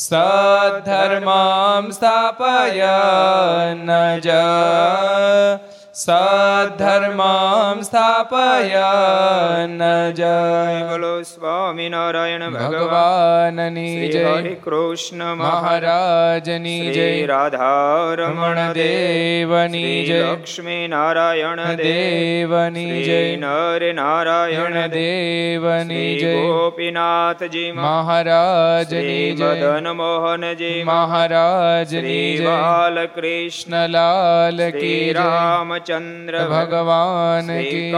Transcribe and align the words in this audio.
सद्धर्मां 0.04 1.90
स्थापय 1.92 2.80
न 3.88 3.90
ज 5.93 6.05
સ્થાપય 7.83 8.87
ન 9.67 9.81
જય 10.11 10.37
બોલો 10.89 11.11
સ્વામિનારાયણ 11.23 12.45
ભગવાનની 12.53 14.09
જય 14.09 14.31
કૃષ્ણ 14.63 15.21
મહારાજની 15.33 16.93
જય 16.93 17.07
રાધારમણ 17.25 18.61
દેવની 18.71 19.91
જય 20.05 20.21
લક્ષ્મી 20.23 20.87
નારાયણ 20.87 21.61
દેવની 21.75 23.03
જય 23.03 23.19
નર 23.37 23.91
નારાયણ 23.93 24.79
દેવની 24.89 26.09
જય 26.15 26.33
ગોપીનાથજી 26.47 27.71
મહારાજની 27.71 29.21
જય 29.35 29.51
મદન 29.51 29.91
મોહનજી 29.93 30.83
મહારાજની 30.83 32.25
જય 32.37 32.57
બાલકૃષ્ણ 32.63 33.79
લાલ 33.89 34.65
કી 34.71 34.99
જય 35.13 35.29
રામચંદ્ર 35.83 36.35
ભગવાન 36.47 37.47
કી 37.47 37.91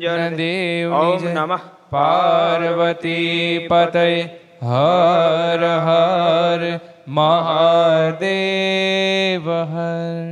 જય 0.00 0.28
દેવ 0.32 0.92
ઓમ 0.94 1.22
નમઃ 1.26 1.64
પાર્વતી 1.90 3.68
પતય 3.68 4.28
હર 4.64 5.62
હર 5.80 6.62
મહાદેવ 7.10 8.26
હર 9.66 10.28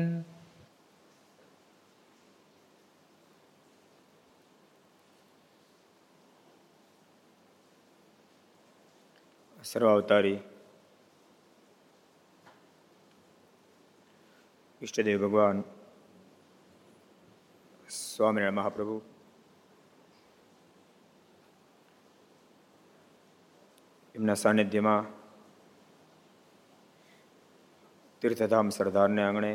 સર્વાવતારી 9.65 10.39
ઈષ્ટદેવ 14.83 15.19
ભગવાન 15.21 15.59
સ્વામિનારાયણ 18.17 18.55
મહાપ્રભુ. 18.55 18.97
એમના 24.15 24.35
સાનિધ્યમાં 24.35 25.05
તીર્થધામ 28.23 28.69
સરદારને 28.71 29.23
આંગણે 29.25 29.53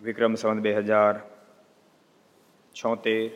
વિક્રમ 0.00 0.34
સંવત 0.34 0.62
બે 0.62 0.76
હજાર 0.78 1.14
છોતેર, 2.74 3.30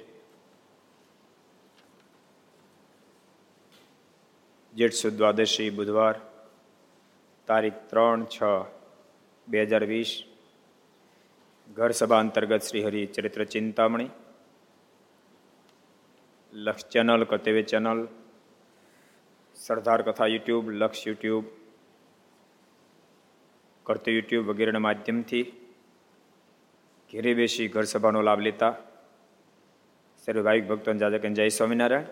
જેઠ 4.75 5.07
દ્વાદશી 5.19 5.71
બુધવાર 5.71 6.17
તારીખ 7.49 7.79
ત્રણ 7.91 8.21
છ 8.35 8.39
બે 9.49 9.59
હજાર 9.65 9.85
વીસ 9.85 10.13
ઘર 11.81 11.91
સભા 11.91 12.19
અંતર્ગત 12.19 12.63
શ્રી 12.63 12.85
હરિ 12.85 13.07
ચરિત્ર 13.07 13.45
ચિંતામણી, 13.45 14.11
લક્ષ 16.53 16.87
ચેનલ, 16.89 17.25
કતેવે 17.25 17.63
ચેનલ, 17.63 18.09
સરદાર 19.55 20.03
કથા 20.03 20.27
યુટ્યુબ, 20.27 20.71
લક્ષ 20.71 21.07
યુટ્યુબ, 21.07 21.45
કરતું 23.83 24.15
યુટ્યુબ 24.15 24.47
વગેરેના 24.47 24.79
માધ્યમથી 24.79 25.43
ઘેરે 27.13 27.35
બેસી 27.35 27.69
ઘર 27.69 27.83
સભાનો 27.83 28.23
લાભ 28.23 28.41
લેતા 28.41 28.75
સર્વે 30.25 30.43
ભાવિક 30.43 30.69
ભક્તો 30.69 30.93
જાજક 30.93 31.27
જય 31.27 31.49
સ્વામિનારાયણ. 31.49 32.03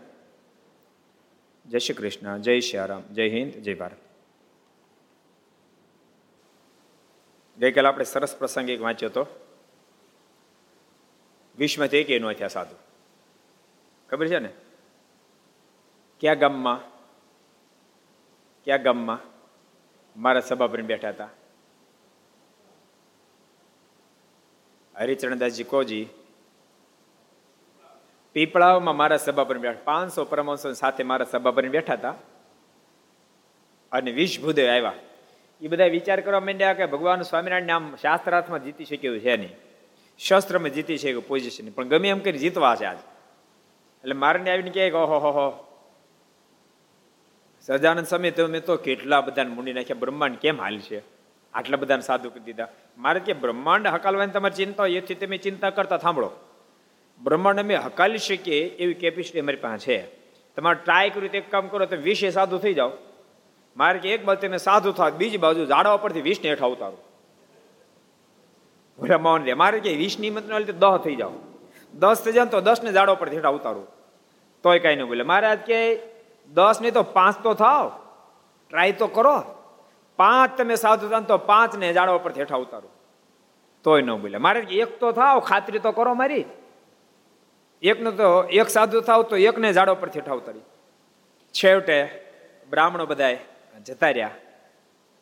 જય 1.66 1.78
શ્રી 1.78 1.94
કૃષ્ણ, 1.94 2.38
જય 2.38 2.60
શ્રી 2.60 3.14
જય 3.14 3.28
હિન્દ, 3.28 3.52
જય 3.52 3.74
ભારત. 3.74 3.98
ગઈકાલે 7.58 7.88
આપણે 7.88 8.04
સરસ 8.04 8.36
પ્રસંગ 8.36 8.70
એક 8.70 8.80
વાંચ્યો 8.80 9.10
હતો. 9.10 9.47
વિશ્વમાંથી 11.58 12.00
એક 12.00 12.10
નો 12.20 12.32
થયા 12.32 12.48
સાધુ 12.48 12.76
ખબર 14.10 14.28
છે 14.28 14.38
ને 14.38 14.50
ક્યાં 16.22 16.38
ગામમાં 16.38 16.80
ક્યાં 18.66 18.82
ગામમાં 18.82 19.26
મારા 20.16 20.40
સભા 20.40 20.66
પર 20.66 20.82
બેઠા 20.82 21.12
હતા 21.12 21.30
હરિચરણદાસજી 24.94 25.64
કોજી 25.64 26.06
પીપળાઓમાં 28.36 28.96
મારા 28.96 29.18
સભા 29.18 29.44
પર 29.44 29.58
બેઠા 29.58 29.84
પાંચસો 29.84 30.24
પરમહંસો 30.24 30.74
સાથે 30.74 31.02
મારા 31.02 31.24
સભા 31.24 31.52
પર 31.52 31.68
બેઠા 31.68 31.96
હતા 31.96 32.16
અને 33.92 34.10
વિષ 34.12 34.40
ભૂદેવ 34.40 34.68
આવ્યા 34.68 34.98
એ 35.62 35.68
બધા 35.68 35.86
વિચાર 35.88 36.20
કરવા 36.20 36.40
માંડ્યા 36.40 36.72
કે 36.72 36.86
ભગવાન 36.86 37.22
સ્વામિનારાયણ 37.22 37.66
નામ 37.66 37.96
શાસ્ત્રાર્થમાં 37.96 38.64
જીતી 38.64 38.84
શક્યું 38.84 39.20
છે 39.20 39.36
નહીં 39.36 39.67
શસ્ત્રમાં 40.18 40.70
જીતી 40.70 40.98
છે 40.98 41.18
પોઝિશન 41.18 41.70
પણ 41.70 41.88
ગમે 41.88 42.08
એમ 42.08 42.18
કરી 42.18 42.38
જીતવા 42.38 42.76
છે 42.76 42.84
આજે. 42.84 43.08
એટલે 44.02 44.14
મારને 44.14 44.52
આવીને 44.52 44.70
કહે 44.70 44.90
કે 44.90 44.96
ઓહો 44.96 45.18
હો. 45.18 45.64
સજાનંદ 47.60 48.06
સમય 48.06 48.30
તમે 48.30 48.60
તો 48.60 48.76
કેટલા 48.76 49.20
બધાને 49.20 49.50
મૂંડી 49.50 49.72
નાખ્યા? 49.72 49.96
બ્રહ્માંડ 50.00 50.36
કેમ 50.36 50.60
હાલ 50.60 50.78
છે? 50.78 51.02
આટલા 51.54 51.76
બધાને 51.76 52.02
સાધુ 52.02 52.30
કરી 52.30 52.40
દીધા. 52.40 52.68
મારે 52.98 53.20
કે, 53.20 53.32
બ્રહ્માંડ 53.32 53.86
હકાલવાની 53.86 54.32
તમારી 54.32 54.54
ચિંતા 54.54 54.82
હોય, 54.82 54.92
એથી 54.92 55.14
તમે 55.14 55.36
ચિંતા 55.36 55.70
કરતા 55.70 55.98
સાંભળો 55.98 56.30
બ્રહ્માંડ 57.22 57.58
અમે 57.58 57.74
હકાલી 57.74 58.18
શકીએ 58.18 58.68
એવી 58.68 58.94
કેપેસિટી 58.94 59.40
અમારી 59.40 59.56
પાસે 59.56 59.98
છે. 59.98 60.06
તમારે 60.56 60.78
ટ્રાય 60.84 61.10
કર્યું 61.10 61.32
તો 61.32 61.38
એક 61.38 61.50
કામ 61.50 61.68
કરો, 61.68 61.86
તો 61.86 61.96
વિષય 61.96 62.30
સાધુ 62.30 62.58
થઈ 62.58 62.74
જાઓ. 62.74 62.90
મારે 63.76 63.98
કે, 63.98 64.10
એક 64.10 64.24
બાજુ 64.24 64.48
તમે 64.48 64.56
સાધુ 64.56 64.92
થાવ 64.92 65.10
બીજી 65.10 65.36
બાજુ 65.36 65.66
ઝાડવા 65.66 65.96
પરથી 65.96 66.20
વીસને 66.20 66.50
હેઠ 66.50 66.62
અવતારો 66.62 67.07
ભોલા 68.98 69.18
માવન 69.18 69.44
રે 69.44 69.54
મારે 69.54 69.80
કે 69.80 69.94
વીસની 69.96 70.30
ન 70.30 70.58
લીધે 70.58 70.72
દહ 70.72 70.98
થઈ 70.98 71.16
જાઓ. 71.16 71.30
દસ 71.94 72.22
થઈ 72.24 72.32
જાય 72.32 72.46
તો 72.46 72.60
દસ 72.60 72.82
ને 72.82 72.90
પર 73.20 73.28
હેઠ 73.28 73.44
અવતારો 73.44 73.86
તોય 74.62 74.78
કાંઈ 74.78 74.96
ન 74.96 75.04
બોલે. 75.04 75.22
મારે 75.22 75.46
આજ 75.46 75.58
કે 75.58 76.02
દસ 76.48 76.78
નહીં 76.80 76.92
તો 76.92 77.02
પાંચ 77.02 77.42
તો 77.42 77.54
થાવ. 77.54 77.92
ટ્રાય 78.70 78.92
તો 78.92 79.06
કરો. 79.06 79.42
પાંચ 80.16 80.58
તમે 80.58 80.76
સાધુ 80.76 81.08
થાવ 81.08 81.22
તો 81.22 81.38
પાંચ 81.38 81.76
ને 81.76 81.92
પર 82.24 82.32
હેઠ 82.38 82.52
અવતારો 82.52 82.88
તોય 83.84 84.02
ન 84.02 84.14
બોલે. 84.14 84.38
મારે 84.38 84.60
એક 84.60 85.00
તો 85.00 85.12
થાવ, 85.12 85.40
ખાતરી 85.40 85.78
તો 85.78 85.92
કરો 85.92 86.14
મારી. 86.14 86.44
એકનો 87.82 88.10
તો 88.10 88.42
એક 88.42 88.68
સાધુ 88.68 89.00
થાવ 89.00 89.22
તો 89.22 89.36
એકને 89.36 89.72
ઝાડો 89.72 89.94
પર 89.94 90.08
હેઠ 90.08 90.28
ઉતારી. 90.28 90.60
છેવટે 91.52 92.24
બ્રાહ્મણો 92.70 93.06
બધાય 93.06 93.38
જતા 93.86 94.10
રહ્યા. 94.10 94.30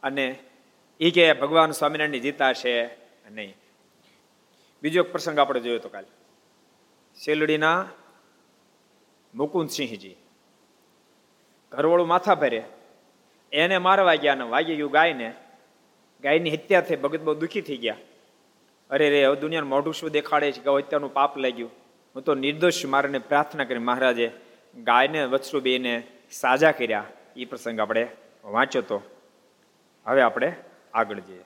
અને 0.02 0.38
એ 1.00 1.11
કે 1.11 1.32
ભગવાન 1.32 1.70
સ્વામિનારાયણની 1.70 2.20
જીતા 2.20 2.52
છે 2.52 2.87
નહીં. 3.31 3.56
બીજો 4.82 5.02
એક 5.02 5.12
પ્રસંગ 5.12 5.38
આપણે 5.38 5.61
જોયો 5.61 5.78
તો 5.78 5.88
કાલે. 5.88 6.06
શેલડીના 7.25 7.88
મુકુંદસિંહજી 9.34 10.17
ઘરવાળું 11.73 12.08
માથા 12.08 12.34
ભરે 12.34 12.62
એને 13.52 13.78
મારવા 13.78 14.14
ગયા 14.14 14.34
ને 14.34 14.44
વાગી 14.44 14.76
ગયું 14.76 14.90
ગાયને, 14.90 15.34
ગાયની 16.23 16.50
હત્યા 16.50 16.81
થઈ, 16.81 16.96
ભગત 16.96 17.20
બહુ 17.20 17.34
દુઃખી 17.34 17.61
થઈ 17.61 17.76
ગયા. 17.76 17.96
અરે 18.90 19.11
રે, 19.11 19.25
હવે 19.25 19.37
દુનિયાનું 19.37 19.70
મોઢું 19.70 19.94
શું 19.94 20.11
દેખાડે 20.11 20.52
છે 20.52 20.61
કે 20.61 20.70
હત્યાનું 20.70 21.12
પાપ 21.12 21.38
લાગ્યું? 21.38 21.70
હું 22.14 22.23
તો 22.23 22.34
નિર્દોષ 22.34 22.84
મારને 22.84 23.19
પ્રાર્થના 23.19 23.64
કરી, 23.64 23.78
મહારાજે 23.78 24.31
ગાયને 24.76 25.25
વત્સુ 25.25 25.61
બેને 25.61 26.06
સાજા 26.31 26.73
કર્યા. 26.73 27.05
એ 27.37 27.44
પ્રસંગ 27.44 27.81
આપણે 27.81 28.08
વાંચ્યો 28.44 28.82
તો 28.82 29.02
હવે 30.06 30.23
આપણે 30.23 30.55
આગળ 30.94 31.20
જઈએ. 31.20 31.44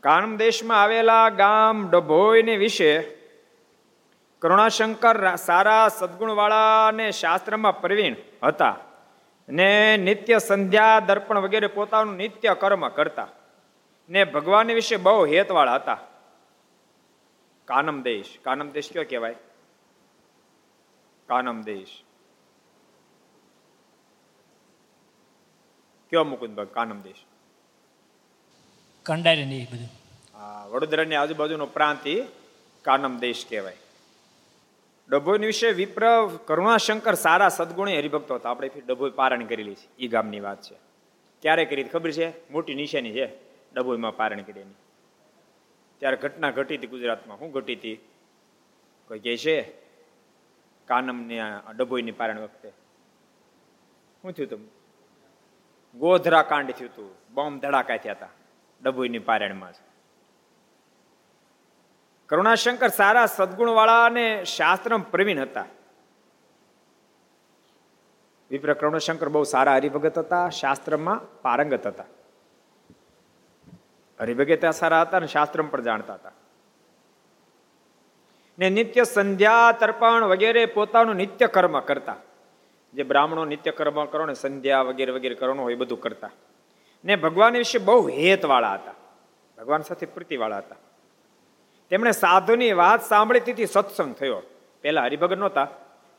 કાનમ 0.00 0.36
દેશમાં 0.36 0.82
આવેલા 0.82 1.28
ગામ 1.28 1.90
ડભોઈને 1.90 2.56
વિશે 2.56 3.02
કરુણાશંકર 4.38 5.36
સારા 5.36 5.88
સદગુણવાળા 5.88 6.86
અને 6.86 7.10
શાસ્ત્રમાં 7.12 7.80
પ્રવીણ 7.80 8.16
હતા 8.42 8.76
ને 9.48 9.96
નિત્ય 9.96 10.38
સંધ્યા, 10.38 11.00
દર્પણ 11.00 11.38
વગેરે 11.38 11.66
પોતાનું 11.66 12.16
નિત્ય 12.16 12.54
કર્મ 12.54 12.88
કરતા 12.88 13.28
ને 14.08 14.24
ભગવાન 14.24 14.72
વિશે 14.72 14.96
બહુ 14.96 15.26
હેતવાળા 15.26 15.74
હતા. 15.74 15.98
કાનમ 17.64 18.02
દેશ 18.02 18.38
કાનમ 18.42 18.70
દેશ 18.70 18.92
કયો 18.92 19.04
કહેવાય? 19.10 19.36
કાનમ 21.28 21.62
દેશ. 21.62 22.02
કયો 26.10 26.24
મુકુંદ 26.24 26.60
કાનમ 26.60 27.00
દેશ. 27.00 27.25
કંડારી 29.06 29.44
ને 29.44 29.66
બધું. 29.72 29.90
હા 30.38 30.66
વડોદરાની 30.70 31.14
આજુબાજુનો 31.14 31.66
પ્રાંત 31.66 32.06
એ 32.06 32.22
કાનમ 32.82 33.18
દેશ 33.18 33.46
કહેવાય. 33.48 33.76
ડભોઈ 35.08 35.38
વિશે 35.38 35.70
વિપ્ર, 35.70 36.26
કરુણાશંકર 36.44 37.14
સારા 37.14 37.48
સદગુણી 37.48 37.98
હરિભક્તો 37.98 38.34
હતા. 38.34 38.50
આપણે 38.50 38.70
ડભોઈ 38.86 39.10
પારણ 39.10 39.44
કરેલી 39.44 39.74
છે. 39.74 39.96
એ 39.98 40.08
ગામની 40.08 40.40
વાત 40.40 40.62
છે. 40.62 40.74
ક્યારે 41.42 41.64
કરી 41.64 41.84
ખબર 41.84 42.10
છે? 42.10 42.50
મોટી 42.50 42.74
નિશાની 42.74 43.12
છે 43.12 43.28
ડભોઈમાં 43.74 44.16
પારણ 44.16 44.42
કરેલી. 44.42 44.74
ત્યારે 45.98 46.16
ઘટના 46.16 46.50
ઘટી 46.50 46.76
હતી 46.76 46.86
ગુજરાતમાં. 46.86 47.38
શું 47.38 47.52
ઘટી 47.52 47.74
હતી? 47.74 47.96
કોઈ 49.08 49.18
કહે 49.18 49.36
છે? 49.36 49.62
કાનમની 50.86 51.38
ડભોઈની 51.76 52.12
પારણ 52.12 52.40
વખતે. 52.40 52.68
શું 54.22 54.32
થયું 54.32 54.50
તું? 54.50 54.60
ગોધરા 55.98 56.42
કાંડ 56.42 56.70
થયું 56.70 56.90
હતું 56.90 57.34
બોમ્બ 57.34 57.60
ધડાકા 57.62 57.96
થયા 57.96 58.12
હતા. 58.12 58.28
ડભોઈની 58.82 59.18
પારણમાં 59.18 59.72
છે. 59.72 59.86
કરુણાશંકર 62.26 62.88
સારા 62.88 63.26
સદગુણવાળા 63.26 64.04
અને 64.04 64.44
શાસ્ત્ર 64.44 64.96
પ્રવીણ 64.96 65.42
હતા. 65.42 65.64
વિપ્ર 68.50 68.74
કરુણાશંકર 68.74 69.28
બહુ 69.28 69.42
સારા 69.42 69.74
હરિભગત 69.74 70.18
હતા, 70.18 70.48
શાસ્ત્રમાં 70.48 71.42
પારંગત 71.42 71.86
હતા. 71.86 72.04
હરિભગત 74.20 74.70
સારા 74.70 75.02
હતા 75.02 75.16
અને 75.16 75.26
શાસ્ત્ર 75.26 75.62
પણ 75.62 75.82
જાણતા 75.82 76.14
હતા. 76.14 76.32
ને 78.58 78.70
નિત્ય 78.70 79.04
સંધ્યા 79.04 79.72
તર્પણ 79.80 80.24
વગેરે 80.24 80.66
પોતાનું 80.66 81.16
નિત્ય 81.16 81.46
કર્મ 81.46 81.80
કરતા. 81.80 82.16
જે 82.94 83.02
બ્રાહ્મણો 83.02 83.44
નિત્ય 83.44 83.70
કર્મ 83.70 84.04
કરો 84.04 84.26
ને 84.26 84.34
સંધ્યા 84.34 84.82
વગેરે 84.82 85.12
વગેરે 85.12 85.34
કરવાનું 85.34 85.64
હોય 85.64 85.74
બધું 85.74 86.00
કરતા. 86.00 86.30
ને 87.06 87.16
ભગવાન 87.16 87.56
વિશે 87.56 87.78
બહુ 87.78 88.08
હેતવાળા 88.08 88.74
હતા. 88.74 88.94
ભગવાન 89.58 89.82
સાથે 89.82 90.06
પ્રીતિવાળા 90.06 90.58
હતા. 90.58 90.76
તેમણે 91.90 92.10
સાધુની 92.10 92.72
વાત 92.72 93.04
સાંભળી 93.04 93.40
તેથી 93.40 93.66
સત્સંગ 93.66 94.14
થયો. 94.14 94.42
પહેલા 94.82 95.02
હરિભગત 95.02 95.38
નહોતા, 95.38 95.68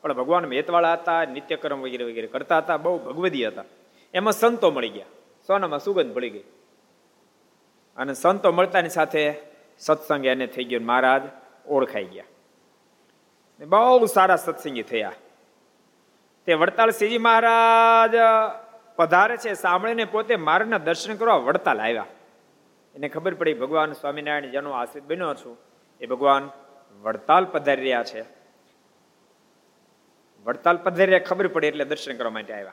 પણ 0.02 0.12
ભગવાન 0.12 0.52
હેતવાળા 0.52 0.92
હતા, 0.92 1.24
નિત્યકર્મ 1.24 1.80
વગેરે 1.80 2.04
વગેરે 2.04 2.26
કરતા 2.26 2.58
હતા, 2.58 2.76
બહુ 2.76 2.98
ભગવદી 2.98 3.46
હતા. 3.46 3.64
એમાં 4.14 4.32
સંતો 4.32 4.70
મળી 4.70 4.88
ગયા. 4.88 5.04
સોનામાં 5.46 5.78
સુગંધ 5.78 6.14
ભળી 6.14 6.30
ગઈ. 6.30 6.44
અને 7.96 8.14
સંતો 8.14 8.52
મળતાની 8.52 8.88
સાથે 8.88 9.34
સત્સંગ 9.78 10.24
એને 10.24 10.46
થઈ 10.46 10.64
ગયો 10.64 10.80
મહારાજ 10.80 11.22
ઓળખાઈ 11.68 12.04
ગયા. 12.04 12.24
બહુ 13.64 14.06
સારા 14.06 14.36
સત્સંગી 14.36 14.82
થયા. 14.82 15.12
તે 16.46 16.54
વડતાલ 16.54 16.90
શ્રીજી 16.90 17.18
મહારાજ 17.18 18.10
પધારે 18.98 19.36
છે, 19.36 19.54
સાંભળીને 19.54 20.04
પોતે 20.04 20.36
મારના 20.36 20.78
દર્શન 20.78 21.16
કરવા 21.16 21.36
વડતાલ 21.36 21.80
આવ્યા. 21.80 22.06
એને 22.94 23.08
ખબર 23.08 23.34
પડી, 23.34 23.54
ભગવાન 23.54 23.92
સ્વામિનારાયણ 23.92 24.50
જેનો 24.50 24.70
આશ્રિત 24.70 25.04
બન્યો 25.04 25.34
છું. 25.34 25.58
એ 26.00 26.06
ભગવાન 26.06 26.50
વડતાલ 27.02 27.44
પધારી 27.44 27.82
રહ્યા 27.82 28.02
છે. 28.02 28.24
વડતાલ 30.44 30.76
પધારી 30.76 31.20
ખબર 31.20 31.46
પડી 31.46 31.66
એટલે 31.66 31.84
દર્શન 31.84 32.16
કરવા 32.16 32.30
માટે 32.30 32.54
આવ્યા. 32.54 32.72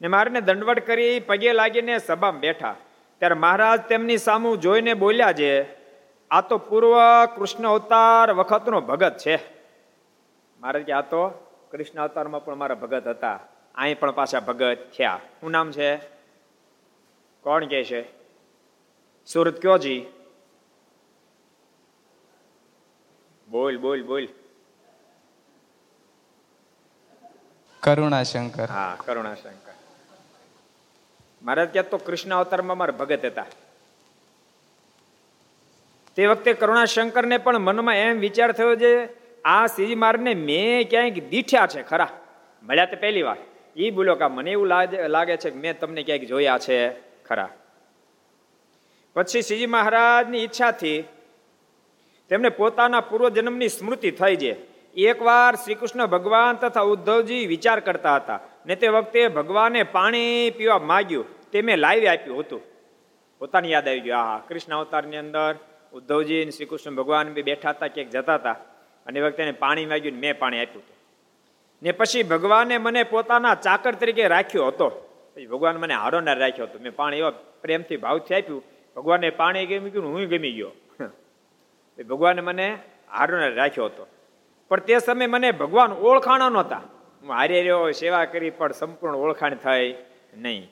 ને 0.00 0.08
મારને 0.08 0.40
દંડવટ 0.40 0.86
કરી, 0.86 1.20
પગે 1.20 1.52
લાગીને 1.52 1.98
સભામાં 1.98 2.40
બેઠા. 2.40 2.76
ત્યારે 3.18 3.34
મહારાજ 3.34 3.80
તેમની 3.80 4.16
સામુ 4.16 4.56
જોઈને 4.56 4.94
બોલ્યા 4.94 5.32
છે, 5.32 5.62
આ 6.30 6.40
તો 6.40 6.58
પૂર્વ 6.58 6.96
કૃષ્ણ 7.36 7.68
અવતાર 7.68 8.32
વખતનો 8.32 8.80
ભગત 8.80 9.16
છે. 9.16 9.36
મહારાજ 10.60 10.82
કે, 10.82 10.92
આ 10.92 11.00
તો 11.00 11.46
કૃષ્ણ 11.70 12.00
અવતારમાં 12.00 12.44
પણ 12.44 12.54
મારા 12.54 12.74
ભગત 12.74 13.06
હતા. 13.06 13.40
અહીં 13.74 13.98
પણ 13.98 14.10
પાછા 14.10 14.40
ભગત 14.40 14.78
થયા. 14.98 15.20
શું 15.40 15.50
નામ 15.50 15.72
છે? 15.72 15.96
કોણ 17.40 17.66
કે 17.66 17.84
છે? 17.84 18.04
સુરત 19.26 19.62
કયો 19.62 19.78
જી? 19.78 20.06
બોલ 23.50 23.78
બોલ 23.78 24.02
બોલ. 24.02 24.28
કરુણાશંકર. 27.80 28.66
હા 28.66 28.96
કરુણાશંકર. 29.06 29.72
મહારાજ 31.42 31.72
ક્યાં 31.72 31.88
તો 31.88 31.98
કૃષ્ણ 31.98 32.34
અવતારમાં 32.34 32.78
મારા 32.78 32.92
ભગત 32.92 33.24
હતા. 33.24 33.46
તે 36.16 36.26
વખતે 36.26 36.52
કરુણાશંકરને 36.52 37.38
પણ 37.38 37.58
મનમાં 37.58 37.94
એમ 37.94 38.18
વિચાર 38.18 38.52
થયો 38.52 38.76
છે 38.76 39.20
આ 39.44 39.66
શ્રીજી 39.66 39.94
મારને 39.94 40.34
મેં 40.34 40.90
ક્યાંક 40.90 41.12
દીઠ્યા 41.12 41.66
છે 41.66 41.82
ખરા? 41.82 42.08
મળ્યા 42.62 42.84
તે 42.84 42.96
પહેલી 42.96 43.22
વાર. 43.22 43.36
એ 43.76 43.90
બોલો 43.90 44.14
કે 44.14 44.26
મને 44.26 44.50
એવું 44.50 44.66
લાગે 45.08 45.36
છે 45.36 45.50
કે 45.50 45.58
મેં 45.58 45.78
તમને 45.78 46.02
ક્યાંક 46.02 46.22
જોયા 46.22 46.58
છે 46.58 46.90
ખરા. 47.24 47.48
પછી 49.14 49.42
શ્રીજી 49.42 49.66
મહારાજની 49.66 50.38
ઈચ્છાથી 50.38 51.04
તેમને 52.28 52.48
પોતાના 52.48 53.00
પૂર્વજન્મની 53.00 53.68
સ્મૃતિ 53.68 54.10
થઈ 54.10 54.36
છે. 54.36 54.56
એકવાર 54.94 55.54
શ્રી 55.54 55.74
કૃષ્ણ 55.74 56.06
ભગવાન 56.06 56.56
તથા 56.56 56.80
ઉદ્ધવજી 56.80 57.46
વિચાર 57.46 57.80
કરતા 57.80 58.16
હતા 58.16 58.40
ને 58.66 58.74
તે 58.76 58.88
વખતે 58.88 59.28
ભગવાને 59.28 59.82
પાણી 59.82 60.50
પીવા 60.50 60.78
માગ્યું. 60.78 61.50
તે 61.50 61.62
મેં 61.62 61.76
લાવી 61.76 62.06
આપ્યું 62.06 62.40
હતું. 62.40 62.60
પોતાની 63.38 63.70
યાદ 63.70 63.88
આવી 63.88 64.00
ગયું. 64.00 64.18
આ 64.18 64.38
કૃષ્ણ 64.38 64.76
અવતારની 64.76 65.16
અંદર 65.16 65.56
ઉદ્ધવજી 65.92 66.50
શ્રી 66.50 66.64
કૃષ્ણ 66.64 66.90
ભગવાન 66.90 67.28
બી 67.28 67.42
બેઠા 67.42 67.70
હતા, 67.70 67.88
ક્યાંક 67.88 68.10
જતા 68.10 68.34
હતા. 68.34 68.56
અને 69.06 69.18
એ 69.18 69.22
વખતે 69.22 69.52
પાણી 69.52 69.86
માગ્યું 69.86 70.16
મેં 70.16 70.38
પાણી 70.38 70.58
આપ્યું 70.58 70.82
હતું. 70.82 70.96
ને 71.82 71.92
પછી 71.92 72.22
ભગવાને 72.22 72.78
મને 72.78 73.02
પોતાના 73.02 73.54
ચાકર 73.54 73.94
તરીકે 73.94 74.28
રાખ્યો 74.28 74.66
હતો. 74.66 75.06
ભગવાન 75.50 75.76
મને 75.76 75.94
હારોનાર 75.94 76.38
રાખ્યો 76.38 76.66
હતો. 76.66 76.78
મેં 76.78 76.94
પાણી 76.94 77.16
એવા 77.16 77.30
પ્રેમથી 77.30 77.96
ભાવથી 77.96 78.34
આપ્યું. 78.34 78.62
ભગવાને 78.96 79.30
પાણી 79.30 79.66
ગમી 79.66 79.90
ગયું 79.90 80.04
હું 80.04 80.28
ગમી 80.28 80.52
ગયો. 80.52 80.70
ભગવાને 82.08 82.40
મને 82.40 82.78
હારોનાર 83.10 83.54
રાખ્યો 83.54 83.84
હતો. 83.84 84.06
પણ 84.68 84.80
તે 84.80 84.98
સમયે 84.98 85.26
મને 85.26 85.52
ભગવાન 85.52 85.92
ઓળખાણા 85.92 86.48
નહોતા. 86.48 86.82
હું 87.22 87.30
હારે 87.30 87.62
રહ્યો, 87.62 87.90
સેવા 87.90 88.24
કરી, 88.24 88.50
પણ 88.50 88.72
સંપૂર્ણ 88.72 89.14
ઓળખાણ 89.14 89.54
થઈ 89.54 89.94
નહીં. 90.36 90.70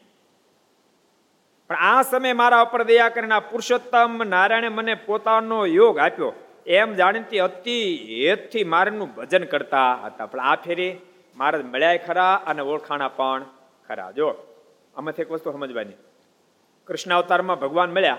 પણ 1.68 1.76
આ 1.76 2.02
સમયે 2.02 2.32
મારા 2.32 2.60
ઉપર 2.60 2.82
દયા 2.82 3.08
કરીને 3.08 3.38
પુરુષોત્તમ 3.38 4.24
નારાયણે 4.24 4.68
મને 4.68 4.94
પોતાનો 4.94 5.66
યોગ 5.66 5.98
આપ્યો. 5.98 6.32
એમ 6.68 6.94
જાણીતી 6.94 7.38
અતિ 7.38 7.96
હેતથી 8.10 8.64
મારનું 8.64 9.14
ભજન 9.14 9.44
કરતા 9.44 9.94
હતા. 9.94 10.26
પણ 10.26 10.40
આ 10.40 10.56
ફેરી 10.56 10.96
મહારાજ 11.36 11.64
મળ્યા 11.64 11.96
ખરા 11.96 12.34
અને 12.46 12.62
ઓળખાણા 12.62 13.08
પણ 13.08 13.44
ખરા. 13.88 14.10
જો, 14.10 14.34
આમાંથી 14.96 15.22
એક 15.22 15.30
વસ્તુ 15.30 15.52
સમજવાની. 15.52 15.92
કૃષ્ણ 16.86 17.14
અવતારમાં 17.14 17.58
ભગવાન 17.60 17.92
મળ્યા. 17.92 18.16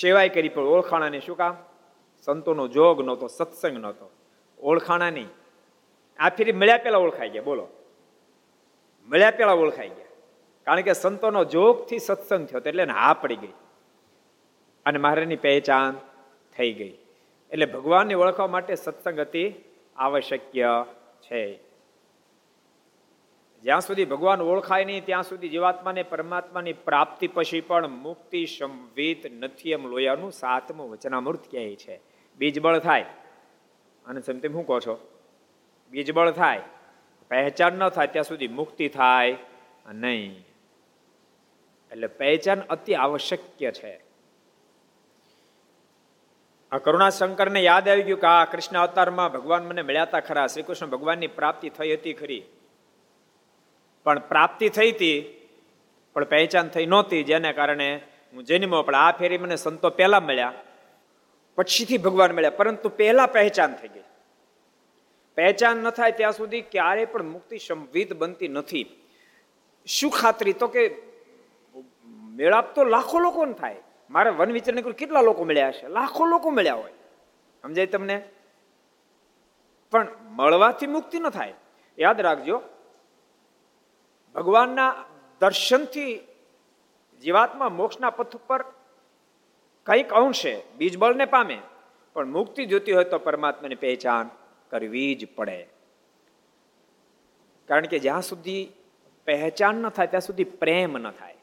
સેવાય 0.00 0.28
કરી, 0.28 0.48
પણ 0.48 0.62
ઓળખાણાની 0.62 1.20
શું 1.20 1.36
કામ? 1.36 1.56
સંતોનો 2.24 2.68
જોગ 2.68 3.04
નહોતો, 3.04 3.28
સત્સંગ 3.28 3.78
નહોતો. 3.78 4.10
ઓળખાણા 4.60 5.10
નહીં 5.10 5.26
આ 6.18 6.28
ફેરી 6.28 6.52
મળ્યા 6.52 6.78
પેલા 6.78 6.98
ઓળખાઈ 6.98 7.28
ગયા. 7.28 7.42
બોલો. 7.42 7.68
મળ્યા 9.08 9.30
પેલા 9.30 9.52
ઓળખાઈ 9.52 9.88
ગયા. 9.88 10.04
કારણ 10.64 10.80
કે 10.80 10.92
સંતોનો 10.92 11.44
જોગથી 11.44 11.98
સત્સંગ 11.98 12.48
થયો 12.48 12.60
એટલે 12.66 12.84
હા 12.84 13.12
પડી 13.12 13.36
ગઈ. 13.36 13.52
અને 14.86 14.98
મહારાજની 14.98 15.36
પહેચાન 15.36 15.96
થઈ 16.58 16.72
ગઈ. 16.72 16.98
એટલે 17.50 17.66
ભગવાનને 17.66 18.14
ઓળખવા 18.14 18.46
માટે 18.46 18.74
સત્સંગ 18.74 19.20
અતિ 19.20 19.54
આવશ્યક્ય 19.96 20.84
છે. 21.20 21.58
જ્યાં 23.62 23.80
સુધી 23.80 24.04
ભગવાન 24.04 24.42
ઓળખાય 24.42 24.84
નહીં, 24.84 25.04
ત્યાં 25.04 25.22
સુધી 25.22 25.48
જીવાત્માને 25.48 26.02
પરમાત્માની 26.02 26.72
પ્રાપ્તિ 26.72 27.28
પછી 27.28 27.60
પણ 27.60 27.88
મુક્તિ 27.88 28.46
સંવિત 28.46 29.32
નથી 29.32 29.70
એમ 29.70 29.86
લોયાનું 29.86 30.32
સાતમું 30.32 30.90
વચનામૃત 30.90 31.50
કહે 31.50 31.76
છે. 31.76 32.00
બીજબળ 32.38 32.78
થાય. 32.78 33.04
અને 34.06 34.20
તેમ 34.20 34.40
શું 34.40 34.66
કહો 34.66 34.80
છો? 34.80 35.18
બીજબળ 35.90 36.30
થાય. 36.30 36.60
પહેચાન 37.28 37.72
ન 37.72 37.88
થાય, 37.88 38.06
ત્યાં 38.06 38.24
સુધી 38.24 38.48
મુક્તિ 38.48 38.88
થાય 38.88 39.36
નહીં. 39.92 40.44
એટલે 41.92 42.06
પહેચાન 42.06 42.60
અતિ 42.60 42.94
આવશ્યક 42.94 43.72
છે. 43.74 44.07
આ 46.72 46.78
કરુણા 46.78 47.10
શંકરને 47.10 47.60
યાદ 47.60 47.88
આવી 47.88 48.02
ગયું 48.02 48.20
કે 48.20 48.26
આ 48.26 48.44
કૃષ્ણ 48.44 48.78
અવતારમાં 48.78 49.32
ભગવાન 49.32 49.64
મને 49.64 49.82
મળ્યા 49.82 50.02
હતા 50.02 50.20
ખરા. 50.20 50.46
શ્રી 50.46 50.62
કૃષ્ણ 50.62 50.86
ભગવાનની 50.86 51.26
પ્રાપ્તિ 51.26 51.68
થઈ 51.68 51.94
હતી 51.94 52.12
ખરી. 52.12 52.42
પણ 54.04 54.18
પ્રાપ્તિ 54.18 54.68
થઈ 54.68 54.90
હતી, 54.92 55.16
પણ 56.14 56.24
પહેચાન 56.24 56.68
થઈ 56.68 56.86
નહોતી. 56.86 57.22
જેને 57.22 57.52
કારણે 57.52 57.88
હું 58.34 58.44
જન્મો 58.44 58.82
પણ 58.82 58.94
આ 58.94 59.12
ફેરી 59.12 59.38
મને 59.38 59.56
સંતો 59.56 59.90
પહેલા 59.90 60.20
મળ્યા, 60.20 60.52
પછીથી 61.58 61.98
ભગવાન 61.98 62.32
મળ્યા. 62.32 62.50
પરંતુ 62.50 62.88
પહેલા 62.88 63.26
પહેચાન 63.26 63.74
થઈ 63.74 63.88
ગઈ. 63.88 64.06
પહેચાન 65.36 65.76
ન 65.76 65.90
થાય 65.90 66.12
ત્યાં 66.12 66.32
સુધી 66.32 66.60
ક્યારેય 66.60 67.04
પણ 67.04 67.22
મુક્તિ 67.24 67.58
સંવિત 67.58 68.12
બનતી 68.12 68.48
નથી. 68.48 68.86
શું 69.86 70.10
ખાતરી? 70.10 70.52
તો 70.52 70.66
કે 70.66 70.82
મેળાપ 72.36 72.74
તો 72.74 72.84
લાખો 72.84 73.18
લોકોને 73.18 73.52
થાય. 73.52 73.76
મારે 74.10 74.30
વન 74.30 74.52
વિચરણ 74.52 74.74
કર્યું 74.74 74.94
કેટલા 74.94 75.20
લોકો 75.20 75.44
મળ્યા 75.44 75.72
છે 75.72 75.88
લાખો 75.88 76.26
લોકો 76.26 76.50
મળ્યા 76.50 76.74
હોય. 76.74 76.92
સમજાય 77.62 77.86
તમને? 77.86 78.28
પણ 79.90 80.08
મળવાથી 80.30 80.86
મુક્તિ 80.86 81.18
ન 81.20 81.28
થાય. 81.28 81.54
યાદ 81.98 82.20
રાખજો, 82.20 82.62
ભગવાનના 84.34 85.04
દર્શનથી 85.40 86.20
જીવાત્મા 87.22 87.68
મોક્ષના 87.68 88.10
પથ 88.10 88.36
ઉપર 88.36 88.64
કંઈક 89.86 90.12
અંશે 90.12 90.62
બીજબળને 90.78 91.24
પામે. 91.24 91.58
પણ 92.14 92.26
મુક્તિ 92.26 92.66
જોતી 92.66 92.92
હોય 92.92 93.04
તો 93.04 93.18
પરમાત્માની 93.18 93.74
પહેચાન 93.74 94.30
કરવી 94.70 95.14
જ 95.14 95.28
પડે. 95.36 95.68
કારણ 97.68 97.86
કે 97.86 97.98
જ્યાં 97.98 98.22
સુધી 98.22 98.72
પહેચાન 99.24 99.74
ન 99.74 99.88
થાય, 99.88 100.06
ત્યાં 100.06 100.20
સુધી 100.20 100.44
પ્રેમ 100.44 100.98
ન 100.98 101.10
થાય. 101.10 101.37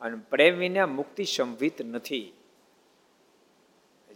અને 0.00 0.16
પ્રેમ 0.30 0.56
વિના 0.56 0.86
મુક્તિ 0.86 1.24
સંવિત 1.24 1.82
નથી. 1.82 2.32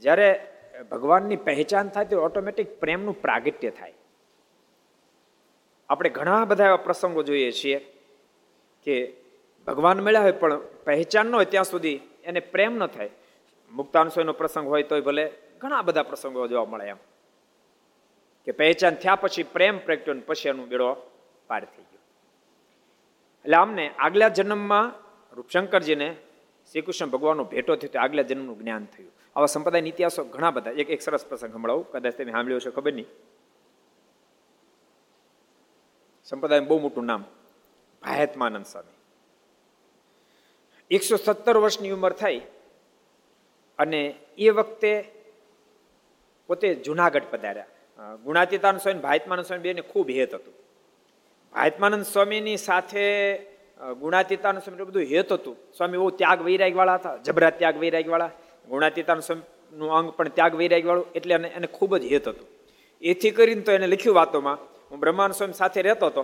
જ્યારે 0.00 0.52
ભગવાનની 0.90 1.36
પહેચાન 1.36 1.88
થાય 1.88 2.04
તો 2.04 2.22
ઓટોમેટિક 2.22 2.80
પ્રેમનું 2.80 3.22
પ્રાગટ્ય 3.22 3.70
થાય. 3.70 3.94
આપણે 5.88 6.10
ઘણા 6.10 6.44
બધા 6.44 6.66
એવા 6.66 6.76
પ્રસંગો 6.76 7.22
જોઈએ 7.22 7.50
છીએ 7.50 7.78
કે 8.82 9.12
ભગવાન 9.66 10.00
મળ્યા 10.00 10.20
હોય 10.20 10.32
પણ 10.32 10.60
પહેચાન 10.84 11.26
ન 11.26 11.34
હોય 11.34 11.44
ત્યાં 11.44 11.64
સુધી 11.64 12.00
એને 12.24 12.40
પ્રેમ 12.40 12.74
ન 12.74 12.86
થાય. 12.86 13.10
મુક્તાંશોનો 13.72 14.32
પ્રસંગ 14.32 14.68
હોય 14.68 14.82
તોય 14.82 15.00
ભલે 15.00 15.32
ઘણા 15.58 15.82
બધા 15.82 16.02
પ્રસંગો 16.02 16.46
જોવા 16.46 16.64
મળે 16.64 16.84
એમ. 16.84 16.96
કે 18.44 18.52
પહેચાન 18.52 18.94
થયા 18.94 19.14
પછી 19.14 19.42
પ્રેમ 19.42 19.78
પ્રગટ્યો 19.78 20.14
પછી 20.26 20.48
એનું 20.48 20.68
બેડો 20.68 20.96
પાર 21.46 21.64
થઈ 21.64 21.82
ગયો. 21.82 21.98
એટલે 23.44 23.56
આમને 23.56 23.90
આગલા 23.98 24.28
જન્મમાં 24.28 25.11
રૂપશંકરજીને 25.36 26.08
શ્રી 26.72 26.80
કૃષ્ણ 26.80 27.06
ભગવાનનો 27.06 27.44
ભેટો 27.44 27.76
થયો 27.76 28.00
આગલા 28.00 28.22
જન્મનું 28.22 28.58
જ્ઞાન 28.58 28.84
થયું. 28.84 29.12
આવા 29.36 29.46
સંપ્રદાય 29.46 29.82
ઇતિહાસો 29.82 30.24
ઘણા 30.24 30.50
બધા. 30.50 30.70
એક 30.72 30.90
એક 30.90 31.02
સરસ 31.02 31.24
પ્રસંગ 31.26 31.52
સંભળાવું. 31.52 31.84
કદાચ 31.92 32.14
તમે 32.14 32.32
સાંભળ્યો 32.32 32.60
છે 32.60 32.70
ખબર 32.70 32.92
નહીં. 32.92 33.08
સંપ્રદાય 36.24 36.60
બહુ 36.60 36.78
મોટું 36.78 37.04
નામ, 37.04 37.22
ભાયતમાનંદ 38.02 38.66
સ્વામી. 38.66 38.96
એકસો 40.90 41.16
સત્તર 41.16 41.56
વર્ષની 41.56 41.90
ઉંમર 41.90 42.12
થઈ 42.12 42.38
અને 43.78 44.00
એ 44.38 44.50
વખતે 44.50 44.92
પોતે 46.48 46.68
જુનાગઢ 46.74 47.26
પધાર્યા. 47.30 48.16
ગુણાતીતાન 48.16 48.76
સ્વામી 48.76 49.00
ભાયતમાનંદ 49.00 49.46
સ્વામી 49.46 49.62
બેને 49.62 49.82
ખૂબ 49.82 50.10
હેત 50.10 50.34
હતું. 50.34 50.54
ભાયતમાનંદ 51.52 52.04
સ્વામીની 52.04 52.56
સાથે 52.56 53.04
ગુણાતીતાનંદ 54.00 54.62
સ્વામી 54.62 54.86
બધું 54.88 55.06
હેત 55.12 55.30
હતું. 55.32 55.56
સ્વામી 55.76 55.98
બહુ 55.98 56.10
ત્યાગ 56.20 56.40
વૈરાગ 56.46 56.74
હતા, 56.98 57.16
જબરા 57.26 57.50
ત્યાગ 57.50 57.76
વૈરાગ 57.82 58.06
વાળા 58.12 58.30
સમયનું 58.68 59.22
સ્વામીનું 59.22 59.90
અંગ 59.98 60.08
પણ 60.16 60.28
ત્યાગ 60.36 60.54
વૈરાગ 60.60 60.84
વાળું 60.88 61.08
એટલે 61.14 61.34
એને 61.58 61.68
ખૂબ 61.76 61.92
જ 61.96 62.04
હેત 62.12 62.28
હતું. 62.28 62.46
એથી 63.02 63.32
કરીને 63.36 63.62
તો 63.66 63.72
એને 63.72 63.86
લખ્યું 63.86 64.16
વાતોમાં, 64.20 64.58
હું 64.90 64.98
બ્રહ્માનંદ 65.02 65.34
સ્વામી 65.34 65.58
સાથે 65.60 65.80
રહેતો 65.82 66.06
હતો, 66.06 66.22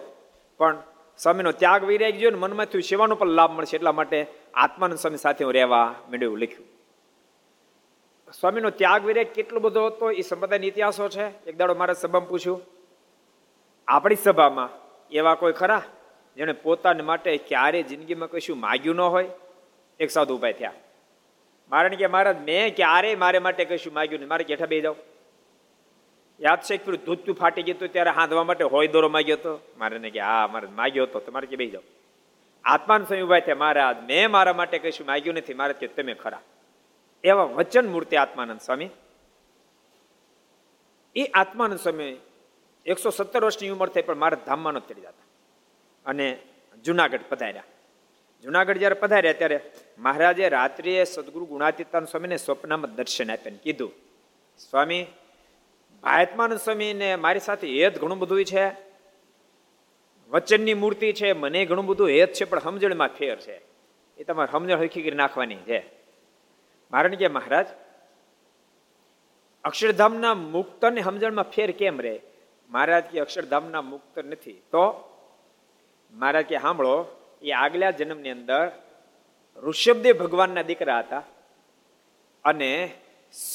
પણ 0.61 0.79
સ્વામીનો 1.19 1.53
ત્યાગ 1.53 1.83
વૈરાગ 1.91 2.15
ગયો 2.21 2.31
ને 2.31 2.38
મનમાં 2.38 2.69
થયું, 2.71 2.87
સેવાનો 2.91 3.15
પણ 3.21 3.37
લાભ 3.38 3.53
મળશે 3.57 3.77
એટલા 3.77 3.97
માટે 4.00 4.19
આત્માનંદ 4.55 4.99
સ્વામી 4.99 5.25
સાથે 5.27 5.43
હું 5.45 5.55
રહેવા 5.55 5.87
મેળવ્યું 6.11 6.41
લખ્યું. 6.43 6.67
સ્વામીનો 8.41 8.71
ત્યાગ 8.71 9.03
વિરેક 9.07 9.29
કેટલો 9.35 9.59
બધો 9.61 9.87
હતો, 9.87 10.07
એ 10.11 10.23
સંપ્રદાયનો 10.23 10.67
ઇતિહાસો 10.67 11.09
છે. 11.09 11.27
એક 11.49 11.55
દાડો 11.59 11.75
મારે 11.75 11.95
સભામાં 11.95 12.29
પૂછ્યું, 12.29 12.61
આપણી 13.88 14.25
સભામાં 14.25 14.71
એવા 15.12 15.35
કોઈ 15.35 15.53
ખરા? 15.53 15.83
જેને 16.38 16.52
પોતાને 16.52 17.02
માટે 17.02 17.37
ક્યારે 17.37 17.83
જિંદગીમાં 17.83 18.30
કશું 18.30 18.61
માગ્યું 18.61 18.97
ન 18.97 19.00
હોય, 19.00 19.28
એક 20.00 20.11
સાધુ 20.11 20.35
ઊભા 20.35 20.50
થયા. 20.50 20.73
મારે 21.71 21.97
કે 21.97 22.07
મહારાજ, 22.07 22.40
મેં 22.40 22.76
ક્યારે 22.76 23.14
મારે 23.14 23.38
માટે 23.38 23.64
કશું 23.64 23.92
માગ્યું 23.92 24.18
નહીં. 24.18 24.28
મારે 24.28 24.45
જેઠા 24.45 24.66
બે 24.66 24.80
જાઓ. 24.80 24.97
યાદ 26.40 26.61
છે 26.61 26.76
પેલું 26.76 27.04
ધૂતું 27.04 27.35
ફાટી 27.35 27.62
ગયું 27.62 27.78
હતું, 27.78 27.88
ત્યારે 27.88 28.11
હાંધવા 28.11 28.45
માટે 28.45 28.64
હોય 28.64 28.87
દોરો 28.87 29.09
માગ્યો 29.09 29.37
હતો. 29.37 29.61
મારે 29.78 29.99
ને 29.99 30.11
કે 30.11 30.21
હા, 30.21 30.47
મારે 30.47 30.66
માગ્યો 30.66 31.02
હતો. 31.02 31.21
તમારે 31.21 31.47
કે 31.47 31.57
બે 31.57 31.66
જાઓ. 31.66 31.83
આત્માન 32.64 33.04
સ્વામી 33.04 33.23
ઊભા 33.23 33.38
થયા, 33.38 33.54
મહારાજ, 33.54 33.97
મેં 34.04 34.30
મારા 34.30 34.52
માટે 34.52 34.78
કશું 34.78 35.07
માગ્યું 35.07 35.37
નથી. 35.37 35.54
મારે 35.54 35.73
કે 35.73 35.87
તમે 35.87 36.14
ખરા. 36.14 36.40
એવા 37.25 37.42
વચન 37.42 37.88
મૂર્તિ 37.88 38.16
આત્માનંદ 38.16 38.61
સ્વામી. 38.61 38.88
એ 41.16 41.25
આત્માનંદ 41.25 41.78
સ્વામી 41.78 42.16
એકસો 42.87 43.11
સત્તર 43.11 43.45
વર્ષની 43.45 43.68
ઉંમર 43.68 43.88
થઈ, 43.88 44.02
પણ 44.02 44.16
મારા 44.16 44.38
ધામમાં 44.47 44.73
નથી 44.73 44.95
જતા. 44.95 45.28
અને 46.09 46.38
જુનાગઢ 46.85 47.21
પધાર્યા. 47.29 47.65
જુનાગઢ 48.43 48.77
જ્યારે 48.77 48.95
પધાર્યા 48.95 49.33
ત્યારે 49.33 49.61
મહારાજે 49.99 50.49
રાત્રિએ 50.49 51.05
સદગુરુ 51.05 51.47
ગુણાતીતાન 51.47 52.05
સ્વામીને 52.05 52.37
સ્વપ્નમાં 52.37 52.95
દર્શન 52.95 53.31
આપ્યા 53.31 53.53
કીધું, 53.62 53.93
સ્વામી 54.71 55.07
ભાયતમાનંદ 56.03 56.59
સ્વામીને 56.59 57.17
મારી 57.17 57.41
સાથે 57.41 57.69
હેત 57.69 57.99
ઘણું 57.99 58.19
બધું 58.19 58.45
છે. 58.45 58.88
વચનની 60.31 60.75
મૂર્તિ 60.75 61.12
છે, 61.12 61.33
મને 61.33 61.65
ઘણું 61.65 61.87
બધું 61.87 62.09
હેત 62.09 62.33
છે, 62.33 62.45
પણ 62.45 62.59
સમજણમાં 62.59 63.09
ફેર 63.09 63.37
છે. 63.37 63.57
એ 64.17 64.25
તમારે 64.25 64.53
સમજણ 64.53 64.79
હરખી 64.79 65.03
કરી 65.03 65.17
નાખવાની 65.17 65.57
છે. 65.57 65.91
મારણ 66.93 67.15
કે, 67.15 67.29
મહારાજ, 67.29 67.67
અક્ષરધામના 69.65 70.35
મુક્તને 70.35 71.03
સમજણમાં 71.03 71.45
ફેર 71.45 71.71
કેમ 71.71 72.00
રહે 72.00 72.21
મહારાજ 72.71 73.05
કે, 73.05 73.21
અક્ષરધામના 73.21 73.83
મુક્ત 73.83 74.19
નથી. 74.19 74.53
તો 74.53 75.08
મહારાજ 76.12 76.47
કે 76.47 76.59
સાંભળો, 76.59 77.07
એ 77.43 77.50
આગલા 77.50 77.91
જન્મની 77.91 78.31
અંદર 78.31 78.73
ઋષભદેવ 79.57 80.19
ભગવાનના 80.19 80.62
દીકરા 80.62 80.99
હતા. 80.99 81.23
અને 82.45 82.95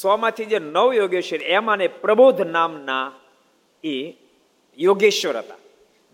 સોમાંથી 0.00 0.44
જે 0.44 0.58
નવ 0.58 0.94
યોગેશ્વર, 0.94 1.42
એમાં 1.42 1.78
પ્રબોધ 2.00 2.40
નામના 2.40 3.12
એ 3.84 4.14
યોગેશ્વર 4.78 5.36
હતા. 5.36 5.54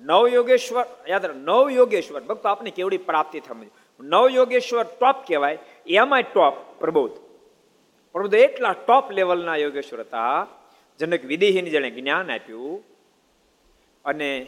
નવ 0.01 0.29
યોગેશ્વર, 0.29 0.85
યાદ 1.09 1.27
નવ 1.27 1.71
યોગેશ્વર, 1.71 2.21
ભક્તો, 2.21 2.49
આપને 2.49 2.71
કેવડી 2.71 2.99
પ્રાપ્તિ 2.99 3.41
થવી 3.41 3.67
નવ 4.01 4.31
યોગેશ્વર 4.31 4.83
ટોપ 4.83 5.17
કહેવાય 5.29 5.59
એમાં 5.87 6.23
ટોપ 6.23 6.55
પ્રબોધ. 6.79 7.11
પ્રબોધ 8.13 8.35
એટલા 8.35 8.73
ટોપ 8.73 9.11
લેવલના 9.11 9.57
યોગેશ્વર 9.57 10.01
હતા 10.01 10.47
જનક 10.99 11.25
વિદેહીને 11.25 11.71
જેણે 11.71 11.91
જ્ઞાન 11.91 12.31
આપ્યું. 12.31 12.85
અને 14.05 14.47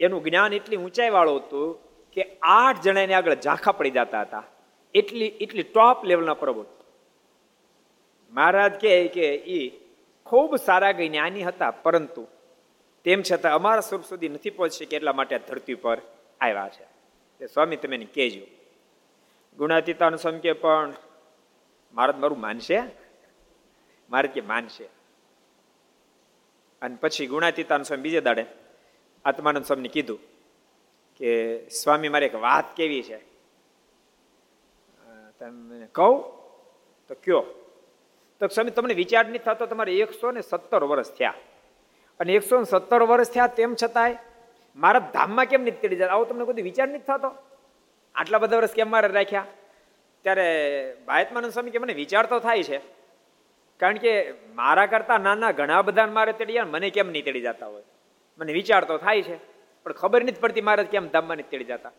એનું 0.00 0.22
જ્ઞાન 0.22 0.52
એટલી 0.52 0.76
ઊંચાઈ 0.76 1.10
વાળું 1.10 1.36
હતું 1.36 1.78
કે 2.12 2.38
આઠ 2.42 2.80
જણા 2.80 3.00
એને 3.00 3.14
આગળ 3.14 3.34
ઝાંખા 3.34 3.72
પડી 3.72 3.90
જતા 3.90 4.20
હતા. 4.20 4.42
એટલી 4.94 5.26
એટલી 5.26 5.62
ટોપ 5.62 6.04
લેવલના 6.04 6.34
પ્રબોધ. 6.34 6.66
મહારાજ 8.32 8.80
કહે 8.80 9.08
કે 9.08 9.34
એ 9.34 9.80
ખૂબ 10.26 10.56
સારા 10.56 10.92
જ્ઞાની 10.92 11.42
હતા, 11.42 11.70
પરંતુ 11.70 12.28
તેમ 13.04 13.22
છતાં 13.32 13.52
અમારા 13.52 13.80
સ્વરૂપ 13.80 14.04
સુધી 14.04 14.28
નથી 14.28 14.50
પહોંચી 14.50 14.86
કે 14.86 14.96
એટલા 14.96 15.12
માટે 15.12 15.38
ધરતી 15.38 15.74
પર 15.74 15.98
આવ્યા 16.40 16.68
છે. 16.68 16.84
તે 17.38 17.46
સ્વામી 17.46 17.76
તમે 17.76 17.98
કહેજો. 17.98 18.46
ગુણાતીતાનું 19.56 20.18
સ્વામી 20.18 20.38
કે 20.38 20.52
પણ 20.52 20.92
મારે 21.94 22.12
મારું 22.12 22.40
માનશે? 22.40 22.82
મારે 24.10 24.28
કે 24.28 24.40
માનશે? 24.40 24.84
અને 26.82 26.96
પછી 26.96 27.26
ગુણાતીતાનું 27.26 27.84
સ્વામી 27.84 28.02
બીજે 28.02 28.20
દાડે 28.20 28.46
આત્માનંદ 29.24 29.64
સ્વામીને 29.64 29.88
કીધું 29.88 30.20
કે, 31.16 31.30
સ્વામી, 31.68 32.08
મારે 32.08 32.26
એક 32.26 32.34
વાત 32.34 32.76
કેવી 32.76 33.02
છે? 33.02 33.18
તમે 35.38 35.86
કહું, 35.86 36.16
તો 37.08 37.14
કયો, 37.24 37.42
તો 38.40 38.46
સ્વામી, 38.46 38.70
તમને 38.70 38.94
વિચાર 38.94 39.24
નહીં 39.26 39.42
થતો 39.42 39.66
તમારે 39.66 39.92
એકસો 39.96 40.30
ને 40.30 40.40
સત્તર 40.40 40.84
વર્ષ 40.84 41.10
થયા. 41.10 41.34
અને 42.20 42.32
એકસો 42.32 42.58
ને 42.58 42.64
સત્તર 42.64 43.02
વર્ષ 43.02 43.30
થયા 43.30 43.46
તેમ 43.46 43.74
છતાંય 43.74 44.16
મારા 44.76 45.10
ધામમાં 45.12 45.44
કેમ 45.44 45.62
નથી 45.62 45.82
તેડી 45.82 45.96
જાય? 45.96 46.08
આવો 46.08 46.24
તમને 46.24 46.44
કોઈ 46.44 46.62
વિચાર 46.62 46.88
નથી 46.88 46.98
થતો? 46.98 47.30
આટલા 48.14 48.38
બધા 48.38 48.56
વર્ષ 48.56 48.74
કેમ 48.74 48.90
મારે 48.90 49.08
રાખ્યા? 49.08 49.46
ત્યારે 50.22 50.48
ભાયતમાનંદ 51.06 51.52
સ્વામી 51.52 51.70
કે, 51.70 51.78
મને 51.78 51.94
વિચાર 51.94 52.26
તો 52.26 52.38
થાય 52.38 52.62
છે. 52.62 52.78
કારણ 53.80 53.96
કે 53.96 54.12
મારા 54.54 54.86
કરતા 54.86 55.18
નાના 55.18 55.52
ઘણા 55.52 55.82
બધા 55.82 56.06
મારે 56.06 56.32
તેડી 56.32 56.52
જાય 56.52 56.64
મને 56.64 56.90
કેમ 56.90 57.10
નહીં 57.10 57.24
તેડી 57.24 57.40
જતા 57.40 57.66
હોય? 57.66 57.82
મને 58.38 58.52
વિચાર 58.52 58.84
તો 58.84 58.98
થાય 58.98 59.22
છે, 59.22 59.36
પણ 59.84 59.92
ખબર 59.92 60.24
નથી 60.24 60.40
પડતી 60.40 60.60
મહારાજ 60.60 60.86
કેમ 60.86 61.08
ધામમાં 61.08 61.36
તેડી 61.36 61.64
જતા. 61.64 61.90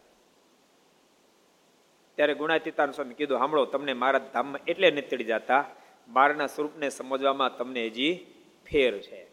ત્યારે 2.15 2.33
ગુણાતીતાન 2.33 2.91
સ્વામી 2.91 3.13
કીધું 3.13 3.37
સાંભળો 3.37 3.65
તમને 3.65 3.93
મારા 3.93 4.19
ધામમાં 4.19 4.65
એટલે 4.65 4.91
નથી 4.91 5.01
તેડી 5.01 5.23
જતા. 5.23 5.65
મારના 6.07 6.47
સ્વરૂપને 6.47 6.89
સમજવામાં 6.89 7.57
તમને 7.57 7.85
હજી 7.85 8.25
ફેર 8.65 8.99
છે. 8.99 9.27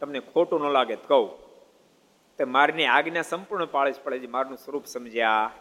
તમને 0.00 0.20
ખોટું 0.20 0.60
ન 0.60 0.70
લાગે 0.70 0.96
કહું. 0.96 1.28
તે 2.36 2.44
મારની 2.44 2.86
આજ્ઞા 2.86 3.22
સંપૂર્ણ 3.22 3.66
પાળે 3.66 3.92
જ 3.92 4.00
પડે 4.04 4.18
છે 4.18 4.26
મારનું 4.26 4.58
સ્વરૂપ 4.58 4.86
સમજ્યા 4.86 5.52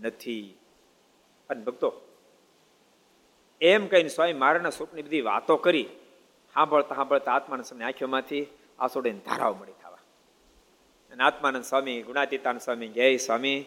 નથી. 0.00 0.58
અને 1.50 1.62
ભક્તો, 1.62 1.94
એમ 3.60 3.86
કહીને 3.86 4.08
સ્વામી 4.08 4.32
મારાના 4.32 4.70
સ્વરૂપની 4.70 5.02
બધી 5.02 5.20
વાતો 5.20 5.56
કરી 5.56 5.88
સાંભળતા 6.54 6.94
સાંભળતા 6.94 7.32
આત્માના 7.32 7.62
સમય 7.62 7.84
આંખીઓમાંથી 7.84 8.46
આસોડીને 8.78 9.18
ધારાઓ 9.18 9.54
મળી. 9.54 9.72
અને 11.12 11.24
આત્માનંદ 11.24 11.64
સ્વામી, 11.64 12.02
ગુણાતીતાનંદ 12.02 12.60
સ્વામી, 12.60 12.88
જય 12.88 13.16
સ્વામી. 13.16 13.64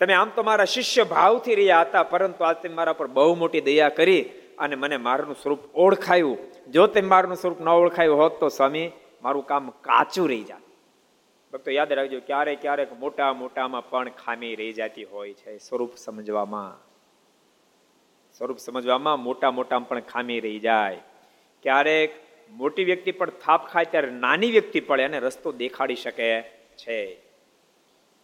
તમે 0.00 0.14
આમ 0.14 0.30
તો 0.30 0.42
મારા 0.42 0.64
શિષ્ય 0.64 1.04
ભાવથી 1.04 1.54
રહ્યા 1.54 1.80
હતા, 1.80 2.02
પરંતુ 2.02 2.44
આજ 2.44 2.56
તમે 2.56 2.74
મારા 2.74 2.92
પર 2.92 3.06
બહુ 3.06 3.34
મોટી 3.34 3.60
દયા 3.60 3.88
કરી 3.88 4.22
અને 4.58 4.76
મને 4.76 4.96
મારનું 4.96 5.34
સ્વરૂપ 5.34 5.74
ઓળખાયું. 5.74 6.38
જો 6.70 6.86
તમે 6.86 7.08
મારનું 7.08 7.36
સ્વરૂપ 7.36 7.60
ન 7.60 7.68
ઓળખાયું 7.68 8.18
હોત 8.18 8.40
તો 8.40 8.48
સ્વામી, 8.48 8.90
મારું 9.22 9.46
કામ 9.46 9.70
કાચું 9.70 10.28
રહી 10.28 10.44
જાત. 10.44 10.60
ભક્તો, 11.52 11.70
યાદ 11.70 11.92
રાખજો, 11.92 12.20
ક્યારેક 12.20 12.60
ક્યારેક 12.60 12.98
મોટા 12.98 13.32
મોટામાં 13.32 13.90
પણ 13.90 14.08
ખામી 14.08 14.54
રહી 14.54 14.72
જતી 14.72 15.04
હોય 15.04 15.34
છે 15.34 15.58
સ્વરૂપ 15.58 15.96
સમજવામાં. 15.96 16.88
સ્વરૂપ 18.38 18.58
સમજવામાં 18.58 19.22
મોટા 19.22 19.50
મોટામાં 19.50 19.88
પણ 19.88 20.00
ખામી 20.00 20.40
રહી 20.40 20.58
જાય. 20.58 21.00
ક્યારેક 21.62 22.27
મોટી 22.50 22.84
વ્યક્તિ 22.84 23.12
પણ 23.12 23.30
થાપ 23.30 23.66
ખાય 23.66 23.84
ત્યારે 23.84 24.10
નાની 24.10 24.50
વ્યક્તિ 24.50 24.80
પડે 24.80 25.04
અને 25.04 25.18
રસ્તો 25.18 25.52
દેખાડી 25.52 25.94
શકે 25.94 26.28
છે. 26.76 26.98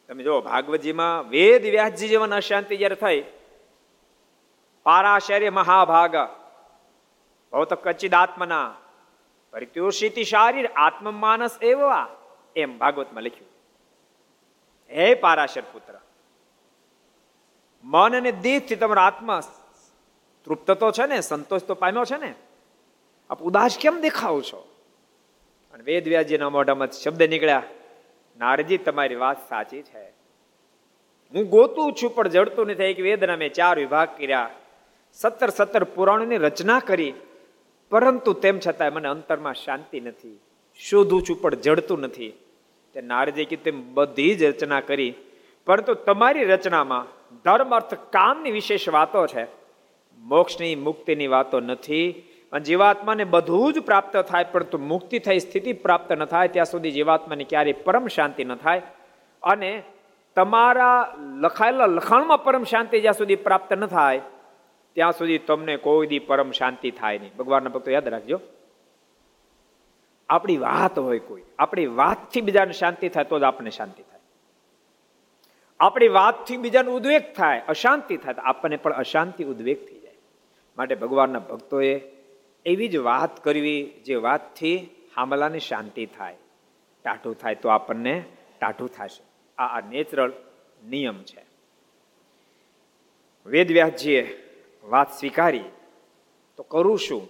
તમે 0.08 0.22
જો, 0.22 0.40
ભાગવતજીમાં 0.40 1.28
વેદ 1.28 1.62
વ્યાસજી 1.62 2.08
જેવા 2.08 2.36
અશાંતિ 2.36 2.76
જયારે 2.76 2.94
થાય, 2.94 3.22
પારાશર્ય 4.86 5.50
મહાભાગ 5.50 6.16
ભૌત 7.52 7.72
કચિદાત્મના 7.74 8.68
પરિત્યોષિતિ 9.52 10.24
શારીર 10.24 10.66
આત્મમાનસ 10.76 11.58
એવા, 11.62 12.06
એમ 12.56 12.78
ભાગવતમાં 12.78 13.22
લખ્યું. 13.22 13.50
હે 14.90 15.14
પારાશર 15.14 15.64
પુત્ર, 15.72 15.94
મન 17.84 18.16
અને 18.16 18.32
દેહથી 18.32 18.76
તમારો 18.76 19.02
આત્મા 19.02 19.40
તૃપ્ત 20.46 20.70
તો 20.70 20.90
છે 20.90 21.06
ને, 21.06 21.20
સંતોષ 21.20 21.62
તો 21.62 21.74
પામ્યો 21.74 22.04
છે 22.04 22.16
ને? 22.16 22.34
આપ 23.30 23.42
ઉદાસ 23.42 23.78
કેમ 23.80 24.00
દેખાવ 24.00 24.40
છો? 24.40 24.68
અને 25.72 25.84
વેદ 25.84 26.08
વ્યાજીના 26.08 26.50
મોઢામાં 26.50 26.90
શબ્દ 26.90 27.22
નીકળ્યા, 27.22 27.62
નારજી, 28.38 28.78
તમારી 28.78 29.14
વાત 29.14 29.48
સાચી 29.48 29.82
છે. 29.82 30.14
હું 31.34 31.48
ગોતું 31.48 31.92
છું, 31.92 32.14
પણ 32.14 32.28
જડતું 32.28 32.66
નથી. 32.66 32.84
એક 32.84 33.00
વેદના 33.00 33.36
મેં 33.36 33.52
ચાર 33.52 33.78
વિભાગ 33.78 34.08
કર્યા. 34.18 34.50
સત્તર 35.12 35.48
સત્તર 35.48 35.84
પુરાણોની 35.84 36.36
રચના 36.36 36.78
કરી. 36.78 37.14
પરંતુ 37.90 38.32
તેમ 38.32 38.58
છતાંય 38.66 38.90
મને 38.90 39.08
અંતરમાં 39.08 39.54
શાંતિ 39.54 40.00
નથી. 40.00 40.40
શોધું 40.76 41.22
છું, 41.22 41.42
પણ 41.42 41.54
જડતું 41.54 42.00
નથી. 42.00 42.32
તે 42.92 43.00
નારજી 43.00 43.44
કીધું, 43.44 43.64
તેમ 43.64 43.94
બધી 43.94 44.34
જ 44.34 44.42
રચના 44.42 44.80
કરી. 44.80 45.14
પરંતુ 45.66 45.94
તમારી 45.94 46.44
રચનામાં 46.44 47.06
ધર્મ 47.44 47.76
અર્થ 47.76 47.94
કામની 47.94 48.50
વિશેષ 48.50 48.88
વાતો 48.88 49.26
છે. 49.26 49.46
મોક્ષની 50.18 50.74
મુક્તિની 50.74 51.26
વાતો 51.26 51.60
નથી. 51.60 52.22
અને 52.54 52.64
જીવાત્માને 52.64 53.24
બધું 53.24 53.72
જ 53.72 53.80
પ્રાપ્ત 53.80 54.16
થાય 54.16 54.44
પરંતુ 54.44 54.78
મુક્તિ 54.78 55.18
થઈ, 55.18 55.38
સ્થિતિ 55.38 55.72
પ્રાપ્ત 55.72 56.12
ન 56.12 56.24
થાય, 56.24 56.48
ત્યાં 56.48 56.66
સુધી 56.66 56.90
જીવાત્માની 56.90 57.44
ક્યારેય 57.44 57.72
પરમ 57.72 58.06
શાંતિ 58.06 58.44
ન 58.44 58.54
થાય. 58.54 58.82
અને 59.42 59.82
તમારા 60.36 61.14
લખાયેલા 61.40 61.86
લખાણમાં 61.86 62.44
પરમ 62.44 62.64
શાંતિ 62.64 63.00
જ્યાં 63.00 63.14
સુધી 63.14 63.36
પ્રાપ્ત 63.36 63.72
ન 63.72 63.86
થાય, 63.86 64.20
ત્યાં 64.92 65.12
સુધી 65.12 65.38
તમને 65.38 65.76
કોઈ 65.76 66.06
દી 66.06 66.18
પરમ 66.18 66.50
શાંતિ 66.50 66.90
થાય 66.90 67.18
નહીં. 67.18 67.36
ભગવાનના 67.36 67.70
ભક્તો 67.70 67.90
યાદ 67.90 68.08
રાખજો. 68.08 68.40
આપણી 70.28 70.56
વાત 70.56 70.98
હોય 70.98 71.18
કોઈ, 71.18 71.42
આપણી 71.58 71.86
વાતથી 71.86 72.40
બીજાને 72.40 72.72
શાંતિ 72.72 73.08
થાય 73.08 73.24
તો 73.24 73.38
જ 73.38 73.42
આપણને 73.42 73.70
શાંતિ 73.70 74.02
થાય. 74.02 74.22
આપણી 75.80 76.08
વાતથી 76.08 76.56
બીજાને 76.56 76.90
ઉદ્વેગ 76.90 77.32
થાય, 77.36 77.62
અશાંતિ 77.68 78.16
થાય, 78.16 78.34
તો 78.34 78.42
આપણને 78.42 78.76
પણ 78.76 78.92
અશાંતિ 78.92 79.44
ઉદ્વેગ 79.44 79.78
થઈ 79.88 80.00
જાય. 80.00 80.18
માટે 80.78 80.94
ભગવાનના 80.94 81.38
ભક્તોએ 81.38 81.94
એવી 82.66 82.88
જ 82.88 82.96
વાત 82.96 83.44
કરવી 83.44 83.90
જે 84.04 84.14
વાતથી 84.14 84.88
હામલાની 85.16 85.60
શાંતિ 85.60 86.06
થાય. 86.06 86.36
ટાઢું 87.04 87.38
થાય 87.38 87.54
તો 87.54 87.68
આપણને 87.68 88.24
ટાઢું 88.60 88.88
થશે. 88.88 89.24
આ 89.58 89.78
આ 89.78 89.80
નેચરલ 89.80 90.32
નિયમ 90.86 91.22
છે. 91.22 91.44
વેદવ્યાસજીએ 93.46 94.42
વાત 94.84 95.18
સ્વીકારી. 95.18 95.64
તો 96.56 96.62
કરું 96.62 96.98
શું 96.98 97.28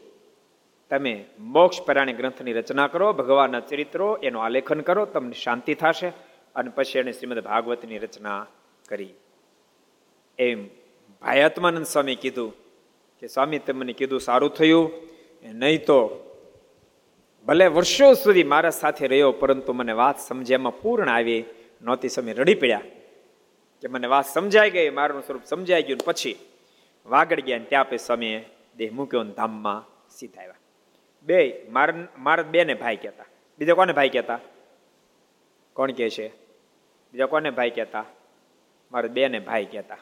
તમે 0.90 1.24
મોક્ષ 1.38 1.82
પરાણી 1.82 2.12
ગ્રંથની 2.12 2.52
રચના 2.52 2.86
કરો, 2.86 3.12
ભગવાનના 3.12 3.60
ચરિત્રો, 3.60 4.16
એનું 4.16 4.44
આલેખન 4.44 4.80
કરો, 4.80 5.06
તમને 5.06 5.32
શાંતિ 5.32 5.74
થશે. 5.74 6.08
અને 6.54 6.70
પછી 6.70 6.98
એને 6.98 7.12
શ્રીમદ 7.12 7.38
ભાગવતની 7.38 7.98
રચના 7.98 8.46
કરી. 8.88 9.14
એમ 10.38 10.66
ભાયાત્માનંદ 11.22 11.86
સ્વામી 11.86 12.14
કીધું 12.14 12.54
કે, 13.20 13.26
સ્વામી 13.26 13.58
તમને 13.58 13.92
કીધું, 13.92 14.20
સારું 14.20 14.50
થયું. 14.50 15.13
નહીં 15.52 15.84
તો 15.84 15.98
ભલે 17.46 17.66
વર્ષો 17.66 18.14
સુધી 18.14 18.44
મારા 18.44 18.70
સાથે 18.70 19.06
રહ્યો, 19.06 19.32
પરંતુ 19.32 19.72
મને 19.72 19.92
વાત 19.92 20.18
સમજ્યામાં 20.18 20.80
પૂર્ણ 20.80 21.08
આવી, 21.08 21.44
નહોતી 21.82 22.08
સમય 22.08 22.32
રડી 22.32 22.54
પડ્યા. 22.54 22.80
કે 23.80 23.88
મને 23.88 24.06
વાત 24.06 24.26
સમજાઈ 24.26 24.70
ગઈ, 24.70 24.90
મારું 24.90 25.22
સ્વરૂપ 25.22 25.44
સમજાઈ 25.44 25.82
ગયું, 25.82 26.00
પછી 26.04 26.38
વાગડ 27.06 27.40
ગયા 27.40 27.58
ને 27.58 27.64
ત્યાં 27.64 27.88
પછી 27.88 27.98
સ્વામીએ 27.98 28.44
દેહ 28.76 28.90
મૂક્યો 28.92 29.24
ધામમાં 29.24 30.08
સીધા 30.10 30.40
આવ્યા. 30.40 30.54
બે, 31.22 31.66
માર 32.18 32.42
બે 32.42 32.64
ને 32.64 32.74
ભાઈ 32.74 32.96
કહેતા. 32.96 33.24
બીજા 33.58 33.74
કોને 33.74 33.92
ભાઈ 33.92 34.08
કહેતા? 34.08 34.38
કોણ 35.72 35.92
કહે 35.92 36.10
છે? 36.10 36.28
બીજા 37.12 37.26
કોને 37.26 37.50
ભાઈ 37.50 37.70
કહેતા? 37.70 38.04
મારા 38.92 39.08
બે 39.08 39.28
ને 39.28 39.38
ભાઈ 39.38 39.64
કહેતા. 39.64 39.98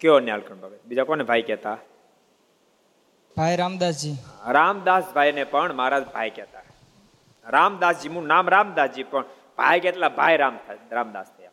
કયો 0.00 0.20
ન્યાલખંડ 0.20 0.58
ભગત 0.58 0.84
બીજા 0.84 1.04
કોને 1.04 1.24
ભાઈ 1.24 1.42
કહેતા? 1.42 1.78
ભાઈ 3.36 3.56
રામદાસજી. 3.56 4.16
રામદાસભાઈ 4.56 5.32
ને 5.38 5.44
પણ 5.52 5.72
મારા 5.80 6.00
ભાઈ 6.14 6.34
કહેતા 6.36 6.62
રામદાસજી 7.46 8.12
નું 8.16 8.26
નામ 8.32 8.50
રામદાસજી, 8.54 9.06
પણ 9.12 9.24
ભાઈ 9.58 9.80
કેટલા 9.80 10.12
ભાઈ 10.18 10.36
રામ 10.42 10.58
રામદાસ 10.90 11.28
થયા. 11.36 11.52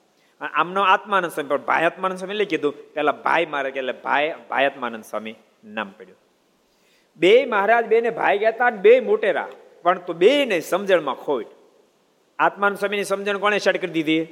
આમનો 0.62 0.82
આત્માનંદ 0.94 1.32
સ્વામી, 1.32 1.50
પણ 1.50 1.66
ભાઈ 1.70 1.88
આત્માનંદ 1.90 2.20
સ્વામી 2.22 2.50
કીધું, 2.54 2.74
પેલા 2.94 3.18
ભાઈ 3.26 3.50
મારે 3.56 3.70
એટલે 3.70 3.96
ભાઈ 4.06 4.30
ભાઈ 4.50 4.70
આત્માનંદ 4.72 5.10
સ્વામી 5.12 5.36
નામ 5.80 5.90
પડ્યું. 5.98 6.20
બે 7.20 7.34
મહારાજ 7.46 7.90
બે 7.94 8.02
ને 8.02 8.14
ભાઈ 8.22 8.44
કહેતા 8.46 8.72
બે 8.86 8.94
મોટેરા, 9.10 9.50
પણ 9.84 10.06
તો 10.08 10.14
બે 10.14 10.32
ને 10.46 10.60
સમજણમાં 10.72 11.20
ખોટ. 11.26 11.50
આત્માન 12.40 12.76
સ્વામીની 12.76 13.04
સમજણ 13.04 13.44
કોને 13.46 13.60
શટ 13.60 13.82
કરી 13.84 13.96
દીધી? 13.98 14.24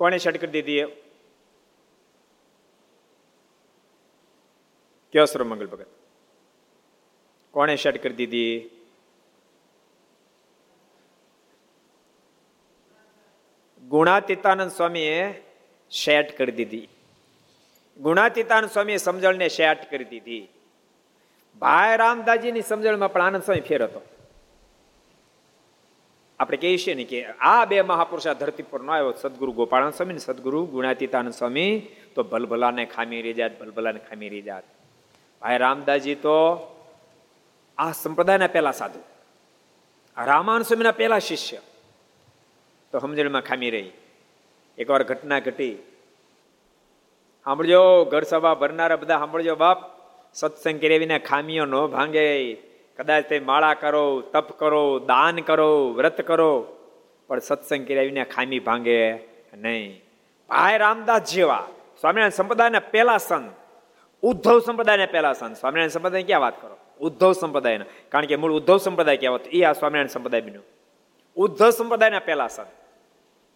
કોને 0.00 0.18
શટ 0.18 0.36
કરી 0.44 0.54
દીધી? 0.56 0.84
કયો 5.14 5.26
સર 5.26 5.44
મંગલ 5.44 5.68
ભગત 5.68 5.92
કોણે 7.54 7.74
શટ 7.74 8.02
કરી 8.02 8.16
દીધી 8.16 8.54
ગુણાતીતાનંદ 13.84 14.70
સ્વામીએ 14.70 15.16
શેટ 15.92 16.34
કરી 16.34 16.54
દીધી 16.54 16.88
ગુણાતીતાનંદ 17.98 18.70
સ્વામીએ 18.70 18.98
સમજણને 18.98 19.48
શેટ 19.50 19.88
કરી 19.88 20.10
દીધી 20.10 20.44
ભાઈ 21.62 21.96
રામદાસજીની 21.96 22.64
સમજણમાં 22.64 23.12
પણ 23.12 23.26
આનંદ 23.28 23.44
સ્વામી 23.44 23.66
ફેર 23.68 23.82
હતો 23.82 24.02
આપણે 26.40 26.58
કહીએ 26.58 26.78
છીએ 26.78 26.96
ને 26.96 27.06
કે 27.06 27.20
આ 27.46 27.66
બે 27.66 27.82
મહાપુરુષ 27.84 28.30
ધરતી 28.36 28.66
પર 28.66 28.82
ન 28.82 28.90
આવ્યો 28.90 29.12
સદગુરુ 29.18 29.52
ગોપાળાન 29.54 29.94
સ્વામી 29.94 30.24
સદગુરુ 30.24 30.60
ગુણાતીતાનંદ 30.68 31.32
સ્વામી 31.32 31.72
તો 32.14 32.24
ભલભલાને 32.26 32.84
ખામી 32.88 33.22
રહી 33.22 33.36
જાત 33.36 33.54
ભલભલાને 33.60 34.00
ખામી 34.02 34.30
રહી 34.30 34.48
જાત 34.48 34.75
ભાઈ 35.42 35.58
રામદાસજી 35.58 36.14
તો 36.14 36.56
આ 37.78 37.92
સંપ્રદાયના 37.92 38.46
પહેલા 38.46 38.70
સાધુ. 38.70 38.98
રામાન 40.24 40.62
સ્વામીના 40.62 40.92
પહેલા 40.92 41.18
શિષ્ય. 41.18 41.56
તો 42.92 42.98
સમજણમાં 42.98 43.42
ખામી 43.42 43.70
રહી. 43.70 43.90
એકવાર 44.78 45.02
ઘટના 45.02 45.38
ઘટી. 45.38 45.74
સાંભળજો, 47.44 48.04
ઘર 48.04 48.22
સભા 48.22 48.54
ભરનારા 48.54 48.96
બધા 48.96 49.18
સાંભળજો 49.18 49.56
બાપ. 49.56 49.78
સત્સંગ 50.34 50.80
કર્યા 50.80 50.98
વિના 50.98 51.18
ખામીઓ 51.18 51.64
ન 51.64 51.86
ભાંગે. 51.86 52.54
કદાચ 52.96 53.24
તે 53.24 53.40
માળા 53.40 53.74
કરો, 53.74 54.20
તપ 54.20 54.58
કરો, 54.58 54.98
દાન 54.98 55.36
કરો, 55.36 55.92
વ્રત 55.92 56.20
કરો. 56.20 56.66
પણ 57.26 57.38
સત્સંગ 57.38 57.88
કર્યા 57.88 58.02
વિના 58.02 58.24
ખામી 58.24 58.58
ભાંગે 58.58 59.12
નહીં. 59.54 60.02
ભાઈ 60.48 60.78
રામદાસ 60.78 61.22
જેવા 61.22 61.68
સ્વામિનારાયણ 62.00 62.30
સંપ્રદાયના 62.30 62.80
પહેલા 62.80 63.18
સંત 63.18 63.52
ઉદ્ધવ 64.22 64.58
સંપ્રદાયના 64.58 65.06
પહેલા 65.06 65.32
સંત. 65.32 65.56
સ્વામિનારાયણ 65.56 65.88
સંપ્રદાય 65.88 66.22
ક્યાં 66.22 66.40
વાત 66.40 66.62
કરો? 66.62 66.76
ઉદ્ધવ 67.00 67.32
સંપ્રદાયના. 67.32 67.84
કારણ 68.08 68.26
કે 68.26 68.36
મૂળ 68.36 68.52
ઉદ્ધવ 68.52 68.78
સંપ્રદાય 68.78 69.16
કહેવાતો 69.16 69.50
એ 69.50 69.62
આ 69.62 69.72
સ્વામિનારાયણ 69.72 70.06
સંપ્રદાય 70.06 70.40
બન્યો. 70.40 70.62
ઉદ્ધવ 71.36 71.70
સંપ્રદાયના 71.70 72.18
પહેલા 72.18 72.48
સંત. 72.48 72.66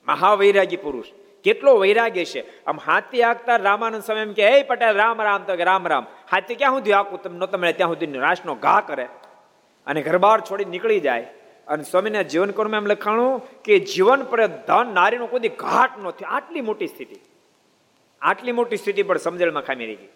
મહાવૈરાગી 0.07 0.77
પુરુષ. 0.77 1.05
કેટલો 1.45 1.79
વૈરાગ્ય 1.79 2.25
છે. 2.25 2.65
આમ 2.65 2.79
હાથી 2.87 3.23
આગતા 3.23 3.57
રામાનંદ 3.57 4.03
સ્વામી 4.03 4.21
એમ 4.21 4.33
કે 4.33 4.51
હે 4.51 4.63
પટેલ, 4.63 4.97
રામ 4.97 5.23
રામ, 5.23 5.43
તો 5.43 5.57
કે 5.57 5.65
રામ 5.65 5.87
રામ. 5.87 6.07
હાથી 6.31 6.55
ક્યાં 6.55 6.73
સુધી 6.73 6.93
આખું 6.93 7.23
તમે 7.23 7.47
તમને 7.47 7.63
મળે 7.63 7.73
ત્યાં 7.73 7.91
સુધી 7.91 8.19
રાસનો 8.19 8.55
ઘા 8.55 8.81
કરે. 8.81 9.05
અને 9.87 10.03
ઘરબાર 10.03 10.41
છોડી 10.41 10.65
નીકળી 10.65 11.01
જાય. 11.01 11.23
અને 11.69 11.83
સ્વામીના 11.83 12.23
જીવન 12.23 12.51
કર્મમાં 12.51 12.81
એમ 12.81 12.87
લખાણું 12.87 13.63
કે 13.63 13.79
જીવન 13.79 14.23
પર 14.23 14.47
ધન 14.47 14.95
નારીનો 14.95 15.27
કોઈ 15.27 15.41
ઘાટ 15.41 15.91
નથી 16.03 16.25
આટલી 16.25 16.61
મોટી 16.61 16.87
સ્થિતિ. 16.87 17.17
આટલી 18.21 18.53
મોટી 18.53 18.77
સ્થિતિ 18.77 19.03
પણ 19.03 19.17
સમજણમાં 19.17 19.63
ખામી 19.63 19.87
રહી 19.87 19.97
ગઈ. 19.97 20.09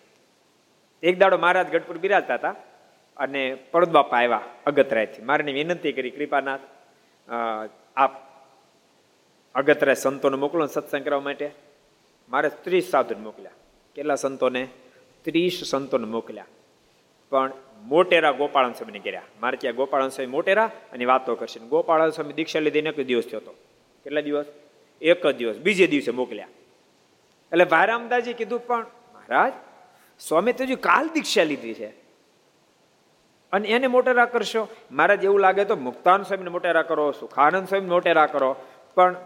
એક 1.04 1.18
દાડો 1.18 1.38
મહારાજ 1.38 1.70
ગઢપુર 1.70 1.98
બિરાજતા 1.98 2.34
હતા 2.34 2.54
અને 3.16 3.54
પડદબાપા 3.54 4.16
આવ્યા 4.16 4.40
અગતરાયથી. 4.66 5.22
મારે 5.22 5.52
વિનંતી 5.52 5.92
કરી, 5.92 6.10
કૃપાનાથ 6.10 6.60
આપ 7.96 8.12
અગતરાય 9.54 9.94
સંતોને 9.94 10.36
મોકલો 10.36 10.66
સત્સંગ 10.66 11.04
કરવા 11.04 11.20
માટે. 11.20 11.50
મારે 12.28 12.48
ત્રીસ 12.48 12.84
સાધુને 12.84 13.20
મોકલ્યા. 13.20 13.50
કેટલા 13.94 14.14
સંતોને? 14.14 14.68
ત્રીસ 15.24 15.62
સંતોને 15.64 16.06
મોકલ્યા. 16.06 16.46
પણ 17.30 17.52
મોટેરા 17.82 18.30
ગોપાળન 18.30 18.72
સ્વામીને 18.72 18.98
કર્યા. 18.98 19.22
મારે 19.40 19.56
ત્યાં 19.56 19.74
ગોપાળન 19.74 20.08
સ્વામી 20.08 20.30
મોટેરા 20.30 20.70
અને 20.92 21.04
વાતો 21.04 21.34
કરશે. 21.34 21.60
ગોપાળન 21.60 22.10
સ્વામી 22.10 22.32
દીક્ષા 22.32 22.60
લીધીને 22.60 22.90
એક 22.90 23.06
દિવસ 23.06 23.24
થયો 23.24 23.40
હતો. 23.40 23.54
કેટલા 24.04 24.20
દિવસ? 24.20 24.46
એક 25.02 25.26
જ 25.26 25.36
દિવસ. 25.36 25.56
બીજે 25.58 25.86
દિવસે 25.86 26.10
મોકલ્યા. 26.10 26.48
એટલે 27.52 27.64
ભાઈ 27.64 28.32
કીધું, 28.32 28.66
પણ 28.66 28.86
મહારાજ 29.14 29.52
સ્વામી 30.18 30.52
તો 30.52 30.64
કાલ 30.80 31.08
દીક્ષા 31.08 31.42
લીધી 31.42 31.74
છે. 31.74 31.86
અને 33.52 33.68
એને 33.68 33.86
મોટેરા 33.86 34.24
કરશો? 34.24 34.68
મહારાજ 34.90 35.24
એવું 35.24 35.40
લાગે 35.40 35.64
તો 35.64 35.76
મુક્તાન 35.76 36.22
સ્વામીને 36.22 36.50
મોટેરા 36.50 36.82
કરો, 36.82 37.12
સુખાનંદ 37.12 37.68
સ્વામી 37.68 37.88
મોટેરા 37.88 38.26
કરો. 38.26 38.56
પણ 38.94 39.16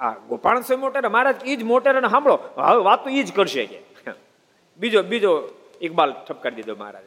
આ 0.00 0.10
ગોપાલ 0.10 0.60
સ્વામી 0.60 0.80
મોટેરા 0.80 1.08
મહારાજ 1.08 1.34
એ 1.46 1.56
જ 1.56 1.62
મોટેરાને 1.62 2.08
સાંભળો. 2.08 2.38
હવે 2.56 2.82
વાત 2.82 3.04
તો 3.04 3.10
એ 3.10 3.22
જ 3.22 3.32
કરશે 3.32 3.66
કે. 3.66 3.80
બીજો 4.78 5.02
બીજો 5.02 5.48
ઇકબાલ 5.80 6.12
ઠપકારી 6.28 6.56
દીધો 6.56 6.76
મહારાજ. 6.76 7.02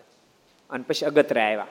અને 0.70 0.84
પછી 0.88 1.06
અગતરા 1.06 1.44
આવ્યા. 1.44 1.68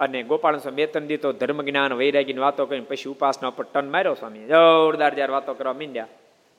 અને 0.00 0.22
ગોપાલ 0.22 0.58
સ્વામી 0.58 0.76
બે 0.76 0.86
ત્રણ 0.86 1.06
દીધો 1.06 1.32
ધર્મ 1.32 1.62
જ્ઞાન, 1.62 1.92
વૈરાગીની 1.92 2.40
વાતો 2.40 2.66
કરીને 2.66 2.84
પછી 2.84 3.10
ઉપાસના 3.10 3.48
ઉપર 3.48 3.64
ટન 3.64 3.90
માર્યો 3.90 4.14
સ્વામી 4.14 4.46
જોરદાર 4.46 5.14
જ્યારે 5.14 5.32
વાતો 5.32 5.54
કરવા 5.54 5.72
મીંડ્યા. 5.72 6.06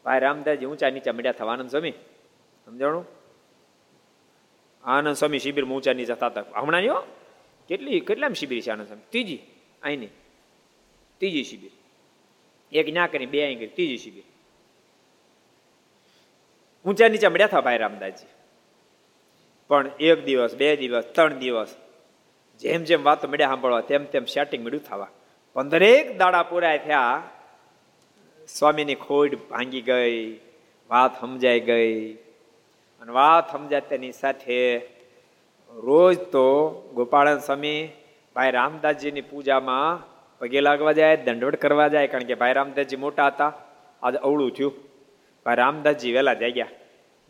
ભાઈ 0.06 0.20
રામદાસજી 0.20 0.66
ઊંચા 0.66 0.90
નીચા 0.90 1.12
મીડ્યા 1.12 1.32
થવા 1.32 1.54
આનંદ 1.54 1.70
સ્વામી. 1.70 1.94
સમજાણું? 2.66 3.06
આનંદ 4.84 5.16
સ્વામી 5.16 5.40
શિબિર 5.40 5.66
ઊંચા 5.66 5.94
નીચા 5.94 6.14
થતા 6.14 6.44
હમણાં 6.60 6.82
યો 6.82 7.04
કેટલી, 7.68 8.00
કેટલામ 8.00 8.34
શિબિર 8.34 8.62
છે 8.62 8.72
આનંદ 8.72 8.86
સ્વામી? 8.86 9.02
ત્રીજી 9.10 9.40
અહીંની 9.84 10.08
ત્રીજી 11.18 11.44
શિબિર. 11.44 11.72
એક 12.72 12.94
ના 12.94 13.08
કરી 13.08 13.26
બે 13.26 13.44
અહીં 13.44 13.58
કરી 13.58 13.68
ત્રીજી 13.68 13.98
શિબિર. 13.98 14.24
ઊંચા 16.86 17.08
નીચા 17.08 17.30
મળ્યા 17.30 17.48
હતા 17.48 17.62
ભાઈ 17.62 17.78
રામદાસજી. 17.78 18.28
પણ 19.68 19.92
એક 20.00 20.26
દિવસ, 20.26 20.56
બે 20.56 20.76
દિવસ, 20.76 21.04
ત્રણ 21.04 21.34
દિવસ, 21.34 21.76
જેમ 22.60 22.84
જેમ 22.84 23.04
વાતો 23.04 23.28
મળ્યા 23.28 23.48
સાંભળવા, 23.48 23.82
તેમ 23.82 24.06
તેમ 24.06 24.26
સેટિંગ 24.26 24.66
મળ્યું 24.66 24.84
થવા. 24.84 25.08
પંદરેક 25.54 26.18
દાડા 26.18 26.44
પૂરા 26.44 26.78
થયા. 26.78 27.24
સ્વામીની 28.48 28.96
ખોડ 28.96 29.36
ભાંગી 29.36 29.82
ગઈ, 29.82 30.40
વાત 30.90 31.22
સમજાઈ 31.22 31.60
ગઈ. 31.60 32.25
અને 33.06 33.14
વાત 33.14 33.52
સમજાય 33.52 33.82
તેની 33.82 34.12
સાથે. 34.12 34.78
રોજ 35.76 36.18
તો 36.18 36.72
ગોપાળન 36.96 37.38
સ્વામી 37.38 37.90
ભાઈ 38.36 38.52
રામદાસજીની 38.52 39.22
પૂજામાં 39.22 40.10
પગે 40.40 40.62
લાગવા 40.62 40.92
જાય, 40.92 41.18
દંડવટ 41.18 41.56
કરવા 41.56 41.88
જાય, 41.88 42.08
કારણ 42.08 42.24
કે 42.24 42.36
ભાઈ 42.36 42.54
રામદાસજી 42.54 42.96
મોટા 42.96 43.28
હતા. 43.28 43.54
આજે 44.04 44.18
અવળું 44.18 44.52
થયું. 44.52 44.74
ભાઈ 45.46 45.56
રામદાસજી 45.56 46.14
વહેલા 46.14 46.34
થઈ 46.34 46.52
ગયા. 46.52 46.68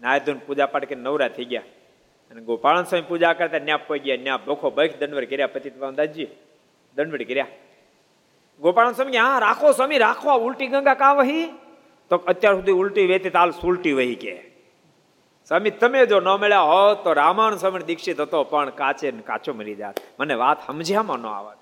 નાયધૂન 0.02 0.38
પૂજા 0.38 0.66
પાઠ 0.66 0.86
કે 0.86 0.96
નવરા 0.96 1.28
થઈ 1.28 1.46
ગયા. 1.46 1.62
અને 2.32 2.42
ગોપાળન 2.42 2.84
સ્વામી 2.84 3.06
પૂજા 3.08 3.34
કરતા 3.34 3.60
ન્યા 3.60 3.78
પહોંચી 3.78 4.04
ગયા. 4.04 4.24
ન્યા 4.24 4.38
ભોખો 4.38 4.70
બખ 4.70 4.90
દંડવટ 5.00 5.30
કર્યા 5.30 5.48
પતિ 5.48 5.70
રામદાસજી 5.70 6.28
દંડવટ 6.96 7.28
કર્યા. 7.28 7.48
ગોપાળન 8.60 8.92
સ્વામી 8.92 9.18
હા, 9.18 9.40
રાખો 9.40 9.72
સ્વામી, 9.72 9.98
રાખો 9.98 10.36
ઉલટી 10.36 10.68
ગંગા 10.68 10.94
કા 10.94 11.14
વહી 11.14 11.46
તો 12.10 12.16
અત્યાર 12.16 12.56
સુધી 12.56 12.72
ઉલટી 12.72 13.06
વેતી 13.06 13.30
તાલ 13.30 13.52
સુલટી 13.52 13.94
વહી 13.94 14.16
કે. 14.16 14.55
સ્વામી, 15.48 15.70
તમે 15.70 16.06
જો 16.06 16.20
ન 16.20 16.28
મળ્યા 16.28 16.60
હો 16.60 16.94
તો 16.94 17.14
રામાયણ 17.14 17.56
સ્વામી 17.56 17.80
દીક્ષિત 17.80 18.20
હતો, 18.20 18.44
પણ 18.44 18.70
કાચે 18.70 19.12
કાચો 19.12 19.54
મરી 19.54 19.76
જાત. 19.76 19.96
મને 20.20 20.34
વાત 20.34 20.68
સમજ્યામાં 20.68 21.20
ન 21.20 21.26
આવત. 21.26 21.58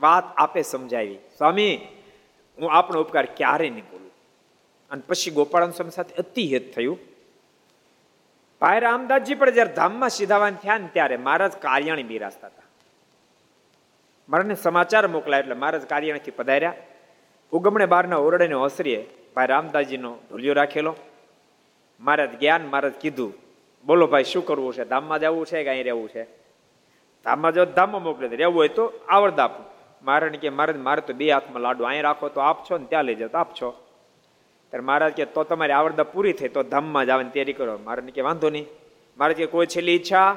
વાત 0.00 0.24
આપે 0.36 0.62
સમજાવી. 0.62 1.18
સ્વામી, 1.38 1.80
હું 2.60 2.72
આપણો 2.72 3.00
ઉપકાર 3.00 3.26
ક્યારે 3.26 3.70
નહીં 3.70 3.84
બોલું 3.84 4.12
અને 4.90 5.02
પછી 5.06 5.30
ગોપાળન 5.30 5.70
સ્વામી 5.70 5.90
સાથે 5.90 6.14
અતિ 6.14 6.46
હેત 6.46 6.74
થયું. 6.74 6.98
ભાઈ 8.60 8.80
રામદાસજી 8.80 9.34
પણ 9.34 9.50
જયારે 9.50 9.72
ધામમાં 9.72 10.08
સીધાવાન 10.08 10.54
થયા 10.54 10.78
ને 10.78 10.88
ત્યારે 10.92 11.16
મહારાજ 11.16 11.52
કાર્યાણી 11.52 12.02
બિરાજતા 12.02 12.46
હતા. 12.46 12.62
મારાને 14.28 14.54
સમાચાર 14.54 15.08
મોકલાય 15.08 15.40
એટલે 15.40 15.54
મહારાજ 15.54 15.82
કાર્યાણીથી 15.82 16.30
પધાર્યા. 16.30 16.74
ઉગમણે 17.52 17.86
બારના 17.86 18.16
ઓરડેને 18.16 18.54
ઓસરીએ. 18.54 19.10
ભાઈ 19.36 19.46
રામદાસજીનો 19.46 20.18
ઢોલિયો 20.30 20.54
રાખેલો. 20.54 20.96
મહારાજ 22.04 22.40
જ્ઞાન 22.40 22.66
મહારાજ 22.66 22.92
કીધું. 22.92 23.34
બોલો 23.86 24.06
ભાઈ, 24.06 24.24
શું 24.24 24.46
કરવું 24.46 24.74
છે? 24.74 24.84
ધામમાં 24.84 25.18
જવું 25.18 25.46
છે 25.46 25.64
કે 25.64 25.70
અહીં 25.70 25.84
રહેવું 25.84 26.08
છે? 26.08 26.24
ધામમાં 27.24 27.52
જો 27.52 27.64
ધામમાં 27.64 28.02
મોકલે 28.02 28.28
રહેવું 28.28 28.56
હોય 28.56 28.68
તો 28.68 28.92
આવડત 29.08 29.38
આપું. 29.38 29.66
મહારાજ 30.04 30.34
કે 30.34 30.48
મહારાજ 30.48 30.76
મારે 30.76 31.00
તો 31.00 31.12
બે 31.12 31.30
હાથમાં 31.30 31.60
લાડુ. 31.60 31.84
અહીં 31.84 32.02
રાખો 32.02 32.28
તો 32.28 32.40
આપશો 32.40 32.78
ને 32.78 32.86
ત્યાં 32.86 33.04
લઈ 33.04 33.14
જાઓ 33.14 33.28
તો 33.28 33.38
આપશો 33.38 33.70
ત્યારે 34.70 34.84
મહારાજ 34.84 35.12
કે 35.12 35.24
તો 35.24 35.44
તમારી 35.44 35.72
આવડતા 35.72 36.02
પૂરી 36.02 36.32
થઈ 36.32 36.48
તો 36.48 36.62
ધામમાં 36.62 37.06
જવાની 37.06 37.30
તૈયારી 37.30 37.52
કરો. 37.52 37.78
મહારાજ 37.84 38.10
કે 38.10 38.20
વાંધો 38.20 38.50
નહીં. 38.50 38.66
મારે 39.18 39.34
કે 39.34 39.46
કોઈ 39.46 39.66
છેલ્લી 39.66 39.92
ઈચ્છા? 39.92 40.36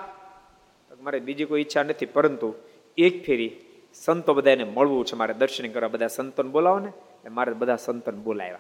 મારે 1.02 1.20
બીજી 1.20 1.46
કોઈ 1.46 1.62
ઈચ્છા 1.62 1.84
નથી. 1.84 2.06
પરંતુ 2.06 2.54
એક 2.98 3.26
ફેરી 3.26 3.56
સંતો 3.94 4.34
બધાને 4.34 4.64
મળવું 4.64 5.06
છે 5.06 5.16
મારે 5.16 5.34
દર્શન 5.34 5.72
કરવા. 5.72 5.88
બધા 5.88 6.08
સંતોને 6.08 6.50
બોલાવો 6.50 6.80
ને 6.80 6.92
મારે 7.30 7.54
બધા 7.54 7.76
સંતોને 7.76 8.18
બોલાવ્યા. 8.18 8.60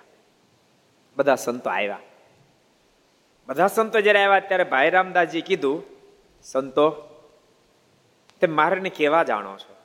બધા 1.17 1.35
સંતો 1.35 1.69
આવ્યા. 1.69 1.99
બધા 3.47 3.67
સંતો 3.67 4.01
જ્યારે 4.01 4.23
આવ્યા 4.23 4.39
ત્યારે 4.39 4.63
ભાઈ 4.63 4.89
રામદાસજી 4.89 5.41
કીધું, 5.41 5.83
સંતો, 6.43 6.89
તે 8.41 8.47
મારે 8.47 8.89
કેવા 8.89 9.23
જાણો 9.23 9.57
છો? 9.57 9.75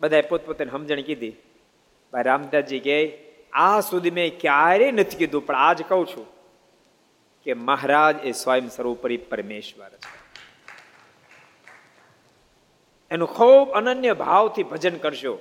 બધાએ 0.00 0.22
પોતપોતાની 0.22 0.70
સમજણ 0.70 1.00
કીધી. 1.00 1.36
ભાઈ 2.12 2.22
રામદાસજી 2.22 2.80
કહે 2.80 3.18
આ 3.52 3.80
સુધી 3.80 4.10
મેં 4.10 4.40
ક્યારેય 4.40 4.92
નથી 4.92 5.16
કીધું, 5.16 5.46
પણ 5.46 5.54
આજ 5.54 5.82
કહું 5.82 6.06
છું 6.06 6.26
કે 7.42 7.54
મહારાજ 7.54 8.26
એ 8.26 8.32
સ્વયં 8.32 8.68
સર્વોપરી 8.68 9.16
પરમેશ્વર 9.16 9.88
છે. 9.88 10.12
એનું 13.10 13.28
ખૂબ 13.28 13.70
અનન્ય 13.70 14.12
ભાવથી 14.14 14.62
ભજન 14.62 14.96
કરશો, 14.96 15.38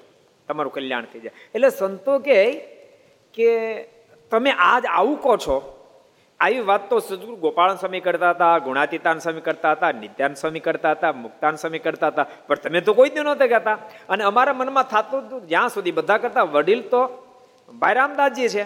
તમારું 0.48 0.74
કલ્યાણ 0.74 1.06
થઈ 1.06 1.20
જાય. 1.20 1.38
એટલે 1.56 1.70
સંતો 1.70 2.20
કે 2.20 3.84
તમે 4.32 4.52
આજ 4.52 4.86
આવું 4.86 5.22
કહો 5.22 5.38
છો 5.38 5.81
આવી 6.42 6.60
વાત 6.60 6.90
તો 6.90 7.00
સદગુરુ 7.00 7.36
ગોપાલ 7.36 7.76
સ્વામી 7.76 8.00
કરતા 8.00 8.30
હતા, 8.30 8.58
ગુણાતીતાન 8.58 9.20
સ્વામી 9.20 9.42
કરતા 9.42 9.72
હતા, 9.72 9.92
નિત્યાન 9.92 10.34
સ્વામી 10.34 10.60
કરતા 10.60 10.92
હતા, 10.92 11.12
મુક્તાન 11.12 11.56
સ્વામી 11.56 11.80
કરતા 11.80 12.08
હતા. 12.08 12.26
પણ 12.48 12.56
તમે 12.56 12.82
તો 12.82 12.94
કોઈ 12.94 13.10
દી 13.10 13.20
નહોતા 13.20 13.48
કહેતા. 13.48 13.74
અને 14.10 14.24
અમારા 14.24 14.54
મનમાં 14.54 14.84
થતું 14.84 15.28
હતું 15.28 15.48
જ્યાં 15.48 15.70
સુધી 15.70 15.92
બધા 15.92 16.18
કરતા 16.18 16.44
વડીલ 16.44 16.82
તો 16.82 17.10
ભાઈ 17.80 17.94
રામદાસજી 17.94 18.48
છે. 18.48 18.66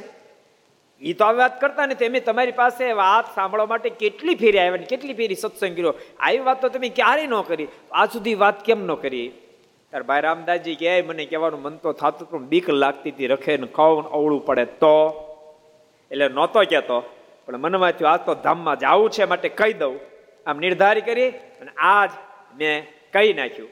એ 1.02 1.14
તો 1.14 1.26
આવી 1.26 1.38
વાત 1.38 1.62
કરતા 1.62 1.86
નથી. 1.86 2.06
અમે 2.06 2.20
તમારી 2.20 2.52
પાસે 2.52 2.92
વાત 2.92 3.36
સાંભળવા 3.36 3.66
માટે 3.66 3.90
કેટલી 3.90 4.36
ફેરી 4.36 4.60
આવ્યા 4.60 4.72
ને 4.72 4.86
કેટલી 4.86 5.14
ફેરી 5.14 5.36
સત્સંગ 5.36 5.76
કર્યો. 5.76 5.94
આવી 6.20 6.40
વાત 6.40 6.62
તો 6.62 6.70
તમે 6.70 6.90
ક્યારેય 6.90 7.28
ન 7.28 7.42
કરી. 7.42 7.68
આ 7.92 8.06
સુધી 8.06 8.36
વાત 8.36 8.66
કેમ 8.66 8.86
ન 8.86 8.94
કરી? 8.94 9.32
ત્યારે 9.90 10.04
ભાઈ 10.04 10.22
રામદાસજી 10.22 10.76
કહે 10.76 11.02
મને 11.02 11.26
કહેવાનું 11.26 11.62
મન 11.62 11.76
તો 11.76 11.92
થતું 11.92 12.30
પણ 12.30 12.40
બીક 12.40 12.70
લાગતી 12.70 13.12
હતી. 13.12 13.28
રખે 13.28 13.58
ને 13.58 13.68
ખાવ 13.68 14.02
અવળું 14.02 14.46
પડે 14.46 14.66
તો. 14.66 15.22
એટલે 16.12 16.28
નહોતો 16.28 16.62
કહેતો. 16.62 17.15
પણ 17.46 17.58
મનમાં 17.58 17.92
થયું, 17.92 18.12
આ 18.12 18.18
તો 18.18 18.36
ધામમાં 18.36 18.80
જવું 18.80 19.10
છે, 19.10 19.26
માટે 19.26 19.50
કહી 19.50 19.74
દઉં. 19.74 20.00
આમ 20.46 20.58
નિર્ધારી 20.58 21.02
કરી 21.02 21.30
અને 21.30 21.72
આજ 21.78 22.12
મેં 22.58 22.88
કહી 23.14 23.34
નાખ્યું. 23.34 23.70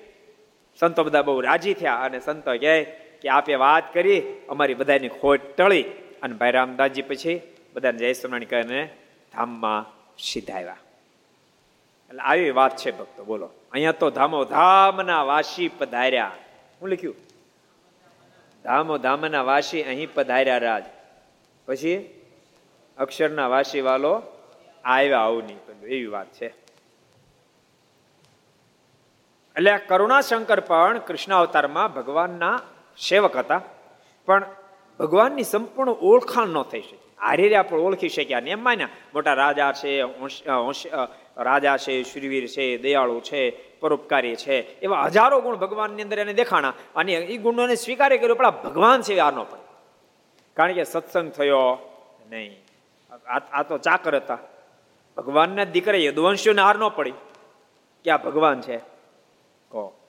સંતો 0.79 1.03
બધા 1.03 1.21
બહુ 1.21 1.41
રાજી 1.41 1.73
થયા 1.73 1.95
અને 1.95 2.19
સંતો 2.19 2.57
કહે 2.57 2.83
કે 3.21 3.29
આપે 3.29 3.55
વાત 3.55 3.93
કરી, 3.93 4.21
અમારી 4.49 4.73
બધાની 4.73 5.07
ખોટ 5.07 5.41
ટળી 5.57 5.81
અને 6.23 6.33
ભાઈ 6.33 6.51
રામદાસજી 6.51 7.01
પછી 7.01 7.41
બધાને 7.73 7.97
જય 7.97 8.13
સોનાણી 8.13 8.45
કહીને 8.45 8.89
ધામમાં 9.33 9.85
સીધા 10.17 10.53
આવ્યા 10.53 10.77
એટલે 12.09 12.21
આવી 12.21 12.51
વાત 12.51 12.77
છે 12.77 12.91
ભક્તો, 12.91 13.23
બોલો. 13.23 13.49
અહીંયા 13.71 13.91
તો 13.91 14.09
ધામો 14.09 14.43
ધામના 14.45 15.23
વાસી 15.23 15.67
પધાર્યા. 15.67 16.31
હું 16.81 16.89
લખ્યું? 16.89 17.15
ધામો 18.63 18.97
ધામના 18.97 19.41
વાસી 19.41 19.83
અહીં 19.83 20.13
પધાર્યા 20.13 20.57
રાજ. 20.57 20.83
પછી? 21.67 22.22
અક્ષરના 22.97 23.47
વાસી 23.47 23.81
વાલો 23.81 24.21
આવ્યા 24.85 25.19
આવું 25.19 25.43
નહીં 25.43 25.59
એવી 25.83 26.05
વાત 26.05 26.33
છે. 26.33 26.47
એટલે 29.55 29.77
કરુણાશંકર 29.77 30.59
પણ 30.59 30.99
કૃષ્ણ 30.99 31.35
અવતારમાં 31.35 31.93
ભગવાનના 31.93 32.61
સેવક 33.09 33.37
હતા. 33.37 33.61
પણ 34.25 34.45
ભગવાનની 34.99 35.43
સંપૂર્ણ 35.43 35.91
ઓળખાણ 35.91 36.47
ન 36.47 36.63
થઈ 36.63 36.81
શકે. 36.81 36.97
હારે 37.21 37.55
આપણે 37.55 37.79
ઓળખી 37.79 38.09
શક્યા 38.09 38.39
ને 38.39 38.51
એમ 38.51 38.63
માન્યા, 38.63 38.89
મોટા 39.13 39.33
રાજા 39.33 39.71
છે 39.71 40.01
રાજા 41.37 41.77
છે, 41.77 42.03
શુરવીર 42.03 42.47
છે, 42.47 42.77
દયાળુ 42.77 43.19
છે, 43.19 43.49
પરોપકારી 43.79 44.35
છે. 44.35 44.79
એવા 44.79 45.03
હજારો 45.05 45.41
ગુણ 45.41 45.55
ભગવાનની 45.55 46.03
અંદર 46.03 46.19
એને 46.19 46.33
દેખાણા. 46.33 46.73
અને 46.95 47.13
એ 47.13 47.37
ગુણોને 47.37 47.75
સ્વીકારે 47.75 48.17
કર્યો, 48.17 48.35
પણ 48.35 48.49
ભગવાન 48.49 49.01
છે 49.01 49.19
આ 49.19 49.31
ન 49.31 49.43
પડે. 49.43 49.63
કારણ 50.53 50.73
કે 50.73 50.83
સત્સંગ 50.83 51.31
થયો 51.31 51.89
નહીં. 52.29 52.62
આ 53.27 53.63
તો 53.63 53.77
ચાકર 53.77 54.15
હતા. 54.15 54.37
ભગવાનના 55.17 55.63
દીકરા 55.63 55.97
યદવંશીઓને 55.97 56.61
હાર 56.61 56.79
ન 56.79 56.87
પડી. 56.87 57.13
કે 58.03 58.11
આ 58.11 58.17
ભગવાન 58.17 58.61
છે? 58.61 58.77
કહો 59.71 59.99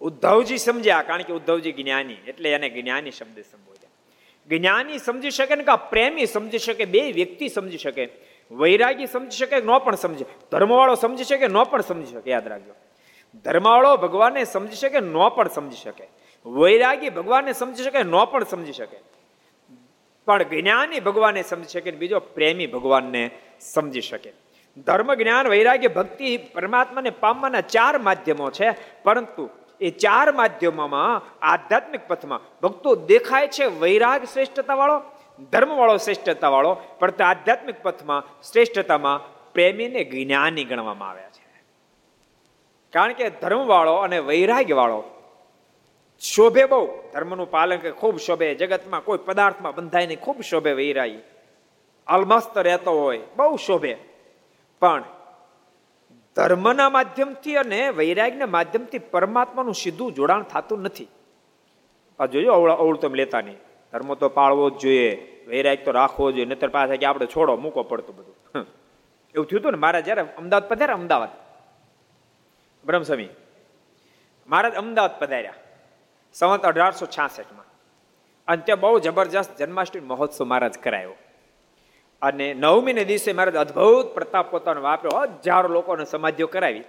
ઉદ્ધવજી 0.00 0.58
સમજ્યા, 0.58 1.02
કારણ 1.02 1.22
કે 1.22 1.32
ઉદ્ધવજી 1.32 1.72
જ્ઞાની, 1.72 2.14
એટલે 2.14 2.52
એને 2.52 2.68
જ્ઞાની 2.70 3.10
શબ્દ 3.10 3.40
સંબોધ્યા. 3.40 3.90
જ્ઞાની 4.48 4.98
સમજી 4.98 5.30
શકે 5.30 5.54
ને 5.54 5.62
કે 5.62 5.76
પ્રેમી 5.90 6.26
સમજી 6.26 6.58
શકે, 6.58 6.84
બે 6.84 7.12
વ્યક્તિ 7.12 7.48
સમજી 7.48 7.78
શકે. 7.78 8.08
વૈરાગી 8.50 9.06
સમજી 9.06 9.36
શકે, 9.36 9.60
ન 9.60 9.78
પણ 9.78 9.94
સમજે 9.94 10.24
ધર્મવાળો 10.50 10.94
સમજી 10.94 11.24
શકે, 11.24 11.48
ન 11.48 11.62
પણ 11.62 11.80
સમજી 11.80 12.12
શકે, 12.12 12.30
યાદ 12.30 12.48
રાખજો. 12.48 12.74
ધર્મવાળો 13.44 13.96
ભગવાનને 13.96 14.44
સમજી 14.44 14.76
શકે, 14.76 15.00
ન 15.00 15.28
પણ 15.28 15.48
સમજી 15.48 15.76
શકે. 15.76 16.08
વૈરાગી 16.46 17.10
ભગવાનને 17.10 17.52
સમજી 17.52 17.82
શકે, 17.82 18.02
ન 18.02 18.24
પણ 18.24 18.44
સમજી 18.44 18.72
શકે. 18.72 19.15
પણ 20.26 20.42
જ્ઞાની 20.42 21.00
ભગવાનને 21.00 21.42
સમજી 21.42 21.68
શકે 21.68 21.90
બીજો 21.90 22.20
પ્રેમી 22.20 22.66
ભગવાનને 22.66 23.30
સમજી 23.60 24.00
શકે. 24.00 24.32
ધર્મ, 24.86 25.14
જ્ઞાન, 25.14 25.46
વૈરાગ્ય, 25.48 25.88
ભક્તિ 25.88 26.36
પરમાત્માને 26.36 27.10
પામવાના 27.10 27.60
ચાર 27.60 27.98
માધ્યમો 27.98 28.50
છે, 28.50 28.70
પરંતુ 29.02 29.50
એ 29.80 29.90
ચાર 29.90 30.32
માધ્યમોમાં 30.32 31.22
આધ્યાત્મિક 31.42 32.08
પથમાં 32.08 32.40
ભક્તો 32.62 32.94
દેખાય 32.94 33.48
છે 33.48 33.64
વૈરાગ 33.64 34.24
શ્રેષ્ઠતા 34.24 34.74
વાળો 34.74 35.02
ધર્મ 35.52 35.76
વાળો 35.76 35.96
શ્રેષ્ઠતા 35.96 36.48
વાળો 36.48 36.74
પણ 36.74 37.10
તે 37.10 37.24
આધ્યાત્મિક 37.24 37.82
પથમાં 37.82 38.42
શ્રેષ્ઠતામાં 38.42 39.52
પ્રેમીને 39.52 40.04
જ્ઞાની 40.04 40.64
ગણવામાં 40.64 41.10
આવ્યા 41.10 41.28
છે. 41.28 41.62
કારણ 42.92 43.12
કે 43.12 43.30
ધર્મ 43.30 43.66
વાળો 43.66 43.94
અને 43.94 44.18
વૈરાગ્ય 44.18 44.74
વાળો 44.74 45.15
શોભે 46.20 46.64
બહુ. 46.64 46.86
ધર્મનું 47.12 47.50
પાલન 47.50 47.78
કે 47.78 47.90
ખૂબ 47.90 48.16
શોભે. 48.18 48.54
જગતમાં 48.54 49.04
કોઈ 49.04 49.18
પદાર્થમાં 49.18 49.74
બંધાય 49.74 50.06
નહીં 50.06 50.20
ખૂબ 50.20 50.40
શોભે 50.40 50.72
વૈરાય 50.72 51.18
અલમસ્ત 52.06 52.58
રહેતો 52.58 52.92
હોય, 52.92 53.20
બહુ 53.36 53.56
શોભે. 53.56 53.96
પણ 54.82 55.04
ધર્મના 56.36 56.88
માધ્યમથી 56.90 57.56
અને 57.56 57.88
વૈરાગના 57.88 58.46
માધ્યમથી 58.46 58.98
પરમાત્માનું 58.98 59.74
સીધું 59.74 60.12
જોડાણ 60.12 60.42
થતું 60.42 60.82
નથી. 60.82 61.08
આ 62.20 62.26
જોયો 62.26 62.52
અવળ 62.52 62.96
તો 62.96 63.08
લેતા 63.08 63.40
નહીં. 63.40 63.58
ધર્મ 63.92 64.14
તો 64.14 64.28
પાળવો 64.28 64.70
જ 64.70 64.78
જોઈએ. 64.78 65.10
વૈરાગ 65.48 65.78
તો 65.84 65.90
રાખવો 65.90 66.32
જોઈએ. 66.32 66.46
નતર 66.46 66.68
પાસે 66.68 66.96
કે 66.96 67.06
આપણે 67.06 67.26
છોડો, 67.26 67.56
મૂકો 67.56 67.82
પડતું 67.82 68.16
બધું. 68.16 68.36
એવું 69.34 69.46
થયું 69.46 69.60
હતું 69.60 69.72
ને 69.72 69.78
મારા 69.78 70.00
જ્યારે 70.00 70.22
અમદાવાદ 70.38 70.68
પધાર્યા, 70.68 70.96
અમદાવાદ. 70.96 71.32
બ્રહ્મસ્વામી 72.84 73.28
મહારાજ 74.48 74.74
અમદાવાદ 74.74 75.18
પધાર્યા. 75.18 75.54
સંવત 76.38 76.66
અઢારસો 76.66 77.06
છાસઠમાં. 77.06 77.64
અને 78.48 78.62
ત્યાં 78.62 78.80
બહુ 78.80 78.98
જબરજસ્ત 78.98 79.56
જન્માષ્ટમી 79.56 80.00
મહોત્સવ 80.00 80.44
મહારાજ 80.44 80.78
કરાયો. 80.78 81.14
અને 82.22 82.54
નવમીને 82.54 83.04
દિવસે 83.04 83.32
મહારાજ 83.32 83.56
અદભુત 83.56 84.06
પ્રતાપ 84.06 84.50
પોતાનો 84.50 84.80
વાપર્યો. 84.80 85.20
હજારો 85.20 85.68
લોકોને 85.68 86.04
સમાધિઓ 86.04 86.46
કરાવી. 86.46 86.84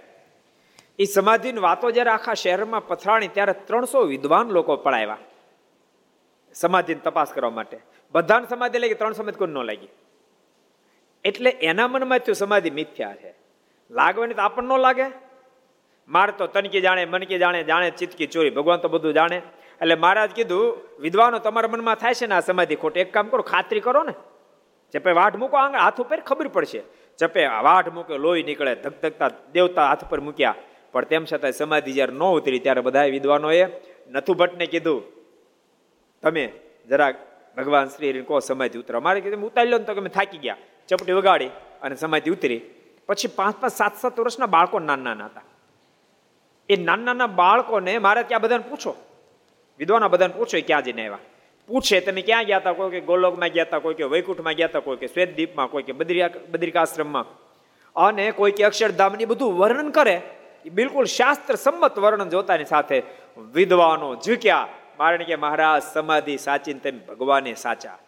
એ 0.98 1.04
સમાધિની 1.04 1.60
વાતો 1.60 1.90
જ્યારે 1.90 2.10
આખા 2.10 2.34
શહેરમાં 2.34 2.86
પથરાણી 2.86 3.28
ત્યારે 3.28 3.52
ત્રણસો 3.52 4.00
વિદ્વાન 4.00 4.46
લોકો 4.46 4.76
પડાવ્યા. 4.76 5.16
સમાધિની 6.54 7.00
તપાસ 7.00 7.32
કરવા 7.32 7.50
માટે. 7.50 7.78
બધાને 8.12 8.46
સમાધિ 8.46 8.78
લાગી, 8.78 8.94
ત્રણ 8.94 9.12
સમાધિ 9.12 9.38
કોઈ 9.38 9.48
ન 9.48 9.58
લાગી? 9.58 9.88
એટલે 11.24 11.50
એના 11.50 11.88
મનમાં 11.88 12.18
થયું 12.18 12.36
સમાધિ 12.36 12.70
મિથ્યા 12.70 13.14
છે. 13.14 13.34
લાગવાની 13.90 14.34
તો 14.34 14.42
આપણને 14.42 14.74
ન 14.74 14.78
લાગે. 14.78 15.27
માર 16.08 16.30
તો 16.30 16.46
તનકી 16.46 16.80
જાણે 16.80 17.04
મનકી 17.04 17.38
જાણે 17.38 17.62
જાણે 17.62 17.90
ચિતકી 17.90 18.26
ચોરી. 18.26 18.50
ભગવાન 18.50 18.78
તો 18.78 18.88
બધું 18.88 19.14
જાણે. 19.14 19.42
એટલે 19.80 19.94
મહારાજ 19.94 20.30
કીધું, 20.30 20.78
વિદ્વાનો 21.00 21.38
તમારા 21.38 21.68
મનમાં 21.68 21.94
થાય 21.94 22.14
છે 22.14 22.26
ને 22.26 22.34
આ 22.34 22.40
સમાધિ 22.40 22.76
ખોટી. 22.76 23.00
એક 23.00 23.12
કામ 23.12 23.28
કરો, 23.28 23.42
ખાતરી 23.42 23.80
કરો 23.80 24.02
ને. 24.02 24.14
ચપે 24.92 25.12
વાઢ 25.12 25.36
મૂકો 25.36 25.56
આંગળ, 25.56 25.78
હાથ 25.78 26.00
ઉપર 26.00 26.20
ખબર 26.20 26.48
પડશે. 26.48 26.82
ચપે 27.18 27.46
વાઢ 27.46 27.88
મૂકે, 27.88 28.14
લોહી 28.16 28.42
નીકળે, 28.42 28.74
ધકધકતા 28.74 29.30
દેવતા 29.52 29.88
હાથ 29.88 30.04
પર 30.10 30.20
મૂક્યા. 30.20 30.54
પણ 30.92 31.04
તેમ 31.04 31.24
છતાં 31.24 31.52
સમાધિ 31.52 31.92
જ્યારે 31.92 32.12
ન 32.12 32.22
ઉતરી, 32.22 32.58
ત્યારે 32.58 32.80
બધા 32.80 33.04
વિદ્વાનોએ 33.04 33.66
નથુ 34.10 34.34
ભટ્ટને 34.34 34.66
કીધું, 34.66 35.02
તમે 36.22 36.44
જરાક 36.88 37.14
ભગવાન 37.56 37.86
શ્રી 37.88 38.22
કહો, 38.22 38.40
સમાધિ 38.40 38.78
ઉતરો. 38.78 39.00
મારે 39.00 39.20
કીધું 39.20 39.44
ઉતારી 39.44 39.70
લો 39.70 39.78
ને 39.78 39.84
તો 39.84 39.94
તમે 39.94 40.08
થાકી 40.08 40.38
ગયા. 40.38 40.56
ચપટી 40.88 41.12
વગાડી 41.12 41.50
અને 41.82 41.94
સમાધિ 41.94 42.30
ઉતરી. 42.30 42.60
પછી 43.06 43.28
પાંચ 43.28 43.56
પાંચ 43.60 43.74
સાત 43.74 43.94
સાત 43.96 44.20
વર્ષના 44.20 44.46
બાળકો 44.46 44.78
નાના 44.78 45.02
નાના 45.02 45.24
હતા. 45.24 45.47
એ 46.68 46.76
નાના 46.76 47.02
નાના 47.02 47.26
બાળકોને 47.26 47.98
મારે 47.98 48.22
ત્યાં 48.22 48.40
બધાને 48.40 48.64
પૂછો. 48.70 48.96
વિદ્વાના 49.78 50.08
બધાને 50.08 50.34
પૂછો 50.36 50.58
ક્યાં 50.66 50.82
જઈને 50.82 51.02
આવ્યા. 51.02 51.18
પૂછે, 51.68 52.00
તમે 52.00 52.22
ક્યાં 52.22 52.44
ગયા 52.44 52.56
હતા? 52.56 52.72
કોઈ 52.72 52.90
કે, 52.90 53.00
ગોલોકમાં 53.00 53.48
ગયા 53.48 53.64
હતા, 53.64 53.78
કોઈ 53.78 53.94
કે, 53.94 54.04
વૈકુંઠમાં 54.04 54.52
ગયા 54.52 54.66
હતા, 54.66 54.78
કોઈ 54.80 54.96
કે 54.96 55.06
શ્વેતદ્વીપમાં 55.06 55.66
કોઈ 55.66 55.82
કે, 55.82 55.92
બદ્રિયા, 55.92 56.30
બદ્રિકાશ્રમમાં. 56.50 57.24
અને 57.96 58.30
કોઈ 58.30 58.50
કે, 58.50 58.64
અક્ષરધામની 58.64 59.24
બધું 59.24 59.58
વર્ણન 59.58 59.90
કરે. 59.90 60.20
એ 60.66 60.68
બિલકુલ 60.68 61.04
શાસ્ત્ર 61.04 61.54
સંમત 61.54 61.98
વર્ણન 61.98 62.28
જોતાની 62.28 62.64
સાથે 62.64 63.02
વિદ્વાનો 63.52 64.14
ઝૂક્યા. 64.14 64.68
કારણ 64.96 65.22
કે, 65.22 65.36
મહારાજ, 65.36 65.82
સમાધિ 65.82 66.36
સાચીને 66.36 66.80
તેમ 66.80 67.06
ભગવાને 67.06 67.54
સાચા. 67.54 67.98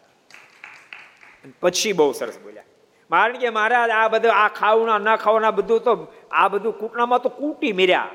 પછી 1.61 1.93
બહુ 1.93 2.13
સરસ 2.13 2.39
બોલ્યા. 2.39 2.63
કારણ 3.11 3.33
કે, 3.33 3.51
મહારાજ, 3.51 3.91
આ 3.91 4.09
બધું, 4.09 4.33
આ 4.35 4.49
ખાવના 4.49 4.99
ના 4.99 5.17
ખાવાના 5.17 5.51
બધું 5.51 5.81
તો, 5.81 6.13
આ 6.31 6.49
બધું 6.49 6.79
કૂટણામાં 6.79 7.23
તો 7.23 7.29
કૂટી 7.29 7.73
મીર્યા. 7.73 8.09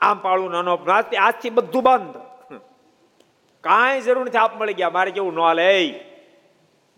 આમ 0.00 0.18
પાળું 0.18 0.50
નાનો 0.50 0.78
આજથી 1.20 1.50
બધું 1.50 1.82
બંધ. 1.82 2.16
કાંઈ 3.60 4.00
જરૂર 4.00 4.26
નથી, 4.26 4.38
આપ 4.38 4.60
મળી 4.60 4.74
ગયા. 4.74 4.90
મારે 4.90 5.10
કેવું 5.10 5.34
ન 5.34 5.40
લે 5.54 5.70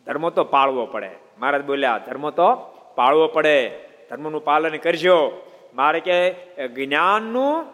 ધર્મ 0.06 0.30
તો 0.30 0.44
પાળવો 0.44 0.86
પડે. 0.86 1.10
મહારાજ 1.38 1.64
બોલ્યા, 1.64 1.98
ધર્મ 1.98 2.30
તો 2.30 2.54
પાળવો 2.94 3.26
પડે. 3.26 3.56
ધર્મનું 4.10 4.44
પાલન 4.44 4.76
કરજો. 4.76 5.16
મારે 5.74 6.00
કે, 6.00 6.16
જ્ઞાનનું 6.68 7.66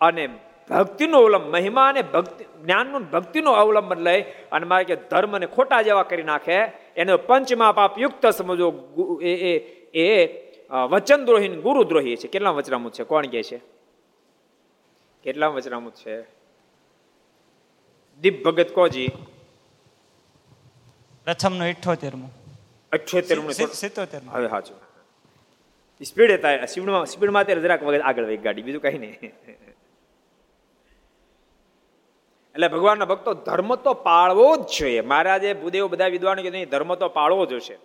અને 0.00 0.28
ભક્તિનું 0.70 1.20
અવલંબન 1.20 1.50
મહિમા 1.50 1.86
અને 1.88 2.02
ભક્તિ, 2.02 2.44
જ્ઞાનનું 2.64 3.02
ભક્તિનું 3.10 3.54
અવલંબન 3.54 3.98
લઈ. 3.98 4.20
અને 4.52 4.66
મારે 4.66 4.84
કે, 4.84 4.96
ધર્મને 4.96 5.46
ખોટા 5.46 5.82
જેવા 5.82 6.02
કરી 6.02 6.22
નાખે. 6.22 6.58
એને 6.96 7.16
પંચમા 7.16 7.72
પાપ 7.72 7.98
યુક્ત 7.98 8.26
સમજો. 8.26 8.68
એ 9.22 9.56
એ 9.94 10.06
વચનદ્રોહી 10.90 11.48
ગુરુદ્રોહી 11.48 12.16
છે. 12.16 12.28
કેટલા 12.28 12.50
વચનામું 12.50 12.92
છે? 12.92 13.04
કોણ 13.04 13.26
કે 13.26 13.42
છે? 13.42 13.77
કેટલા 15.28 15.48
વચરામુત 15.54 15.94
છે. 15.94 16.16
દીપ 18.20 18.36
ભગત 18.44 18.70
કોજી? 18.72 19.08
પ્રથમ 21.26 21.54
નો 21.54 21.66
ઇઠોતેરમું 21.66 22.30
અઠ્યોતેરમું 22.92 23.52
સિત્તોતેર 23.52 24.20
હવે 24.30 24.48
સાચું 24.48 24.78
સ્પીડ 26.04 26.30
હતા 26.32 26.66
સ્પીડમાં 26.66 27.06
સ્પીડમાં 27.06 27.42
અત્યારે 27.42 27.60
જરાક 27.60 27.82
વગર 27.82 28.00
આગળ 28.00 28.24
વહી 28.24 28.36
ગાડી 28.36 28.62
બીજું 28.62 28.82
કઈ 28.82 28.98
નહીં. 28.98 29.18
એટલે 32.54 32.68
ભગવાનના 32.68 33.04
ભક્તો 33.04 33.34
ધર્મ 33.34 33.74
તો 33.74 33.94
પાળવો 33.94 34.46
જ 34.56 34.60
જોઈએ. 34.78 35.00
મહારાજે 35.00 35.50
ભૂદેવ 35.54 35.84
બધા 35.86 36.06
વિદ્વાનો 36.06 36.42
કીધું 36.42 36.70
ધર્મ 36.70 36.94
તો 36.94 37.08
પાળવો 37.08 37.46
જોશે. 37.46 37.76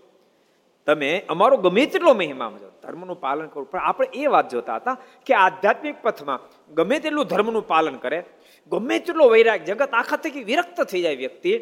તમે 0.87 1.09
અમારો 1.29 1.57
ગમે 1.57 1.85
તેટલો 1.85 2.13
મહિમા 2.13 2.51
ધર્મનું 2.83 3.19
પાલન 3.19 3.47
કરવું. 3.47 3.67
પણ 3.71 3.79
આપણે 3.79 4.07
એ 4.13 4.25
વાત 4.27 4.49
જોતા 4.49 4.75
હતા 4.75 4.95
કે 5.25 5.33
આધ્યાત્મિક 5.33 6.01
પથમાં 6.01 6.39
ગમે 6.73 6.99
તેટલું 6.99 7.25
ધર્મનું 7.25 7.67
પાલન 7.67 7.95
કરે, 7.95 8.23
ગમે 8.71 8.99
તેટલો 8.99 9.29
વૈરાગ 9.29 9.63
જગત 9.63 9.89
આખા 9.93 10.17
થકી 10.17 10.43
વિરક્ત 10.43 10.81
થઈ 10.81 11.01
જાય 11.01 11.15
વ્યક્તિ, 11.15 11.59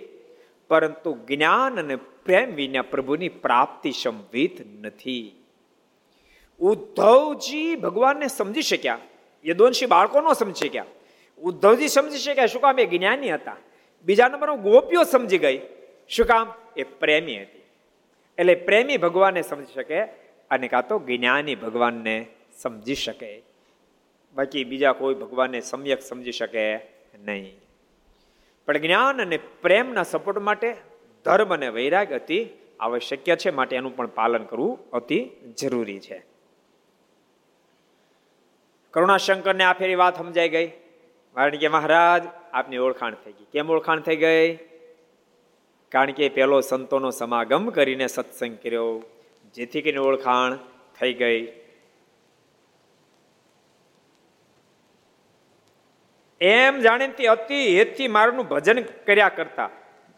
પરંતુ 0.68 1.18
જ્ઞાન 1.28 1.80
અને 1.80 1.96
પ્રેમ 1.96 2.56
વિના 2.56 2.82
પ્રભુની 2.82 3.30
પ્રાપ્તિ 3.30 3.92
સંવિત 3.92 4.86
નથી. 4.86 5.36
ઉદ્ધવજી 6.60 7.76
ભગવાનને 7.76 8.28
સમજી 8.28 8.62
શક્યા. 8.62 9.00
યદવંશી 9.46 9.86
બાળકો 9.86 10.22
ન 10.22 10.34
સમજી 10.34 10.68
શક્યા. 10.68 10.86
ઉદ્ધવજી 11.38 11.88
સમજી 11.88 12.18
શક્યા 12.18 12.46
શું 12.46 12.62
કામ 12.62 12.80
એ 12.80 12.86
જ્ઞાની 12.86 13.30
હતા. 13.30 13.58
બીજા 14.06 14.28
નંબર 14.28 14.52
ગોપીઓ 14.52 15.04
સમજી 15.04 15.38
ગઈ. 15.38 15.62
શું 16.10 16.26
કામ? 16.26 16.54
એ 16.78 16.84
પ્રેમી 16.84 17.42
હતી. 17.42 17.62
એટલે 18.38 18.56
પ્રેમી 18.56 18.98
ભગવાનને 18.98 19.42
સમજી 19.42 19.74
શકે 19.74 20.02
અને 20.52 20.68
કાં 20.68 20.88
તો 20.88 21.00
જ્ઞાની 21.00 21.56
ભગવાનને 21.56 22.26
સમજી 22.58 22.96
શકે. 22.96 23.51
બાકી 24.34 24.64
બીજા 24.64 24.92
કોઈ 24.92 25.14
ભગવાનને 25.14 25.62
સમ્યક 25.62 26.02
સમજી 26.02 26.32
શકે 26.32 26.76
નહીં. 27.20 27.60
પણ 28.66 28.78
જ્ઞાન 28.78 29.22
અને 29.22 29.38
પ્રેમના 29.38 30.04
સપોર્ટ 30.04 30.38
માટે 30.38 30.76
ધર્મ 31.26 31.54
અને 31.54 31.70
વૈરાગ 31.70 32.14
અતિ 32.14 32.48
આવશ્યક 32.80 33.38
છે, 33.38 33.50
માટે 33.50 33.76
એનું 33.76 33.96
પણ 33.96 34.08
પાલન 34.08 34.44
કરવું 34.44 34.92
અતિ 34.92 35.30
જરૂરી 35.62 36.00
છે. 36.00 36.26
કરુણાશંકરને 38.92 39.64
આ 39.64 39.74
ફેરી 39.74 39.96
વાત 39.96 40.18
સમજાઈ 40.18 40.50
ગઈ. 40.50 40.68
કારણ 41.34 41.58
કે 41.58 41.68
મહારાજ, 41.68 42.24
આપની 42.54 42.78
ઓળખાણ 42.78 43.16
થઈ 43.26 43.32
ગઈ. 43.32 43.46
કેમ 43.52 43.70
ઓળખાણ 43.70 44.00
થઈ 44.00 44.16
ગઈ? 44.16 44.56
કારણ 45.90 46.12
કે 46.12 46.30
પેલો 46.30 46.62
સંતોનો 46.62 47.12
સમાગમ 47.12 47.70
કરીને 47.70 48.08
સત્સંગ 48.08 48.58
કર્યો, 48.58 49.04
જેથી 49.54 49.82
કરીને 49.82 49.98
ઓળખાણ 49.98 50.58
થઈ 51.00 51.14
ગઈ. 51.14 51.61
એમ 56.42 56.80
જાણીને 56.80 57.28
અતિ 57.28 57.78
હેતથી 57.78 58.08
મારનું 58.08 58.48
ભજન 58.48 58.82
કર્યા 58.82 59.30
કરતા. 59.30 59.70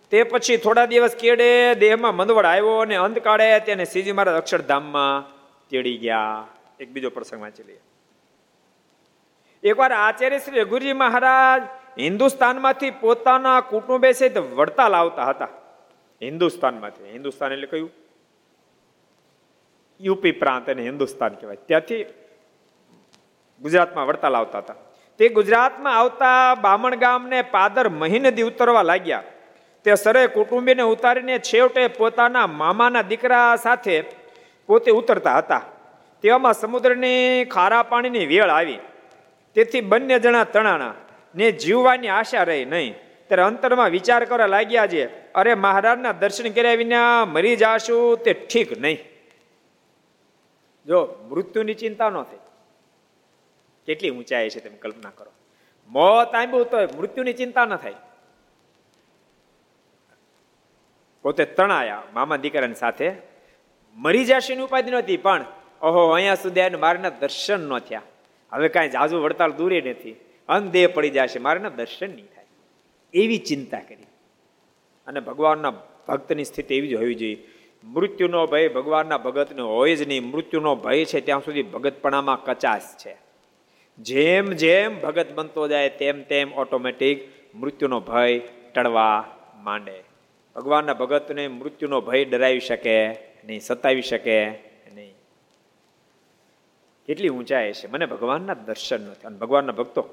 તે 0.09 0.23
પછી 0.23 0.57
થોડા 0.57 0.85
દિવસ 0.85 1.15
કેડે 1.15 1.75
દેહમાં 1.75 2.15
મંદવડ 2.15 2.45
આવ્યો 2.45 2.77
અને 2.77 2.95
અંતકાળે 2.95 3.59
તેને 3.59 3.85
શ્રીજી 3.85 4.11
મહારાજ 4.11 4.35
અક્ષરધામમાં 4.35 5.33
તેડી 5.69 5.97
ગયા. 5.97 6.47
એક 6.79 6.91
બીજો 6.91 7.09
પ્રસંગ 7.09 7.41
વાંચી 7.41 7.63
લઈએ. 7.63 7.79
એકવાર 9.63 9.91
આચાર્ય 9.91 10.39
શ્રી 10.39 10.59
રઘુજી 10.59 10.93
મહારાજ 10.93 11.61
હિન્દુસ્તાનમાંથી 11.99 12.91
પોતાના 12.91 13.61
કુટુંબે 13.61 14.13
સહિત 14.13 14.37
વડતાલ 14.37 14.95
આવતા 14.95 15.25
હતા. 15.25 15.47
હિન્દુસ્તાનમાંથી. 16.21 17.11
હિન્દુસ્તાન 17.11 17.51
એટલે 17.51 17.67
કયું? 17.67 17.91
યુપી 20.01 20.31
પ્રાંત 20.31 20.69
અને 20.69 20.83
હિન્દુસ્તાન 20.83 21.33
કહેવાય. 21.33 21.55
ત્યાંથી 21.55 22.03
ગુજરાતમાં 23.61 24.07
વડતાલ 24.07 24.35
આવતા 24.35 24.57
હતા. 24.57 24.75
તે 25.17 25.29
ગુજરાતમાં 25.29 25.97
આવતા 25.97 26.55
બામણ 26.55 26.95
ગામને 26.95 27.41
પાદર 27.41 27.89
મહિનદી 27.89 28.41
ઉતરવા 28.41 28.81
લાગ્યા. 28.81 29.23
તે 29.83 29.95
સરે 29.95 30.27
કુટુંબીને 30.27 30.81
ઉતારીને 30.81 31.39
છેવટે 31.39 31.87
પોતાના 31.87 32.47
મામાના 32.47 33.01
દીકરા 33.01 33.55
સાથે 33.55 34.03
પોતે 34.67 34.91
ઉતરતા 34.91 35.37
હતા. 35.37 35.61
તેવામાં 36.21 36.53
સમુદ્રની 36.53 37.45
ખારા 37.45 37.83
પાણીની 37.83 38.25
વેળ 38.25 38.49
આવી. 38.49 38.79
તેથી 39.53 39.81
બંને 39.81 40.19
જણા 40.19 40.43
તણાણા. 40.43 40.93
ને 41.35 41.51
જીવવાની 41.51 42.07
આશા 42.07 42.43
રહી 42.43 42.65
નહીં. 42.65 42.95
ત્યારે 43.27 43.43
અંતરમાં 43.43 43.89
વિચાર 43.89 44.25
કરવા 44.25 44.45
લાગ્યા 44.45 44.87
છે, 44.87 45.33
અરે 45.33 45.55
મહારાજના 45.55 46.11
દર્શન 46.11 46.49
કર્યા 46.49 46.73
વિના 46.73 47.25
મરી 47.25 47.55
જાશું 47.55 48.17
તે 48.17 48.33
ઠીક 48.33 48.81
નહીં. 48.81 48.99
જો 50.85 51.15
મૃત્યુની 51.29 51.73
ચિંતા 51.73 52.09
ન 52.09 52.23
કેટલી 53.85 54.09
ઊંચાઈ 54.09 54.49
છે 54.49 54.59
તમે 54.59 54.77
કલ્પના 54.77 55.09
કરો. 55.09 55.31
મોત 55.87 56.35
આંબ્યું 56.35 56.65
તો 56.65 56.77
મૃત્યુની 56.77 57.33
ચિંતા 57.33 57.65
ન 57.65 57.75
થાય. 57.75 57.93
પોતે 61.21 61.45
તણાયા. 61.45 62.03
મામા 62.13 62.35
દીકરાની 62.35 62.73
સાથે 62.73 63.11
મરી 63.95 64.25
જશે 64.25 64.53
એની 64.53 64.63
ઉપાધિ 64.63 64.91
નહોતી, 64.91 65.17
પણ 65.17 65.45
ઓહો, 65.81 66.09
અહીંયા 66.09 66.35
સુધી 66.35 66.69
મારના 66.69 67.09
દર્શન 67.09 67.69
ન 67.69 67.79
થયા. 67.79 68.01
હવે 68.51 68.67
કાંઈ 68.67 68.89
જાજુ 68.89 69.21
વડતાલ 69.21 69.51
દૂરે 69.51 69.81
નથી. 69.81 70.15
અંધે 70.49 70.87
પડી 70.87 71.09
જશે, 71.09 71.39
મારાના 71.39 71.69
દર્શન 71.69 72.09
નહીં 72.09 72.25
થાય. 72.25 72.45
એવી 73.13 73.37
ચિંતા 73.37 73.79
કરી. 73.79 74.07
અને 75.07 75.19
ભગવાનના 75.19 75.73
ભક્તની 76.07 76.43
સ્થિતિ 76.43 76.75
એવી 76.75 76.87
જ 76.87 76.95
હોવી 76.95 77.15
જોઈએ. 77.15 77.47
મૃત્યુનો 77.83 78.47
ભય 78.47 78.67
ભગવાનના 78.67 79.17
ભગતનો 79.17 79.67
હોય 79.67 79.95
જ 79.95 80.07
નહીં. 80.07 80.23
મૃત્યુનો 80.23 80.75
ભય 80.75 81.05
છે 81.05 81.21
ત્યાં 81.21 81.39
સુધી 81.39 81.63
ભગતપણામાં 81.63 82.43
કચાશ 82.43 82.81
છે. 83.05 83.22
જેમ 83.99 84.45
જેમ 84.45 85.01
ભગત 85.01 85.27
બનતો 85.35 85.67
જાય 85.67 85.89
તેમ 85.89 86.23
તેમ 86.23 86.53
ઓટોમેટિક 86.53 87.21
મૃત્યુનો 87.55 87.99
ભય 87.99 88.39
ટળવા 88.75 89.37
માંડે. 89.63 90.03
ભગવાનના 90.55 90.93
ભગતને 90.93 91.47
મૃત્યુનો 91.47 92.01
ભય 92.01 92.25
ડરાવી 92.25 92.59
શકે 92.59 93.11
નહીં, 93.45 93.59
સતાવી 93.59 94.01
શકે 94.01 94.45
નહીં. 94.93 95.13
કેટલી 97.07 97.29
ઊંચાઈ 97.29 97.73
છે 97.73 97.87
મને 97.87 98.05
ભગવાનના 98.05 98.53
દર્શન 98.53 99.01
નથી. 99.01 99.27
અને 99.27 99.37
ભગવાનના 99.37 99.71
ભક્તો, 99.71 100.09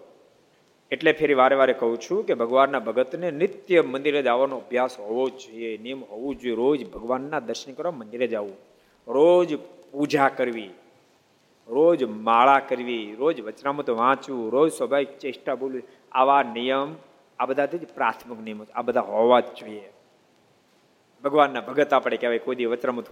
એટલે 0.90 1.12
ફેરી 1.12 1.34
વારે 1.34 1.56
વારે 1.56 1.72
કહું 1.72 1.98
છું 2.00 2.24
કે 2.24 2.34
ભગવાનના 2.34 2.78
ભગતને 2.78 3.30
નિત્ય 3.30 3.82
મંદિરે 3.82 4.22
જવાનો 4.22 4.56
અભ્યાસ 4.56 4.98
હોવો 4.98 5.28
જોઈએ. 5.28 5.78
નિયમ 5.78 6.04
હોવું 6.04 6.36
જોઈએ. 6.36 6.56
રોજ 6.56 6.90
ભગવાનના 6.90 7.40
દર્શન 7.40 7.72
કરવા 7.72 7.92
મંદિરે 7.92 8.26
જવું. 8.26 8.56
રોજ 9.08 9.54
પૂજા 9.92 10.28
કરવી. 10.28 10.70
રોજ 11.70 12.00
માળા 12.28 12.60
કરવી, 12.60 13.06
રોજ 13.20 13.36
વચનામૃત 13.46 13.88
વાંચવું, 14.02 14.50
રોજ 14.50 14.70
સ્વાભાવિક 14.70 15.10
ચેષ્ટા 15.22 15.56
બોલવી, 15.56 15.86
આવા 16.12 16.42
નિયમ, 16.56 16.88
આ 17.38 17.46
બધાથી 17.46 17.78
જ 17.78 17.86
પ્રાથમિક 17.98 18.40
નિયમો 18.46 18.66
આ 18.74 18.82
બધા 18.82 19.06
હોવા 19.12 19.40
જ 19.40 19.48
જોઈએ. 19.58 19.88
ભગવાનના 21.24 21.62
ભગત 21.68 21.92
આપણે 21.92 22.16
કહેવાય, 22.16 22.42
કોઈ 22.46 22.56
દી 22.56 22.68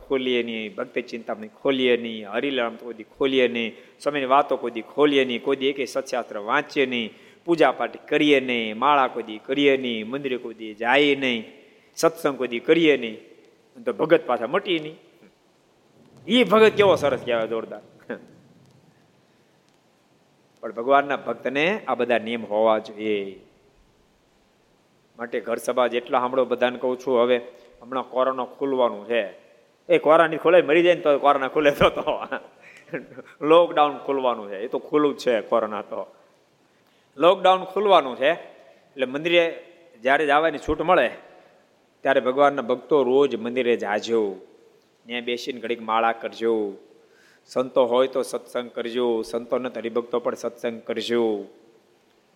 ખોલીએ 0.08 0.42
નહીં, 0.42 0.74
ભક્તિ 0.76 1.02
ચિંતામણી 1.02 1.54
ખોલીએ 1.62 1.96
નહીં 1.96 2.28
હરિલામ 2.28 2.76
કોઈ 2.76 2.96
દી 2.98 3.08
ખોલીએ 3.18 3.48
નહીં 3.48 3.74
સમયની 3.98 4.30
વાતો 4.34 4.56
કોઈ 4.56 4.82
ખોલીએ 4.94 5.24
નહીં, 5.24 5.42
કોઈ 5.42 5.58
દી 5.60 5.70
એક 5.70 5.80
સત્શાસ્ત્ર 5.88 6.38
વાંચીએ 6.50 6.86
નહીં 6.86 7.14
પૂજા 7.44 7.72
પાઠ 7.72 7.96
કરીએ 8.06 8.40
નહીં, 8.40 8.76
માળા 8.76 9.08
કોઈ 9.08 9.38
કરીએ 9.38 9.76
નહીં, 9.76 10.08
મંદિરે 10.08 10.38
કોઈ 10.38 10.74
જાય 10.74 11.14
નહીં, 11.14 11.44
સત્સંગ 11.96 12.36
કોઈ 12.36 12.60
કરીએ 12.60 12.96
નહીં, 12.96 13.18
તો 13.86 13.92
ભગત 13.92 14.26
પાછા 14.26 14.46
મટી 14.46 14.78
નહીં. 14.78 14.98
એ 16.26 16.44
ભગત 16.44 16.74
કેવો 16.76 16.96
સરસ 16.96 17.22
કહેવાય 17.24 17.46
જોરદાર. 17.46 17.84
પણ 20.62 20.72
ભગવાનના 20.72 21.16
ભક્તને 21.16 21.64
આ 21.88 21.94
બધા 21.94 22.18
નિયમ 22.18 22.44
હોવા 22.44 22.78
જોઈએ. 22.78 23.40
માટે 25.18 25.40
ઘર 25.40 25.56
સભા 25.56 25.86
જેટલા 25.86 26.20
સાંભળો 26.20 26.44
બધાને 26.44 26.78
કહું 26.78 26.96
છું, 26.98 27.22
હવે 27.22 27.36
હમણાં 27.82 28.10
કોરોનો 28.10 28.44
ખુલવાનું 28.44 29.04
છે. 29.06 29.22
એ 29.88 29.98
કોરાની 29.98 30.36
ખુલે 30.36 30.62
મરી 30.62 30.82
જાય 30.82 30.94
ને 30.94 31.00
તો 31.00 31.18
કોરોના 31.18 31.48
ખુલે 31.48 31.70
તો 31.70 31.88
તો 31.90 32.12
લોકડાઉન 33.40 33.98
ખુલવાનું 33.98 34.50
છે. 34.50 34.58
એ 34.64 34.68
તો 34.68 34.78
ખુલ્લું 34.78 35.16
છે 35.16 35.40
કોરોના 35.40 35.82
તો. 35.82 36.06
લોકડાઉન 37.18 37.64
ખુલવાનું 37.64 38.16
છે, 38.16 38.30
એટલે 38.30 39.06
મંદિરે 39.06 39.42
જ્યારે 40.02 40.26
જવાની 40.26 40.58
છૂટ 40.58 40.80
મળે, 40.82 41.08
ત્યારે 42.00 42.20
ભગવાનના 42.20 42.62
ભક્તો 42.62 43.02
રોજ 43.02 43.36
મંદિરે 43.36 43.76
જાજો. 43.76 44.20
ત્યાં 45.06 45.24
બેસીને 45.24 45.60
ઘડીક 45.60 45.82
માળા 45.82 46.12
કરજો. 46.12 46.54
સંતો 47.48 47.82
હોય 47.86 48.08
તો 48.08 48.20
સત્સંગ 48.22 48.68
કરજો 48.70 49.22
સંતો 49.22 49.58
નથી 49.58 49.80
હરિભક્તો 49.80 50.18
પણ 50.20 50.34
સત્સંગ 50.34 50.80
કરજો, 50.88 51.22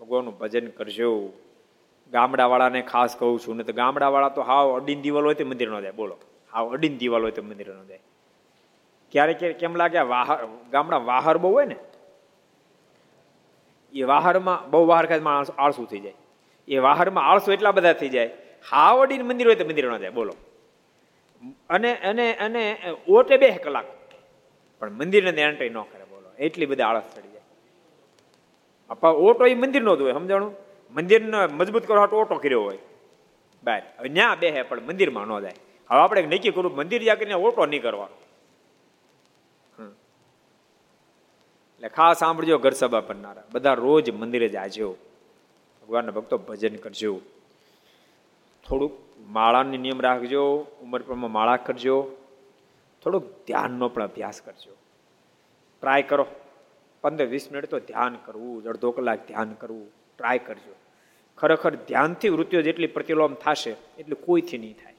ભગવાનનું 0.01 0.35
ભજન 0.39 0.67
કરજો. 0.79 1.11
ગામડાવાળાને 2.13 2.81
ખાસ 2.83 3.13
કહું 3.17 3.37
છું 3.43 3.57
ને 3.57 3.65
તો 3.65 3.73
ગામડાવાળા 3.73 4.35
તો 4.39 4.43
હાવ 4.43 4.67
અડીન 4.79 5.01
દિવાલ 5.03 5.25
હોય 5.25 5.39
તો 5.41 5.45
મંદિર 5.45 5.69
ન 5.69 5.77
જાય, 5.81 5.93
બોલો. 5.93 6.17
હાવ 6.53 6.75
અડીન 6.75 6.97
દિવાલ 6.99 7.23
હોય 7.23 7.37
તો 7.39 7.43
મંદિર 7.43 7.69
ન 7.75 7.87
જાય. 7.87 8.03
ક્યારેક 9.13 9.43
કેમ 9.61 9.77
લાગે 9.77 10.01
વાહર, 10.15 10.39
ગામડા 10.73 11.03
વાહર 11.11 11.37
બહુ 11.39 11.53
હોય 11.53 11.69
ને, 11.73 11.79
એ 13.95 14.03
વાહરમાં 14.13 14.59
બહુ 14.71 14.85
વાહર 14.87 15.07
ખાતે 15.07 15.25
માણસ 15.31 15.51
આળસું 15.59 15.87
થઈ 15.91 16.01
જાય. 16.01 16.19
એ 16.69 16.79
વાહરમાં 16.79 17.25
આળસુ 17.31 17.53
એટલા 17.53 17.77
બધા 17.79 17.99
થઈ 18.03 18.09
જાય, 18.09 18.31
હાવ 18.71 19.03
અડીન 19.05 19.23
મંદિર 19.31 19.47
હોય 19.53 19.59
તો 19.61 19.67
મંદિર 19.71 19.87
ન 19.93 19.99
જાય, 19.99 20.15
બોલો. 20.21 20.35
અને 21.71 21.91
અને 22.11 22.27
અને, 22.47 22.63
ઓટે 23.09 23.37
બે 23.37 23.51
કલાક. 23.65 23.89
પણ 24.83 24.91
મંદિરને 24.91 25.43
એન્ટ્રી 25.43 25.71
ન 25.71 25.79
કરે, 25.81 26.05
બોલો. 26.05 26.31
એટલી 26.39 26.67
બધી 26.67 26.83
આળસ 26.83 27.03
ચડી 27.17 27.29
જાય. 27.29 27.43
આપા 28.91 29.09
ઓટો 29.09 29.47
એ 29.47 29.55
મંદિર 29.55 29.83
નો 29.83 29.97
જ 29.97 30.01
હોય, 30.01 30.13
સમજાણું? 30.13 30.55
મંદિરને 30.95 31.47
મજબૂત 31.47 31.87
કરવા 31.87 32.09
ઓટો 32.13 32.35
કર્યો 32.37 32.63
હોય. 32.63 32.79
બાય 33.65 33.83
હવે 33.99 34.09
ન્યા 34.09 34.37
બે 34.41 34.51
હે 34.51 34.63
પણ 34.63 34.81
મંદિરમાં 34.81 35.27
ન 35.27 35.41
જાય. 35.41 35.55
હવે 35.91 36.01
આપણે 36.01 36.23
નક્કી 36.23 36.51
કરું 36.51 36.75
મંદિર 36.77 37.03
જ્યાં 37.03 37.17
કરીને 37.17 37.35
ઓટો 37.35 37.67
નહીં 37.67 37.83
કરવાનો. 37.83 38.19
એટલે 41.75 41.89
ખાસ 41.89 42.19
સાંભળજો 42.19 42.59
ઘર 42.59 42.71
સભા 42.71 43.01
કરનારા 43.01 43.43
બધા 43.53 43.75
રોજ 43.75 44.11
મંદિરે 44.11 44.49
જાજો. 44.49 44.97
ભગવાનના 45.83 46.11
ભક્તો 46.11 46.39
ભજન 46.39 46.77
કરજો. 46.77 47.21
થોડુંક 48.69 48.93
માળાની 49.29 49.79
નિયમ 49.79 50.01
રાખજો, 50.01 50.67
ઉંમર 50.83 51.03
પ્રમાણે 51.03 51.33
માળા 51.33 51.57
કરજો. 51.57 51.97
થોડુંક 53.03 53.47
ધ્યાનનો 53.47 53.89
પણ 53.89 54.03
અભ્યાસ 54.05 54.43
કરજો. 54.43 54.77
ટ્રાય 55.81 56.03
કરો. 56.03 56.27
પંદર, 57.01 57.27
વીસ 57.27 57.53
મિનિટ 57.53 57.71
તો 57.71 57.79
ધ્યાન 57.79 58.17
કરવું 58.25 58.65
અડધો 58.65 58.91
કલાક 58.91 59.29
ધ્યાન 59.29 59.53
કરવું 59.53 59.93
ટ્રાય 60.19 60.39
કરજો. 60.39 60.75
ખરેખર 61.39 61.75
ધ્યાનથી 61.75 62.29
વૃત્તિઓ 62.29 62.63
જેટલી 62.63 62.87
પ્રતિલોમ 62.87 63.35
થશે, 63.35 63.77
એટલી 63.99 64.15
કોઈથી 64.15 64.59
નહીં 64.59 64.75
થાય. 64.85 64.95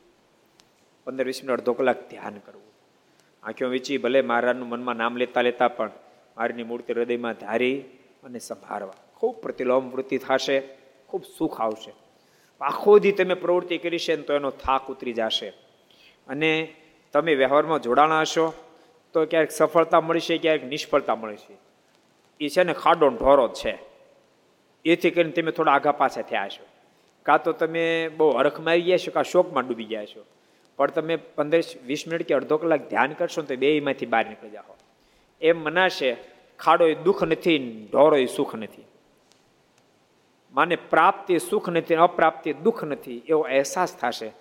પંદર, 1.05 1.25
વીસ 1.25 1.43
મિનિટ, 1.43 1.59
અડધો 1.59 1.73
કલાક 1.73 2.09
ધ્યાન 2.09 2.37
કરવું. 2.37 2.73
આંખો 3.43 3.67
વીચી, 3.67 3.97
ભલે 3.97 4.21
મહારાજનું 4.21 4.69
મનમાં 4.69 4.95
નામ 4.95 5.17
લેતા 5.17 5.41
લેતા, 5.41 5.67
પણ 5.67 5.91
મારીની 6.37 6.63
મૂર્તિ 6.63 6.93
હૃદયમાં 6.93 7.33
ધારી 7.33 7.81
અને 8.23 8.39
સંભાળવા. 8.39 8.93
ખૂબ 9.15 9.35
પ્રતિલોમ 9.35 9.91
વૃત્તિ 9.91 10.17
થશે, 10.17 10.59
ખૂબ 11.07 11.23
સુખ 11.37 11.61
આવશે. 11.61 11.93
આખો 12.61 12.99
દી 12.99 13.11
તમે 13.11 13.33
પ્રવૃત્તિ 13.33 13.77
કરી 13.77 13.99
છે 13.99 14.15
તો 14.15 14.33
એનો 14.33 14.49
થાક 14.49 14.87
ઉતરી 14.87 15.13
જશે. 15.13 15.49
અને 16.27 16.75
તમે 17.13 17.35
વ્યવહારમાં 17.35 17.81
જોડાણા 17.81 18.21
હશો, 18.21 18.53
તો 19.13 19.25
ક્યારેક 19.25 19.51
સફળતા 19.51 20.01
મળશે 20.01 20.37
ક્યારેક 20.37 20.65
નિષ્ફળતા 20.65 21.15
મળશે 21.15 21.53
એ 22.39 22.49
છે 22.49 22.63
ને 22.63 22.73
ખાડો 22.73 23.07
ઢોરો 23.07 23.47
છે. 23.47 23.73
એથી 24.85 25.11
કરીને 25.11 25.31
તમે 25.31 25.51
થોડા 25.51 25.71
આઘા 25.71 25.91
પાછા 25.91 26.21
થયા 26.21 26.47
છો 26.47 26.65
કાં 27.25 27.43
તો 27.43 27.51
તમે 27.51 28.07
બહુ 28.07 28.29
હરખમાં 28.29 28.71
આવી 28.71 28.81
ગયા 28.81 28.97
છો 28.97 29.11
કાં 29.11 29.23
શોકમાં 29.23 29.67
ડૂબી 29.67 29.83
ગયા 29.83 30.05
છો 30.05 30.23
પણ 30.77 30.87
તમે 30.87 31.15
પંદર 31.15 31.61
વીસ 31.85 32.07
મિનિટ 32.07 32.27
કે 32.27 32.33
અડધો 32.33 32.57
કલાક 32.57 32.89
ધ્યાન 32.89 33.13
કરશો 33.13 33.41
તો 33.41 33.55
બે 33.55 33.77
એમાંથી 33.77 34.05
બહાર 34.05 34.25
નીકળી 34.25 34.49
જાઓ. 34.49 34.75
એમ 35.41 35.57
મનાશે, 35.63 36.17
ખાડો 36.59 36.87
એ 36.87 36.95
દુઃખ 36.95 37.23
નથી 37.23 37.87
ઢોરો 37.91 38.17
એ 38.17 38.25
સુખ 38.25 38.55
નથી. 38.55 38.85
માને 40.53 40.75
પ્રાપ્તિ 40.75 41.39
સુખ 41.39 41.69
નથી 41.69 41.95
અપ્રાપ્તિ 41.95 42.53
દુઃખ 42.53 42.83
નથી, 42.83 43.21
એવો 43.27 43.41
અહેસાસ 43.41 43.95
થશે. 43.95 44.31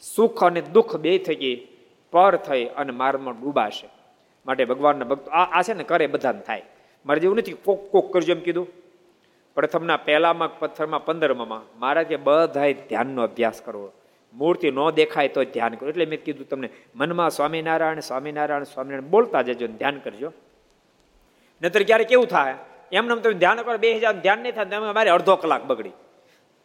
સુખ 0.00 0.44
અને 0.44 0.60
દુઃખ 0.60 0.96
બે 0.96 1.18
થઈ 1.18 1.52
પર 2.12 2.36
થઈ 2.36 2.64
અને 2.64 2.92
માર્ગમાં 2.92 3.40
ડૂબાશે. 3.40 3.88
માટે 4.46 4.64
ભગવાનના 4.64 5.04
ભક્તો 5.04 5.30
આ 5.30 5.58
આ 5.58 5.62
છે 5.62 5.74
ને 5.74 5.84
કરે 5.84 6.06
બધાને 6.06 6.40
થાય. 6.40 6.62
મારે 7.06 7.20
જેવું 7.20 7.36
નથી, 7.36 7.52
કોક 7.52 7.90
કોક 7.90 8.12
કરજો 8.12 8.32
એમ 8.32 8.40
કીધું. 8.40 8.68
પ્રથમના 9.54 9.96
પહેલામાં 9.96 10.58
પથ્થરમાં 10.58 11.04
પંદરમાં 11.04 11.78
મારા 11.78 12.02
જે 12.02 12.16
બધાય 12.16 12.72
ધ્યાનનો 12.72 13.22
અભ્યાસ 13.22 13.62
કરવો. 13.64 13.92
મૂર્તિ 14.34 14.70
ન 14.70 14.90
દેખાય 14.90 15.28
તો 15.28 15.44
ધ્યાન 15.44 15.74
કરો. 15.74 15.88
એટલે 15.88 16.06
મેં 16.06 16.24
કીધું 16.24 16.48
તમને, 16.48 16.68
મનમાં 16.94 17.30
સ્વામિનારાયણ 17.30 18.00
સ્વામિનારાયણ 18.00 18.62
સ્વામિનારાયણ 18.64 19.10
બોલતા 19.10 19.42
જજો 19.42 19.66
ધ્યાન 19.66 19.98
કરજો. 19.98 20.32
નતર 21.62 21.82
ક્યારે 21.82 22.04
કેવું 22.04 22.26
થાય 22.26 22.54
એમને 22.92 23.16
તમે 23.16 23.34
ધ્યાન 23.34 23.56
કરો, 23.56 23.78
બે 23.78 23.96
હજાર 23.96 24.20
ધ્યાન 24.20 24.38
નહીં 24.38 24.54
થાય 24.54 24.64
તમે 24.64 24.92
મારે 24.92 25.10
અડધો 25.10 25.36
કલાક 25.36 25.64
બગડી. 25.64 25.90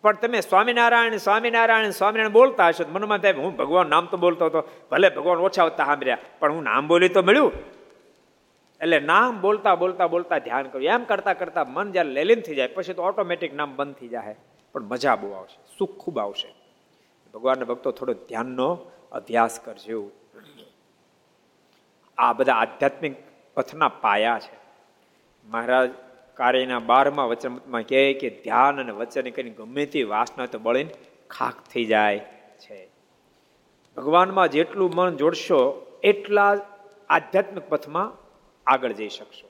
પણ 0.03 0.15
તમે 0.15 0.39
સ્વામિનારાયણ 0.41 1.17
સ્વામિનારાયણ 1.17 1.89
સ્વામિનારાયણ 1.89 2.33
બોલતા 2.33 2.67
હશો 2.67 2.85
મનમાં 2.89 3.17
થાય 3.17 3.33
હું 3.33 3.55
ભગવાન 3.55 3.89
નામ 3.89 4.05
તો 4.05 4.17
બોલતો 4.17 4.45
હતો, 4.45 4.61
ભલે 4.91 5.09
ભગવાન 5.09 5.37
ઓછા 5.37 5.63
હોતા 5.63 5.85
સાંભળ્યા, 5.85 6.17
પણ 6.39 6.53
હું 6.53 6.63
નામ 6.63 6.87
બોલી 6.87 7.09
તો 7.09 7.23
મળ્યું. 7.23 7.51
એટલે 8.81 8.99
નામ 8.99 9.41
બોલતા 9.41 9.75
બોલતા 9.75 10.07
બોલતા 10.07 10.37
ધ્યાન 10.37 10.67
કર્યું 10.67 10.93
એમ 10.93 11.03
કરતા 11.03 11.33
કરતા 11.33 11.65
મન 11.67 11.91
જ્યારે 11.91 12.09
લેલીન 12.09 12.41
થઈ 12.41 12.55
જાય, 12.55 12.67
પછી 12.67 12.93
તો 12.93 13.03
ઓટોમેટિક 13.03 13.53
નામ 13.53 13.75
બંધ 13.75 13.95
થઈ 13.95 14.07
જાય 14.07 14.35
પણ 14.73 14.83
મજા 14.83 15.15
બહુ 15.15 15.31
આવશે, 15.31 15.59
સુખ 15.77 15.97
ખૂબ 15.97 16.19
આવશે. 16.19 16.49
ભગવાનના 17.33 17.65
ભક્તો 17.65 17.91
થોડો 17.91 18.13
ધ્યાનનો 18.13 18.69
અભ્યાસ 19.11 19.59
કરજો. 19.59 20.11
આ 22.17 22.33
બધા 22.33 22.53
આધ્યાત્મિક 22.53 23.15
પથના 23.55 23.87
પાયા 23.87 24.39
છે. 24.39 24.57
મહારાજ 25.45 25.89
કાર્યના 26.37 26.79
બારમાં 26.79 27.27
વચનમાં 27.27 27.81
કહે 27.81 28.13
કે, 28.13 28.29
ધ્યાન 28.29 28.79
અને 28.79 28.91
વચન 28.91 29.29
કરીને 29.29 29.49
ગમે 29.49 29.85
તે 29.85 30.03
વાસના 30.03 30.45
તો 30.45 30.59
બળીને 30.59 30.89
ખાક 31.29 31.55
થઈ 31.73 31.85
જાય 31.85 32.19
છે. 32.59 32.87
ભગવાનમાં 33.97 34.47
જેટલું 34.47 34.91
મન 34.95 35.15
જોડશો, 35.15 35.85
એટલા 36.03 36.57
આધ્યાત્મિક 37.09 37.69
પથમાં 37.69 38.13
આગળ 38.67 38.91
જઈ 38.91 39.09
શકશો. 39.09 39.47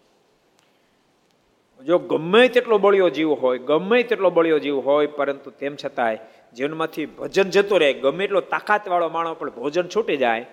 જો 1.86 1.98
ગમે 1.98 2.48
તેટલો 2.48 2.78
બળ્યો 2.78 3.10
જીવ 3.10 3.34
હોય, 3.34 3.58
ગમે 3.60 4.04
તેટલો 4.04 4.30
બળ્યો 4.30 4.60
જીવ 4.60 4.80
હોય, 4.80 5.08
પરંતુ 5.08 5.52
તેમ 5.52 5.76
છતાંય 5.86 6.18
જીવનમાંથી 6.58 7.06
ભજન 7.06 7.50
જતો 7.50 7.78
રહે, 7.78 7.94
ગમે 7.94 8.24
એટલો 8.24 8.42
તાકાતવાળો 8.42 9.10
માણસ 9.10 9.36
પણ 9.40 9.50
ભોજન 9.50 9.88
છૂટી 9.96 10.18
જાય, 10.18 10.46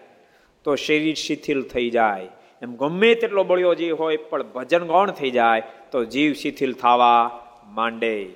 તો 0.65 0.75
શરીર 0.75 1.15
શિથિલ 1.15 1.63
થઈ 1.63 1.91
જાય. 1.91 2.29
એમ 2.65 2.77
ગમે 2.77 3.15
તેટલો 3.15 3.45
બળ્યો 3.45 3.75
જીવ 3.75 3.97
હોય, 3.97 4.17
પણ 4.17 4.43
ભજન 4.43 4.85
ગૌણ 4.87 5.11
થઈ 5.11 5.31
જાય, 5.31 5.63
તો 5.91 6.05
જીવ 6.05 6.33
શિથિલ 6.33 6.73
થવા 6.73 7.41
માંડે. 7.67 8.31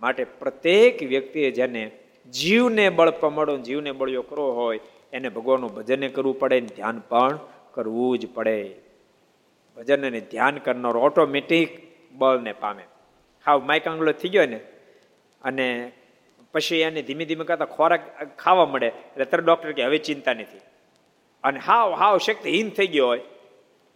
માટે 0.00 0.24
પ્રત્યેક 0.24 1.02
વ્યક્તિએ 1.02 1.50
જેને 1.50 1.90
જીવને 2.32 2.88
બળ 2.88 3.10
પમડો 3.10 3.56
જીવને 3.56 3.92
બળ્યો 3.92 4.22
કરવો 4.22 4.52
હોય, 4.52 4.80
એને 5.12 5.28
ભગવાનનું 5.28 5.74
ભજન 5.74 6.08
કરવું 6.08 6.38
પડે 6.38 6.60
ધ્યાન 6.60 7.02
પણ 7.08 7.38
કરવું 7.72 8.18
જ 8.18 8.26
પડે. 8.34 8.74
ભજન 9.76 10.06
અને 10.06 10.20
ધ્યાન 10.20 10.56
કરનારો 10.56 11.00
ઓટોમેટિક 11.00 11.68
બળને 12.12 12.52
પામે. 12.52 12.82
હાવ 13.46 13.62
માઇકાંગલો 13.64 14.12
થઈ 14.12 14.28
ગયો 14.28 14.46
ને, 14.46 14.56
અને 15.42 15.92
પછી 16.52 16.76
એને 16.76 17.02
ધીમે 17.02 17.24
ધીમે 17.24 17.44
કરતા 17.44 17.64
ખોરાક 17.64 18.36
ખાવા 18.38 18.66
મળે. 18.66 18.86
એટલે 18.86 19.24
તરત 19.24 19.44
ડૉક્ટર 19.44 19.72
કે 19.72 19.84
હવે 19.84 19.98
ચિંતા 19.98 20.34
નથી. 20.34 20.60
અને 21.44 21.58
હાવ 21.58 21.94
હાવ 21.94 22.18
શક્તિહીન 22.18 22.70
થઈ 22.70 22.86
ગયો 22.86 23.06
હોય. 23.06 23.20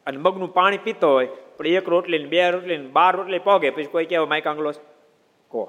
અને 0.07 0.19
મગનું 0.19 0.53
પાણી 0.59 0.85
પીતો 0.87 1.11
હોય, 1.15 1.33
પણ 1.59 1.81
એક 1.81 1.89
રોટલી 1.95 2.23
ને 2.25 2.29
બે 2.33 2.43
રોટલી 2.51 2.79
ને 2.79 2.89
બાર 2.97 3.13
રોટલી 3.17 3.45
પોગે, 3.49 3.69
પછી 3.71 3.93
કોઈ 3.95 4.09
કહેવાય 4.11 4.33
માઇકાંગલો 4.35 4.73
કહો. 5.51 5.65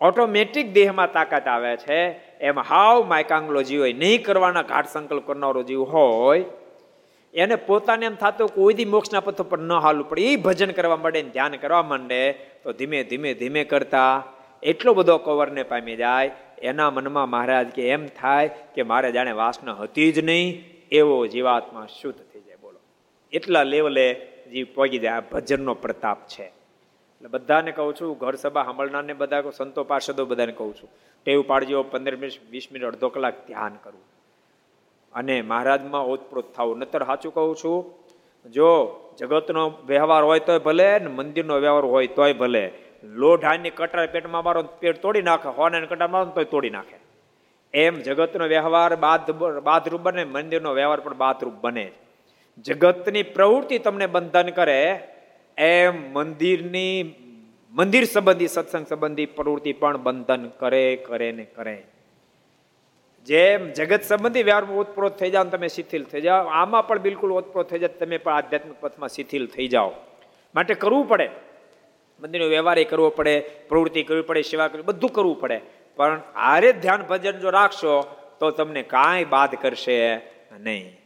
ઓટોમેટિક 0.00 0.72
દેહમાં 0.72 1.12
તાકાત 1.12 1.46
આવે 1.48 1.72
છે, 1.84 1.98
એમ 2.40 2.58
હાવ 2.70 3.04
માયકાંગલો 3.12 3.62
જીવ 3.68 3.80
હોય, 3.84 3.98
નહીં 4.02 4.24
કરવાના 4.24 4.66
ઘાટ 4.70 4.90
સંકલ્પ 4.94 5.26
કરનારો 5.26 5.62
જીવ 5.62 5.84
હોય, 5.94 6.44
એને 7.34 7.56
પોતાને 7.68 8.06
એમ 8.06 8.16
થતું 8.16 8.50
કોઈ 8.56 8.76
દી 8.78 8.90
મોક્ષના 8.94 9.24
પથ 9.26 9.42
પર 9.50 9.60
ન 9.60 9.72
હાલવું 9.84 10.08
પડે 10.10 10.26
એ 10.32 10.36
ભજન 10.46 10.74
કરવા 10.78 10.98
માંડે 11.04 11.22
ધ્યાન 11.34 11.56
કરવા 11.64 11.84
માંડે, 11.92 12.20
તો 12.62 12.72
ધીમે 12.72 12.98
ધીમે 13.10 13.30
ધીમે 13.40 13.62
કરતા 13.64 14.12
એટલો 14.62 14.94
બધો 14.98 15.18
કવરને 15.26 15.62
પામી 15.72 15.98
જાય, 16.02 16.30
એના 16.62 16.90
મનમાં 16.90 17.30
મહારાજ 17.34 17.68
કે 17.76 17.90
એમ 17.96 18.06
થાય 18.20 18.54
કે 18.74 18.82
મારે 18.82 19.10
જાણે 19.16 19.34
વાસના 19.42 19.76
હતી 19.82 20.10
જ 20.12 20.26
નહીં, 20.30 20.48
એવો 20.92 21.16
જીવાત્મા 21.26 21.86
શુદ્ધ 21.98 22.27
એટલા 23.32 23.62
લેવલે 23.62 24.06
જીવ 24.52 24.66
પહોંચી 24.74 24.98
જાય, 24.98 25.12
આ 25.12 25.20
ભજનનો 25.32 25.74
પ્રતાપ 25.74 26.20
છે. 26.28 26.44
એટલે 26.44 27.28
બધાને 27.28 27.72
કહું 27.72 27.94
છું, 27.94 28.18
ઘર 28.18 28.34
સભા 28.34 28.64
સાંભળનારને 28.64 29.12
બધા 29.12 29.50
સંતો 29.50 29.84
પાર્ષદો 29.84 30.24
બધાને 30.24 30.52
કહું 30.52 30.74
છું, 30.76 30.90
ટેવ 31.26 31.42
પાડજો, 31.46 31.82
પંદર 31.82 32.16
મિનિટ, 32.16 32.40
વીસ 32.50 32.66
મિનિટ, 32.72 32.88
અડધો 32.88 33.08
કલાક 33.08 33.46
ધ્યાન 33.46 33.74
કરવું 33.82 34.06
અને 35.14 35.42
મહારાજમાં 35.42 36.04
ઓતપ્રોત 36.06 36.54
થવું 36.54 36.78
નતર 36.78 37.04
સાચું 37.04 37.34
કહું 37.34 37.56
છું, 37.56 37.78
જો 38.52 38.70
જગતનો 39.18 39.68
વ્યવહાર 39.86 40.22
હોય 40.22 40.40
તોય 40.40 40.58
ભલે, 40.58 40.98
ને 40.98 41.06
મંદિરનો 41.06 41.58
વ્યવહાર 41.58 41.84
હોય 41.84 42.06
તોય 42.06 42.32
ભલે. 42.32 42.64
લોઢાની 43.04 43.70
કટાર 43.70 44.06
પેટમાં 44.06 44.44
મારો 44.44 44.62
પેટ 44.62 45.02
તોડી 45.02 45.22
નાખે, 45.22 45.48
હોને 45.48 45.86
કટાર 45.86 46.08
મારો 46.08 46.26
તોય 46.26 46.44
તોડી 46.44 46.70
નાખે. 46.70 46.98
એમ 47.74 47.94
જગતનો 48.00 48.46
વ્યવહાર 48.46 48.96
બાદ 48.96 49.30
બાદરૂપ 49.60 50.00
બને, 50.00 50.24
મંદિરનો 50.24 50.70
વ્યવહાર 50.72 51.00
પણ 51.00 51.14
બાદરૂપ 51.14 51.56
બને 51.60 51.90
જગતની 52.62 53.22
પ્રવૃત્તિ 53.22 53.78
તમને 53.78 54.06
બંધન 54.06 54.48
કરે, 54.48 55.08
એમ 55.58 56.12
મંદિરની, 56.12 57.14
મંદિર 57.72 58.04
સંબંધી, 58.04 58.48
સત્સંગ 58.48 58.86
સંબંધી 58.86 59.26
પ્રવૃત્તિ 59.26 59.72
પણ 59.72 59.96
બંધન 59.96 60.48
કરે 60.48 60.96
કરે 60.96 61.32
ને 61.32 61.44
કરે. 61.44 61.82
જેમ 63.26 63.70
જગત 63.70 64.02
સંબંધી 64.02 64.42
વ્યવહારમાં 64.42 64.78
ઓતપ્રોત 64.78 65.18
થઈ 65.18 65.30
જાઓ 65.30 65.44
તમે 65.44 65.68
શિથિલ 65.68 66.04
થઈ 66.04 66.20
જાઓ, 66.20 66.46
આમાં 66.46 66.86
પણ 66.86 66.98
બિલકુલ 66.98 67.32
ઓતપ્રોત 67.32 67.70
થઈ 67.70 67.78
જાય 67.78 67.88
તમે 67.88 68.18
પણ 68.18 68.32
આધ્યાત્મિક 68.32 68.76
પથમાં 68.80 69.08
શિથિલ 69.08 69.46
થઈ 69.46 69.68
જાઓ. 69.68 69.92
માટે 70.54 70.74
કરવું 70.74 71.08
પડે. 71.08 71.30
મંદિરનો 72.20 72.48
વ્યવહાર 72.48 72.82
કરવો 72.82 73.10
પડે, 73.10 73.40
પ્રવૃત્તિ 73.40 74.02
કરવી 74.02 74.22
પડે, 74.22 74.42
સેવા 74.42 74.68
કરવી, 74.68 74.82
બધું 74.82 75.10
કરવું 75.10 75.40
પડે. 75.40 75.60
પણ 75.96 76.20
આરે 76.34 76.72
ધ્યાન 76.72 77.02
ભજન 77.02 77.30
જો 77.30 77.50
રાખશો, 77.50 78.02
તો 78.40 78.50
તમને 78.50 78.82
કાંઈ 78.82 79.24
બાદ 79.24 79.54
કરશે 79.54 80.16
નહીં. 80.58 80.97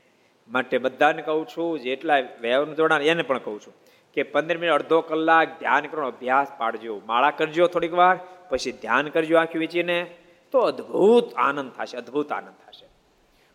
માટે 0.53 0.79
બધાને 0.79 1.23
કહું 1.23 1.47
છું 1.47 1.81
જેટલા 1.81 2.19
વ્યવહારનું 2.19 2.77
જોડાણ, 2.77 3.03
એને 3.03 3.23
પણ 3.23 3.39
કહું 3.39 3.61
છું 3.61 3.75
કે 4.15 4.23
પંદર 4.23 4.59
મિનિટ, 4.59 4.75
અડધો 4.75 5.01
કલાક 5.01 5.59
ધ્યાન 5.61 5.87
કરવાનો 5.87 6.09
અભ્યાસ 6.09 6.47
પાડજો. 6.59 7.01
માળા 7.07 7.31
કરજો 7.31 7.67
થોડીક 7.67 7.95
વાર, 7.95 8.19
પછી 8.49 8.73
ધ્યાન 8.73 9.09
કરજો 9.09 9.39
આંખી 9.39 9.59
વેચીને, 9.59 10.07
તો 10.53 10.59
અદ્ભુત 10.59 11.35
આનંદ 11.37 11.73
થશે, 11.73 11.97
અદ્ભુત 11.97 12.33
આનંદ 12.33 12.49
થશે. 12.49 12.87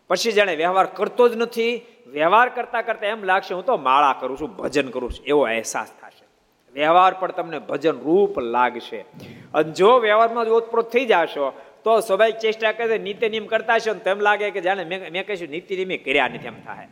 પછી 0.08 0.32
જાણે 0.32 0.56
વ્યવહાર 0.56 0.86
કરતો 0.86 1.28
જ 1.28 1.36
નથી. 1.36 1.86
વ્યવહાર 2.06 2.48
કરતા 2.48 2.82
કરતા 2.82 3.06
એમ 3.06 3.24
લાગશે, 3.24 3.54
હું 3.54 3.64
તો 3.64 3.76
માળા 3.76 4.16
કરું 4.20 4.40
છું, 4.40 4.56
ભજન 4.56 4.88
કરું 4.88 5.10
છું. 5.10 5.26
એવો 5.26 5.42
અહેસાસ 5.42 5.88
થશે. 5.88 6.26
વ્યવહાર 6.72 7.14
પણ 7.14 7.30
તમને 7.30 7.58
ભજન 7.58 7.92
રૂપ 7.92 8.38
લાગશે. 8.38 8.98
અને 9.54 9.72
જો 9.72 9.98
વ્યવહારમાં 9.98 10.44
જ 10.44 10.48
ઓતપ્રોત 10.48 10.90
થઈ 10.90 11.06
જશો 11.06 11.60
તો 11.88 12.00
સ્વાભાવિક 12.00 12.38
ચેષ્ટા 12.38 12.72
કરે 12.72 12.98
નીતિ 12.98 13.28
નિયમ 13.28 13.46
કરતા 13.46 13.74
હશો 13.74 13.94
તેમ 13.94 14.20
લાગે 14.20 14.50
કે 14.50 14.60
જાણે 14.60 14.84
મેં 14.84 15.12
મેં 15.12 15.26
કહીશું 15.26 15.48
નીતિ 15.48 15.84
નિયમ 15.84 16.04
કર્યા 16.04 16.28
નથી 16.28 16.46
એમ 16.46 16.60
થાય. 16.66 16.88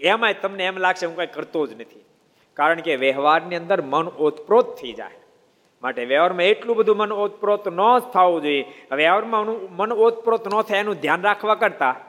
એમાંય 0.00 0.34
તમને 0.34 0.64
એમ 0.64 0.76
લાગશે 0.76 1.06
હું 1.06 1.16
કઈ 1.16 1.26
કરતો 1.26 1.66
જ 1.66 1.80
નથી. 1.80 2.04
કારણ 2.54 2.80
કે 2.80 2.96
વ્યવહારની 2.96 3.56
અંદર 3.56 3.82
મન 3.82 4.08
ઓતપ્રોત 4.08 4.76
થઈ 4.76 4.92
જાય. 4.92 5.10
માટે 5.82 6.04
વ્યવહારમાં 6.04 6.42
એટલું 6.42 6.76
બધું 6.76 6.96
મન 6.96 7.12
ઓતપ્રોત 7.12 7.68
ન 7.68 7.98
થવું 7.98 8.42
જોઈએ. 8.42 8.64
વ્યવહારમાં 8.92 9.46
મન 9.76 9.92
ઓતપ્રોત 9.92 10.48
ન 10.48 10.62
થાય 10.62 10.78
એનું 10.78 10.94
ધ્યાન 10.94 11.22
રાખવા 11.22 11.54
કરતા, 11.54 12.00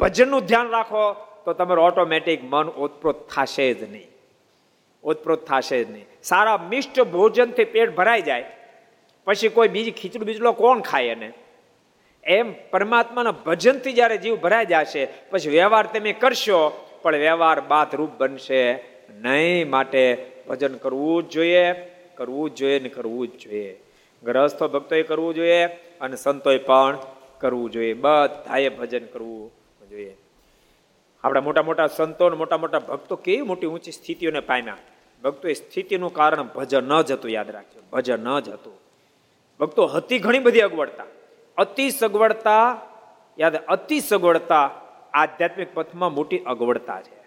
ભજનનું 0.00 0.44
ધ્યાન 0.44 0.68
રાખો, 0.68 1.12
તો 1.44 1.52
તમારું 1.52 1.84
ઓટોમેટિક 1.84 2.44
મન 2.44 2.68
ઓતપ્રોત 2.68 3.28
થશે 3.28 3.74
જ 3.74 3.92
નહીં. 3.92 4.08
ઓતપ્રોત 5.04 5.46
થશે 5.46 5.84
જ 5.84 5.90
નહીં. 5.90 6.06
સારા 6.22 6.56
મિષ્ટ 6.56 7.00
ભોજનથી 7.00 7.64
પેટ 7.64 7.96
ભરાઈ 7.96 8.22
જાય. 8.22 8.44
પછી 9.24 9.48
કોઈ 9.48 9.68
બીજી 9.68 9.90
ખીચડું 9.90 10.26
બીજલો 10.26 10.52
કોણ 10.52 10.80
ખાય 10.80 11.04
એને? 11.04 11.32
એમ 12.24 12.54
પરમાત્માના 12.70 13.30
ભજનથી 13.30 13.92
જ્યારે 13.92 14.16
જીવ 14.16 14.36
ભરાઈ 14.36 14.64
જશે, 14.64 15.08
પછી 15.30 15.50
વ્યવહાર 15.50 15.86
તમે 15.86 16.12
કરશો, 16.12 16.84
પણ 17.02 17.16
વ્યવહાર 17.16 17.60
બાદરૂપ 17.60 18.10
બનશે 18.18 18.72
નહીં. 19.10 19.70
માટે 19.70 20.30
ભજન 20.48 20.74
કરવું 20.74 21.22
જ 21.22 21.30
જોઈએ, 21.30 21.72
કરવું 22.14 22.50
જ 22.50 22.54
જોઈએ 22.54 22.80
ને 22.80 22.88
કરવું 22.88 23.28
જ 23.28 23.30
જોઈએ. 23.30 23.80
ગ્રહસ્થો 24.24 24.68
ભક્તોએ 24.68 25.02
કરવું 25.02 25.34
જોઈએ 25.34 25.66
અને 26.00 26.16
સંતોએ 26.16 26.58
પણ 26.58 26.98
કરવું 27.38 27.70
જોઈએ. 27.70 27.94
બધાએ 27.94 28.68
ભજન 28.68 29.04
કરવું 29.04 29.52
જોઈએ. 29.88 30.16
આપણા 31.24 31.40
મોટા 31.40 31.62
મોટા 31.62 31.86
સંતો 31.86 32.36
મોટા 32.36 32.56
મોટા 32.56 32.78
ભક્તો 32.78 33.16
કેવી 33.16 33.40
મોટી 33.40 33.66
ઊંચી 33.66 33.92
સ્થિતિઓને 33.92 34.40
પામ્યા. 34.40 34.76
ભક્તો 35.24 35.48
એ 35.48 35.52
સ્થિતિનું 35.52 36.14
કારણ 36.14 36.42
ભજન 36.42 36.84
ન 36.84 37.02
જ 37.02 37.12
હતું, 37.12 37.30
યાદ 37.30 37.50
રાખજો. 37.50 37.80
ભજન 37.92 38.20
ન 38.20 38.40
જ 38.40 38.48
હતું. 38.48 38.72
ભક્તો 39.60 39.86
હતી 39.86 40.18
ઘણી 40.18 40.38
બધી 40.38 40.60
અગવડતા. 40.60 41.04
અતિ 41.58 41.90
સગવડતા, 41.90 42.80
યાદ 43.40 43.56
અતિ 43.56 44.00
સગવડતા 44.00 44.70
આધ્યાત્મિક 45.14 45.74
પથમાં 45.74 46.14
મોટી 46.14 46.38
અગવડતા 46.38 47.00
છે. 47.00 47.18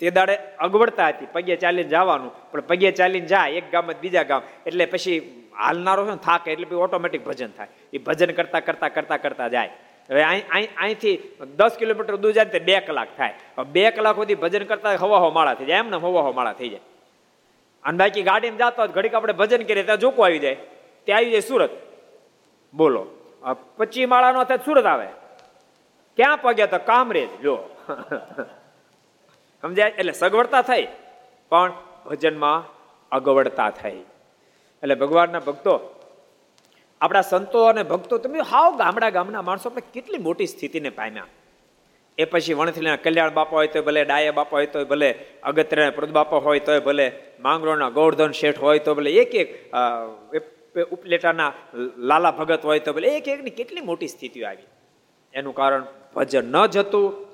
તે 0.00 0.10
દાડે 0.10 0.36
અગવડતા 0.58 1.08
હતી, 1.08 1.26
પગે 1.32 1.56
ચાલીને 1.56 1.88
જવાનું, 1.88 2.50
પણ 2.50 2.60
પગે 2.60 2.92
ચાલીને 2.92 3.26
જાય 3.26 3.50
એક 3.50 3.72
ગામ 3.72 3.92
બીજા 4.00 4.22
ગામ, 4.22 4.42
એટલે 4.66 4.86
પછી 4.86 5.16
હાલનારો 5.58 6.06
છે 6.06 6.10
ને 6.10 6.16
થાકે, 6.16 6.52
એટલે 6.52 6.64
પછી 6.64 6.74
ઓટોમેટિક 6.74 7.24
ભજન 7.24 7.50
થાય. 7.50 7.68
એ 7.92 7.98
ભજન 7.98 8.32
કરતા 8.32 8.60
કરતા 8.60 8.88
કરતા 8.88 9.16
કરતા 9.16 9.48
જાય. 9.48 9.70
હવે 10.10 10.22
અહીંથી 10.22 11.36
દસ 11.56 11.76
કિલોમીટર 11.78 12.16
દૂર 12.16 12.32
જાય 12.32 12.44
તે 12.44 12.58
બે 12.58 12.80
કલાક 12.80 13.08
થાય. 13.16 13.34
બે 13.72 13.90
કલાક 13.90 14.16
સુધી 14.16 14.34
ભજન 14.34 14.64
કરતા 14.64 14.94
હવા 14.94 15.18
હો 15.18 15.30
માળા 15.30 15.54
થઈ 15.54 15.64
જાય. 15.64 15.78
એમને 15.78 15.96
હવા 15.96 16.22
હો 16.22 16.32
માળા 16.32 16.52
થઈ 16.52 16.68
જાય. 16.68 16.80
અને 17.84 17.98
બાકી 17.98 18.22
ગાડીમાં 18.22 18.58
જતા 18.58 18.86
ઘડીક 18.86 19.14
આપણે 19.14 19.32
ભજન 19.32 19.62
કરીએ, 19.62 19.82
ત્યાં 19.82 19.98
જોકો 19.98 20.22
આવી 20.22 20.38
જાય. 20.38 20.54
ત્યાં 21.04 21.18
આવી 21.18 21.30
જાય 21.30 21.40
સુરત. 21.40 21.70
બોલો. 22.74 23.06
પચી 23.52 24.06
માળાનો 24.06 24.44
થાય 24.44 24.64
સુરત 24.64 24.86
આવે. 24.86 25.08
ક્યાં 26.18 26.38
પગ્યા 26.38 26.66
તો 26.66 26.78
કામરેજ 26.78 27.30
જો 27.42 27.54
સમજાય? 29.62 29.88
એટલે 29.88 30.12
સગવડતા 30.12 30.62
થઈ, 30.62 30.86
પણ 31.48 31.72
ભજનમાં 32.06 32.60
અગવડતા 33.12 33.70
થઈ. 33.70 34.00
એટલે 34.82 34.94
ભગવાનના 34.94 35.38
ભક્તો, 35.38 35.74
આપણા 37.00 37.20
સંતો 37.20 37.64
અને 37.64 37.82
ભક્તો 37.82 38.18
તમે 38.18 38.38
હાવ 38.40 38.76
ગામડા 38.76 39.10
ગામના 39.10 39.42
માણસો 39.42 39.68
આપણે 39.68 39.82
કેટલી 39.94 40.18
મોટી 40.18 40.46
સ્થિતિને 40.46 40.90
પામ્યા. 40.90 41.26
એ 42.18 42.24
પછી 42.24 42.54
વણથલીના 42.54 42.96
કલ્યાણ 42.96 43.30
બાપા 43.30 43.56
હોય 43.56 43.66
તો 43.66 43.82
ભલે, 43.82 44.04
ડાયા 44.04 44.32
બાપા 44.32 44.56
હોય 44.56 44.66
તો 44.66 44.84
ભલે, 44.84 45.10
અગત્યના 45.42 45.90
પ્રદ 45.90 46.10
બાપા 46.10 46.36
હોય 46.36 46.60
તો 46.60 46.80
ભલે, 46.80 47.06
માંગરોળના 47.40 47.88
ગૌરધન 47.88 48.32
શેઠ 48.32 48.58
હોય 48.58 48.78
તો 48.78 48.94
ભલે, 48.94 49.10
એક 49.10 49.34
એક 49.34 50.53
ઉપલેટાના 50.82 51.52
લાલા 51.98 52.30
ભગત 52.30 52.64
હોય 52.64 52.78
તો 52.78 52.92
બોલે, 52.92 53.08
એક, 53.08 53.28
એકની 53.28 53.50
કેટલી 53.50 53.80
મોટી 53.80 54.08
સ્થિતિઓ 54.08 54.46
આવી? 54.46 54.62
એનું 55.34 55.54
કારણ 55.54 55.84
ભજન 56.14 56.52
ન 56.52 56.66
જતું. 56.66 57.26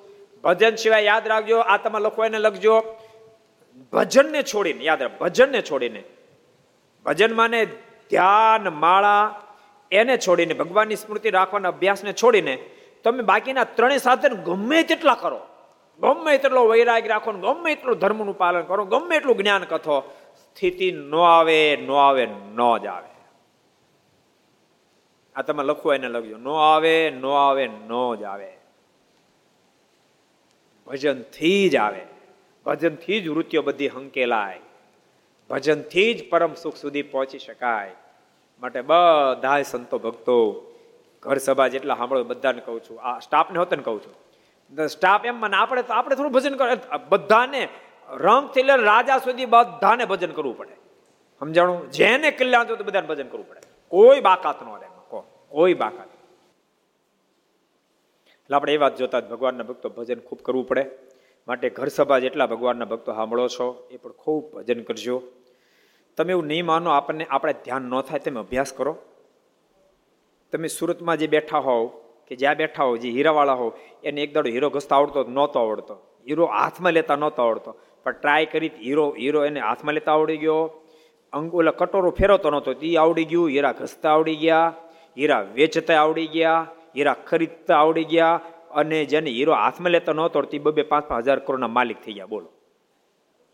ભજન 0.45 0.75
સિવાય 0.75 1.03
યાદ 1.03 1.29
રાખજો 1.29 1.59
આ 1.59 1.77
તમે 1.77 2.01
લખો 2.01 2.25
એને 2.25 2.39
લખજો. 2.39 2.83
ભજનને 3.93 4.43
છોડીને, 4.43 4.85
યાદ 4.85 5.03
રાખ, 5.03 5.19
ભજનને 5.19 5.63
છોડીને. 5.63 6.03
ભજન 7.05 7.33
માને 7.33 7.67
ધ્યાન 8.11 8.73
માળા 8.73 9.43
એને 9.91 10.17
છોડીને, 10.17 10.55
ભગવાનની 10.55 10.97
સ્મૃતિ 10.97 11.31
રાખવાના 11.31 11.69
અભ્યાસને 11.69 12.13
છોડીને, 12.13 12.59
તમે 13.05 13.23
બાકીના 13.23 13.65
ત્રણેય 13.65 13.99
સાધન 13.99 14.35
ગમે 14.35 14.83
તેટલા 14.83 15.15
કરો. 15.15 15.41
ગમે 16.01 16.39
તેટલો 16.39 16.67
વૈરાગ 16.67 17.07
રાખો 17.07 17.33
ગમે 17.33 17.73
એટલું 17.73 17.99
ધર્મનું 17.99 18.39
પાલન 18.39 18.63
કરો, 18.63 18.85
ગમે 18.85 19.17
એટલું 19.17 19.37
જ્ઞાન 19.37 19.65
કથો, 19.65 20.13
સ્થિતિ 20.37 20.93
ન 20.93 21.15
આવે 21.15 21.77
ન 21.77 21.91
આવે, 21.91 22.27
ન 22.27 22.79
જ 22.83 22.87
આવે. 22.87 23.20
આ 25.37 25.43
તમે 25.43 25.65
લખો 25.65 25.95
એને 25.95 26.09
લખજો. 26.09 26.37
નો 26.37 26.55
આવે 26.55 27.11
નો 27.11 27.33
આવે, 27.33 27.67
નો 27.67 28.17
જ 28.17 28.23
આવે. 28.23 28.53
ભજનથી 30.87 31.69
જ 31.69 31.77
આવે. 31.77 32.07
ભજનથી 32.67 33.21
જ 33.21 33.29
વૃત્તિઓ 33.29 33.63
બધી 33.63 33.89
હંકેલાય. 33.89 34.61
ભજનથી 35.51 36.15
જ 36.15 36.29
પરમ 36.29 36.55
સુખ 36.55 36.77
સુધી 36.77 37.03
પહોંચી 37.03 37.39
શકાય. 37.39 37.95
માટે 38.61 38.81
બધા 38.81 39.63
સંતો 39.63 39.99
ભક્તો, 39.99 40.67
ઘર 41.23 41.37
સભા 41.37 41.69
જેટલા 41.69 41.95
સાંભળો 41.95 42.25
બધાને 42.25 42.61
કહું 42.61 42.81
છું. 42.81 43.01
આ 43.03 43.19
સ્ટાફને 43.19 43.59
હોતે 43.59 43.77
ને 43.77 43.83
કહું 43.83 44.03
છું. 44.03 44.31
સ્ટાફ 44.87 45.25
એમ 45.25 45.37
મને 45.37 45.57
આપણે 45.57 45.83
આપણે 45.89 46.17
થોડું 46.17 46.33
ભજન 46.33 46.57
કરે. 46.57 46.77
બધાને 47.09 47.69
રંગથી 48.11 48.63
લઈને 48.63 48.83
રાજા 48.83 49.19
સુધી 49.19 49.45
બધાને 49.45 50.05
ભજન 50.05 50.31
કરવું 50.31 50.57
પડે. 50.57 50.77
સમજાણું? 51.39 51.91
જેને 51.91 52.31
કલ્યાણ 52.31 52.65
તો 52.65 52.77
બધાને 52.77 53.07
ભજન 53.07 53.29
કરવું 53.29 53.49
પડે. 53.49 53.61
કોઈ 53.89 54.21
બાકાત 54.21 54.63
ન 54.63 54.67
રહે. 54.67 54.90
કોઈ 55.51 55.75
બાકાત 55.75 56.09
એટલે 58.41 58.57
આપણે 58.57 58.75
એ 58.75 58.77
વાત 58.77 58.97
જોતા 58.97 59.21
ભગવાનના 59.21 59.63
ભક્તો 59.63 59.89
ભજન 59.89 60.19
ખૂબ 60.21 60.39
કરવું 60.43 60.67
પડે. 60.67 60.87
માટે 61.49 61.71
ઘર 61.71 61.89
સભા 61.89 62.19
જેટલા 62.19 62.47
ભગવાનના 62.47 62.85
ભક્તો 62.85 63.13
સાંભળો 63.13 63.49
છો, 63.49 63.89
એ 63.91 63.97
પણ 63.97 64.13
ખૂબ 64.13 64.53
ભજન 64.53 64.83
કરજો. 64.83 65.23
તમે 66.17 66.31
એવું 66.31 66.47
નહીં 66.47 66.67
માનો, 66.67 66.91
આપણને 66.91 67.27
આપણે 67.31 67.53
ધ્યાન 67.53 67.83
ન 67.83 68.01
થાય 68.01 68.19
તમે 68.19 68.41
અભ્યાસ 68.41 68.73
કરો. 68.73 68.97
તમે 70.53 70.69
સુરતમાં 70.69 71.17
જે 71.17 71.27
બેઠા 71.27 71.59
હોવ, 71.59 71.87
કે 72.29 72.37
જ્યાં 72.37 72.57
બેઠા 72.57 72.85
હોવ, 72.85 72.97
જે 72.97 73.11
હીરાવાળા 73.11 73.53
હોવ, 73.53 73.73
એને 74.05 74.23
એક 74.23 74.35
દાડો 74.35 74.51
હીરો 74.51 74.71
ઘસતા 74.71 74.97
આવડતો, 74.97 75.25
નહોતો 75.25 75.61
આવડતો. 75.61 75.95
હીરો 76.29 76.47
હાથમાં 76.47 76.93
લેતા 76.93 77.17
નહોતો 77.17 77.43
આવડતો. 77.43 77.77
પણ 78.03 78.13
ટ્રાય 78.13 78.47
કરી, 78.47 78.69
હીરો 78.69 79.17
હીરો 79.19 79.45
એને 79.45 79.61
હાથમાં 79.61 79.95
લેતા 79.95 80.13
આવડી 80.13 80.37
ગયો. 80.37 80.83
અંગ, 81.33 81.55
ઓલા 81.55 81.71
કટોરો 81.71 82.11
ફેરવતો 82.11 82.51
નહોતો, 82.51 82.73
તે 82.73 82.97
આવડી 82.97 83.25
ગયું, 83.25 83.49
હીરા 83.49 83.73
ઘસતા 83.73 84.13
આવડી 84.13 84.37
ગયા. 84.37 84.75
હીરા 85.17 85.43
વેચતા 85.55 85.99
આવડી 86.03 86.27
ગયા, 86.27 86.67
હીરા 86.97 87.17
ખરીદતા 87.29 87.79
આવડી 87.79 88.05
ગયા 88.05 88.41
અને 88.71 89.05
જેને 89.05 89.31
હીરો 89.31 89.53
હાથમાં 89.53 89.93
લેતા 89.93 90.13
નહોતો 90.13 90.43
તે 90.43 90.59
બબે 90.59 90.83
પાંચ 90.83 91.05
પાંચ 91.09 91.27
હજાર 91.27 91.39
કરોડના 91.39 91.69
માલિક 91.69 92.01
થઈ 92.05 92.13
ગયા, 92.13 92.27
બોલો. 92.27 92.49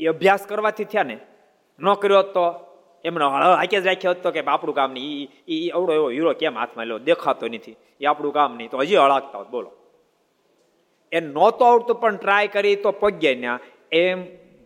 એ 0.01 0.07
અભ્યાસ 0.07 0.47
કરવાથી 0.47 0.85
થયા 0.85 1.03
ને, 1.03 1.19
ન 1.81 1.95
કર્યો 1.95 2.23
તો 2.23 2.45
એમનો 3.05 3.29
હાકે 3.31 3.81
જ 3.81 3.87
રાખ્યો 3.87 4.13
હતો 4.13 4.31
કે 4.31 4.41
આપણું 4.41 4.75
કામ 4.75 4.93
નહીં 4.93 5.29
એ 5.49 5.69
અવડો 5.71 5.93
એવો 5.93 6.09
હીરો 6.11 6.33
કેમ 6.35 6.55
હાથમાં 6.59 6.87
લ્યો 6.87 6.99
દેખાતો 6.99 7.49
નથી. 7.49 7.77
એ 8.01 8.07
આપણું 8.07 8.33
કામ 8.33 8.57
નહીં. 8.57 8.71
તો 8.71 8.79
હજી 8.79 8.97
હળાકતા 8.97 9.39
હોત, 9.39 9.51
બોલો. 9.51 9.71
એ 11.13 11.21
નહોતો 11.21 11.65
આવડતું, 11.65 12.01
પણ 12.01 12.17
ટ્રાય 12.17 12.47
કરી 12.47 12.77
તો 12.77 12.91
પગ્યા 12.93 13.35
ત્યાં 13.41 13.61
એમ 13.93 14.25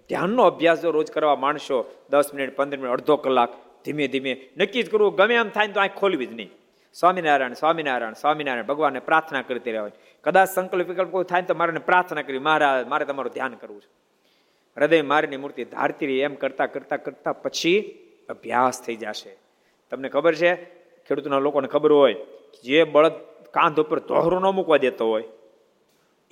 ધ્યાનનો 0.09 0.43
અભ્યાસ 0.43 0.83
જો 0.83 0.91
રોજ 0.91 1.11
કરવા 1.11 1.37
માણસો, 1.37 1.77
દસ 2.11 2.35
મિનિટ, 2.35 2.57
પંદર 2.57 2.79
મિનિટ, 2.79 2.93
અડધો 2.93 3.17
કલાક, 3.17 3.53
ધીમે 3.85 4.09
ધીમે, 4.09 4.33
નક્કી 4.57 4.83
જ 4.83 4.91
કરવું, 4.91 5.15
ગમે 5.15 5.35
એમ 5.35 5.49
થાય 5.49 5.69
તો 5.69 5.81
આંખ 5.81 5.95
ખોલવી 5.95 6.27
જ 6.27 6.33
નહીં. 6.33 6.51
સ્વામિનારાયણ 6.97 7.53
સ્વામિનારાયણ 7.53 8.13
સ્વામિનારાયણ, 8.13 8.69
ભગવાનને 8.71 9.01
પ્રાર્થના 9.01 9.43
કરતી 9.43 9.73
રહેવાય 9.73 9.93
કદાચ 10.25 10.49
સંકલ્પ 10.49 10.89
વિકલ્પ 10.89 11.11
કોઈ 11.11 11.25
થાય 11.25 11.43
તો 11.43 11.55
મારે 11.55 11.83
પ્રાર્થના 11.89 12.23
કરી 12.23 12.39
મહારાજ 12.39 12.89
મારે 12.89 13.05
તમારું 13.05 13.33
ધ્યાન 13.33 13.55
કરવું 13.55 13.81
છે. 13.81 13.91
હૃદય 14.77 15.03
મારીની 15.03 15.41
મૂર્તિ 15.45 15.65
ધારતી 15.65 16.07
રહી, 16.07 16.21
એમ 16.27 16.35
કરતા 16.35 16.67
કરતા 16.67 16.99
કરતા 17.05 17.35
પછી 17.45 17.79
અભ્યાસ 18.29 18.83
થઈ 18.83 18.97
જશે. 18.97 19.33
તમને 19.93 20.09
ખબર 20.09 20.35
છે, 20.35 20.51
ખેડૂતના 21.07 21.39
લોકોને 21.39 21.69
ખબર 21.69 21.93
હોય 21.93 22.17
જે 22.65 22.85
બળદ 22.85 23.17
કાંધ 23.57 23.81
ઉપર 23.83 23.99
દોહરું 24.11 24.43
ન 24.43 24.47
મૂકવા 24.59 24.83
દેતો 24.87 25.07
હોય 25.13 25.29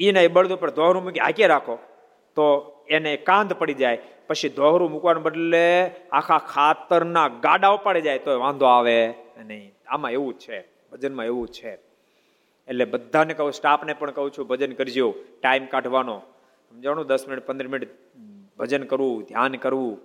એને 0.00 0.20
એ 0.24 0.28
બળદ 0.28 0.52
ઉપર 0.58 0.70
દોહરું 0.70 1.02
મૂકી 1.04 1.20
હાકે 1.20 1.46
રાખો, 1.46 1.78
તો 2.36 2.44
એને 2.88 3.12
કાંધ 3.28 3.52
પડી 3.52 3.74
જાય, 3.74 3.98
પછી 4.28 4.54
દોહરું 4.58 4.90
મૂકવાને 4.90 5.20
બદલે 5.20 5.66
આખા 6.12 6.42
ખાતરના 6.52 7.28
ગાડા 7.44 7.74
ઉપાડી 7.78 8.06
જાય 8.06 8.24
તો 8.26 8.40
વાંધો 8.40 8.66
આવે 8.66 8.98
નહીં. 9.46 9.72
આમાં 9.88 10.10
એવું 10.10 10.38
છે, 10.38 10.64
ભજનમાં 10.92 11.24
એવું 11.24 11.48
છે. 11.48 11.74
એટલે 12.68 12.84
બધાને 12.84 13.34
કહું, 13.34 13.52
સ્ટાફને 13.52 13.92
પણ 13.92 14.10
કહું 14.10 14.30
છું, 14.30 14.46
ભજન 14.46 14.72
કરજો, 14.72 15.14
ટાઈમ 15.42 15.66
કાઢવાનો. 15.66 16.22
સમજાણું? 16.70 17.06
દસ 17.06 17.28
મિનિટ, 17.28 17.46
પંદર 17.46 17.68
મિનિટ 17.68 17.88
ભજન 18.58 18.82
કરવું, 18.82 19.22
ધ્યાન 19.22 19.52
કરવું. 19.52 20.00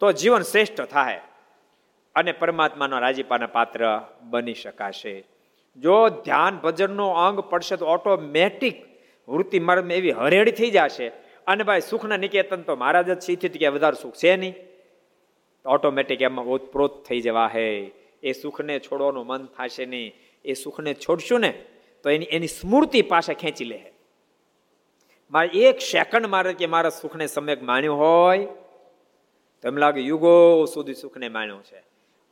તો 0.00 0.12
જીવન 0.12 0.40
શ્રેષ્ઠ 0.40 0.80
થાય 0.80 1.20
અને 2.14 2.32
પરમાત્માનો 2.32 2.98
રાજીપાના 2.98 3.46
પાત્ર 3.46 4.00
બની 4.22 4.54
શકાશે. 4.54 5.24
જો 5.76 6.08
ધ્યાન 6.08 6.58
ભજનનો 6.58 7.08
અંગ 7.08 7.40
પડશે 7.40 7.76
તો 7.76 7.86
ઓટોમેટિક 7.86 8.84
વૃત્તિ 9.28 9.60
માર્ગમાં 9.60 9.92
એવી 9.92 10.10
હરેડી 10.10 10.50
થઈ 10.50 10.70
જશે. 10.70 11.08
અને 11.46 11.64
ભાઈ, 11.64 11.80
સુખના 11.80 12.16
નિકેતન 12.16 12.62
તો 12.62 12.76
મહારાજ 12.76 13.10
જ 13.10 13.22
શીખી 13.22 13.48
કે 13.48 13.68
વધારે 13.68 14.02
સુખ 14.02 14.14
છે 14.14 14.36
નહીં. 14.36 14.54
ઓટોમેટિક 15.66 16.22
એમાં 16.22 16.44
ઓતપ્રોત 16.44 17.04
થઈ 17.04 17.20
જવા 17.20 17.46
હે. 17.46 17.90
એ 18.22 18.32
સુખને 18.32 18.78
છોડવાનું 18.78 19.26
મન 19.26 19.46
થશે 19.46 19.86
નહીં, 19.86 20.12
એ 20.44 20.54
સુખને 20.54 20.94
છોડશું 20.94 21.40
ને, 21.40 21.64
તો 22.02 22.10
એની 22.10 22.24
એની 22.24 22.46
સ્મૃતિ 22.46 23.02
પાસે 23.02 23.34
ખેંચી 23.34 23.64
લે. 23.64 23.92
મારે 25.30 25.58
એક 25.58 25.80
સેકન્ડ 25.80 26.26
મારે 26.26 26.52
કે 26.52 26.66
મારા 26.66 26.88
સુખને 26.88 27.26
સમ્યક 27.26 27.62
માણ્યું 27.62 27.98
હોય, 27.98 28.44
તો 29.62 29.68
એમ 29.68 29.76
લાગે 29.76 30.00
યુગો 30.00 30.64
સુધી 30.64 30.94
સુખને 30.94 31.28
માણ્યું 31.28 31.62
છે. 31.62 31.78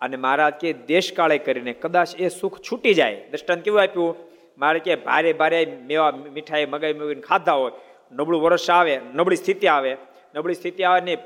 અને 0.00 0.16
મહારાજ 0.16 0.54
કે 0.54 0.72
દેશકાળે 0.72 1.38
કરીને 1.38 1.72
કદાચ 1.72 2.20
એ 2.20 2.28
સુખ 2.28 2.60
છૂટી 2.60 2.94
જાય. 2.94 3.28
દ્રષ્ટાંત 3.30 3.62
કેવું 3.62 3.80
આપ્યું? 3.80 4.16
મારે 4.58 4.78
કે 4.78 4.96
ભારે 4.96 5.32
ભારે 5.32 5.76
મેવા 5.82 6.10
મીઠાઈ 6.10 6.66
મગાઈ 6.66 6.92
મગીને 6.92 7.20
ખાધા 7.20 7.52
હોય. 7.52 7.72
નબળું 8.12 8.42
વર્ષ 8.42 8.70
આવે, 8.70 9.00
નબળી 9.14 9.36
સ્થિતિ 9.36 9.66
આવે. 9.66 9.96
નબળી 10.34 10.54
સ્થિતિ 10.54 10.82
આવે 10.82 11.00
ને 11.00 11.16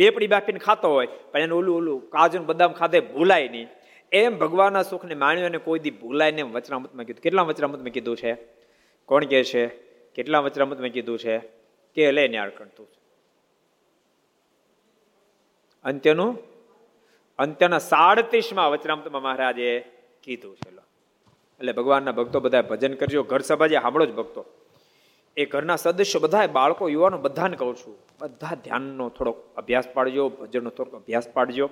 પેપડી 0.00 0.26
બાફીને 0.26 0.58
ખાતો 0.58 0.88
હોય, 0.88 1.06
પણ 1.06 1.38
એને 1.38 1.52
ઓલું 1.52 1.76
ઓલું 1.76 2.10
કાજુ 2.10 2.42
બદામ 2.42 2.72
ખાધે 2.72 3.00
ભૂલાય 3.00 3.48
નહીં. 3.48 3.68
એમ 4.12 4.38
ભગવાનના 4.38 4.82
સુખને 4.82 5.14
માણ્યો 5.14 5.46
અને 5.46 5.58
કોઈ 5.58 5.78
દી 5.78 5.90
ભૂલાય 5.90 6.32
ને 6.32 6.42
વચરામતમાં 6.42 7.04
કીધું. 7.04 7.22
કેટલા 7.22 7.42
વચરામતમાં 7.42 7.88
કીધું 7.88 8.16
છે? 8.16 8.36
કોણ 9.06 9.24
કે 9.24 9.44
છે? 9.44 9.66
કેટલા 10.14 10.38
વચરામતમાં 10.38 10.88
કીધું 10.88 11.18
છે? 11.18 11.38
કે 11.94 12.12
લે 12.12 12.28
ન્યાર 12.28 12.50
કરતું 12.50 12.88
અંત્યનું, 15.84 16.38
અંત્યના 17.38 17.78
સાડત્રીસમાં 17.78 18.70
વચરામતમાં 18.70 19.22
મહારાજે 19.22 19.84
કીધું 20.22 20.56
છે 20.56 20.70
એટલે 20.70 21.72
ભગવાનના 21.72 22.12
ભક્તો 22.12 22.40
બધા 22.40 22.62
ભજન 22.62 22.94
કરજો. 22.94 23.22
ઘર 23.22 23.40
સભા 23.40 23.66
જે 23.66 23.76
જ 24.06 24.14
ભક્તો. 24.14 24.44
એ 25.36 25.44
ઘરના 25.44 25.76
સદસ્યો 25.76 26.20
બધા 26.20 26.46
બાળકો, 26.46 26.88
યુવાનો 26.88 27.18
બધાને 27.18 27.56
કહું 27.56 27.76
છું 27.76 28.09
બધા 28.20 28.54
ધ્યાનનો 28.64 29.08
થોડોક 29.08 29.56
અભ્યાસ 29.56 29.88
પાડજો, 29.94 30.28
ભજનનો 30.28 30.70
થોડોક 30.70 30.94
અભ્યાસ 30.94 31.28
પાડજો. 31.28 31.70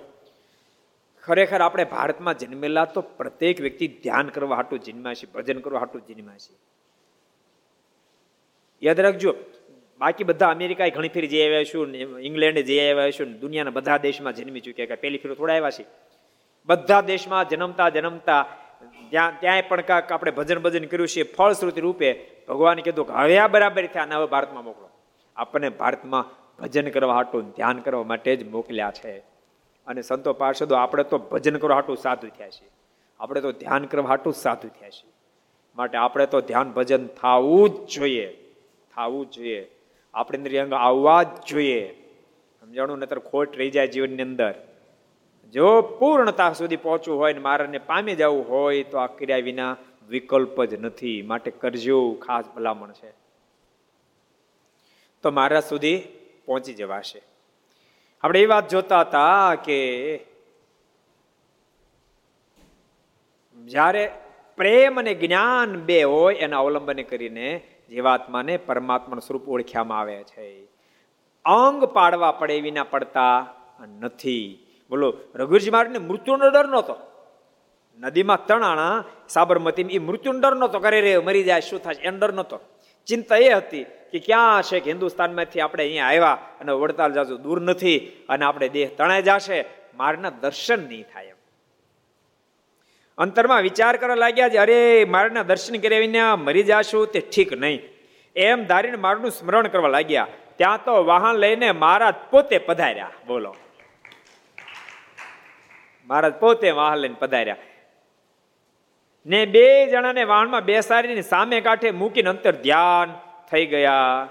ખરેખર 1.24 1.61
આપણે 1.61 1.84
ભારતમાં 1.84 2.38
જન્મેલા 2.38 2.84
તો 2.84 3.01
પ્રત્યેક 3.01 3.61
વ્યક્તિ 3.61 3.88
ધ્યાન 3.88 4.28
કરવા 4.28 4.57
હાટું 4.57 4.78
જન્મ્યા 4.78 5.14
છે, 5.14 5.32
ભજન 5.32 5.59
કરવા 5.59 5.80
હાટું 5.80 6.07
જન્મ્યા 6.07 6.38
છે. 6.38 6.55
યાદ 8.82 9.01
રાખજો, 9.01 9.34
બાકી 9.99 10.24
બધા 10.24 10.49
અમેરિકાએ 10.49 10.90
ઘણી 10.90 11.09
ફેરી 11.09 11.26
જઈ 11.26 11.42
આવ્યા 11.46 11.64
છું 11.64 11.94
ઇંગ્લેન્ડે 11.96 12.62
જઈ 12.62 12.80
આવ્યા 12.80 13.11
છું 13.11 13.38
દુનિયાના 13.40 13.70
બધા 13.70 13.96
દેશમાં 13.96 14.32
જન્મી 14.32 14.61
ચૂક્યા 14.61 14.86
કે 14.86 14.94
પહેલી 14.94 15.18
ફેરો 15.18 15.34
થોડા 15.34 15.55
આવ્યા 15.55 15.70
છે. 15.70 15.84
બધા 16.66 17.01
દેશમાં 17.01 17.49
જન્મતા 17.49 17.88
જન્મતા 17.88 18.46
ત્યાં, 19.11 19.40
ત્યાંય 19.40 19.62
પણ 19.62 19.80
કાંક 19.80 20.12
આપણે 20.12 20.30
ભજન 20.30 20.59
ભજન 20.59 20.84
કર્યું 20.84 21.09
છે, 21.09 21.22
ફળશ્રુતિ 21.22 21.80
રૂપે 21.80 22.09
ભગવાને 22.49 22.82
કીધું 22.82 23.07
કે 23.07 23.12
હવે 23.12 23.38
આ 23.38 23.49
બરાબર 23.49 23.86
થયા 23.86 24.05
હવે 24.05 24.26
ભારતમાં 24.26 24.64
મોકલો. 24.64 24.88
આપણને 25.36 25.68
ભારતમાં 25.68 26.38
ભજન 26.61 26.90
કરવા 26.90 27.14
હાટું 27.14 27.50
ધ્યાન 27.50 27.78
કરવા 27.78 28.04
માટે 28.04 28.36
જ 28.36 28.48
મોકલ્યા 28.48 28.90
છે. 28.90 29.18
અને 29.86 30.02
સંતો 30.02 30.32
પાર્ષદો, 30.32 30.74
આપણે 30.74 31.04
તો 31.04 31.18
ભજન 31.18 31.56
કરવા 31.56 31.74
હાટું 31.74 31.96
સાધુ 31.96 32.28
થયા 32.28 32.50
છીએ. 32.50 32.70
આપણે 33.20 33.40
તો 33.40 33.52
ધ્યાન 33.52 33.84
કરવા 33.84 34.09
હાટું 34.09 34.32
સાધુ 34.32 34.68
થયા 34.68 34.90
છીએ. 34.90 35.12
માટે 35.76 35.98
આપણે 35.98 36.26
તો 36.26 36.40
ધ્યાન 36.40 36.72
ભજન 36.72 37.06
થવું 37.06 37.70
જ 37.70 37.94
જોઈએ. 37.94 38.26
થવું 38.96 39.26
જ 39.26 39.30
જોઈએ. 39.30 39.70
આપણે 40.14 40.59
અંદર 40.59 40.76
આવવા 40.76 41.22
જ 41.22 41.26
જોઈએ. 41.46 41.94
સમજાણું? 42.61 42.98
નતર 42.98 43.18
ખોટ 43.18 43.56
રહી 43.56 43.70
જાય 43.70 43.86
જીવનની 43.86 44.22
અંદર. 44.22 44.54
જો 45.52 45.82
પૂર્ણતા 45.82 46.52
સુધી 46.52 46.76
પહોંચવું 46.76 47.18
હોય 47.18 47.32
ને 47.32 47.38
મારાને 47.38 47.78
પામી 47.78 48.14
જવું 48.14 48.48
હોય, 48.48 48.82
તો 48.82 48.98
આ 48.98 49.06
ક્રિયા 49.06 49.36
વિના 49.36 49.76
વિકલ્પ 50.09 50.64
જ 50.64 50.74
નથી. 50.74 51.22
માટે 51.22 51.50
કરજો 51.50 52.12
ખાસ 52.12 52.44
ભલામણ 52.56 52.92
છે. 52.92 53.12
તો 55.22 55.30
મારા 55.30 55.61
સુધી 55.61 56.17
પહોંચી 56.49 56.74
જવાશે. 56.74 57.22
આપણે 58.22 58.40
એ 58.40 58.46
વાત 58.46 58.68
જોતા 58.68 59.01
હતા 59.01 59.55
કે 59.55 59.80
જ્યારે 63.64 64.12
પ્રેમ 64.57 64.99
અને 64.99 65.14
જ્ઞાન 65.14 65.76
બે 65.80 66.03
હોય, 66.03 66.34
એના 66.34 66.59
અવલંબને 66.59 67.03
કરીને 67.03 67.61
જીવાત્માને 67.90 68.57
પરમાત્માનું 68.57 69.20
સ્વરૂપ 69.20 69.49
ઓળખ્યામાં 69.49 70.01
આવે 70.01 70.24
છે. 70.24 70.64
અંગ 71.44 71.84
પાડવા 71.84 72.32
પડે 72.32 72.61
વિના 72.61 72.84
પડતા 72.84 73.46
નથી. 74.01 74.66
બોલો, 74.90 75.18
રઘુજી 75.34 75.70
મહારાજને 75.70 75.99
મૃત્યુનો 75.99 76.51
ડર 76.51 76.68
નહોતો. 76.68 76.96
નદીમાં 77.99 78.46
તણાણા 78.46 79.05
સાબરમતી 79.28 79.82
એ 79.82 79.99
મૃત્યુનો 79.99 80.40
ડર 80.40 80.57
નહોતો. 80.57 80.78
કરે 80.80 81.01
રે 81.01 81.18
મરી 81.18 81.42
જાય, 81.42 81.61
શું 81.61 81.80
થાય 81.80 81.94
એનો 82.03 82.18
ડર 82.18 82.32
નહોતો. 82.32 82.61
ચિંતા 83.09 83.36
એ 83.36 83.48
હતી 83.48 83.84
કે 83.84 84.18
ક્યાં 84.18 84.62
છે 84.62 84.80
કે 84.80 84.90
હિન્દુસ્તાનમાંથી 84.90 85.61
આપણે 85.61 85.84
અહીંયા 85.84 86.06
આવ્યા 86.06 86.38
અને 86.61 86.72
વડતાલ 86.72 87.12
જાજુ 87.12 87.36
દૂર 87.36 87.61
નથી 87.61 87.98
અને 88.28 88.44
આપણે 88.44 88.68
દેહ 88.68 88.90
તણાઈ 88.96 89.22
જશે, 89.22 89.64
મારના 89.94 90.30
દર્શન 90.30 90.88
નહીં 90.88 91.04
થાય 91.12 91.24
એમ. 91.24 91.36
અંતરમાં 93.18 93.62
વિચાર 93.62 93.96
કરવા 93.96 94.14
લાગ્યા 94.14 94.48
છે, 94.48 94.56
અરે, 94.56 95.04
મારના 95.04 95.42
દર્શન 95.42 95.78
કર્યા 95.78 95.98
વિના 95.98 96.36
મરી 96.36 96.62
જાશું, 96.62 97.06
તે 97.06 97.20
ઠીક 97.20 97.52
નહીં. 97.52 97.80
એમ 98.36 98.64
ધારીને 98.64 98.96
મારનું 98.96 99.30
સ્મરણ 99.30 99.68
કરવા 99.68 99.88
લાગ્યા. 99.88 100.26
ત્યાં 100.56 100.84
તો 100.84 101.04
વાહન 101.04 101.36
લઈને 101.36 101.72
મહારાજ 101.72 102.14
પોતે 102.30 102.59
પધાર્યા. 102.59 103.11
બોલો. 103.26 103.56
મહારાજ 106.06 106.34
પોતે 106.34 106.70
વાહન 106.70 106.98
લઈને 106.98 107.16
પધાર્યા. 107.18 107.56
ને 109.28 109.46
બે 109.46 109.86
જણાને 109.86 110.24
વાહનમાં 110.24 110.64
બેસાડીને 110.64 111.20
સામે 111.20 111.60
કાંઠે 111.60 111.90
મૂકીને 111.90 112.30
અંતર 112.30 112.52
ધ્યાન 112.52 113.14
થઈ 113.50 113.66
ગયા. 113.66 114.28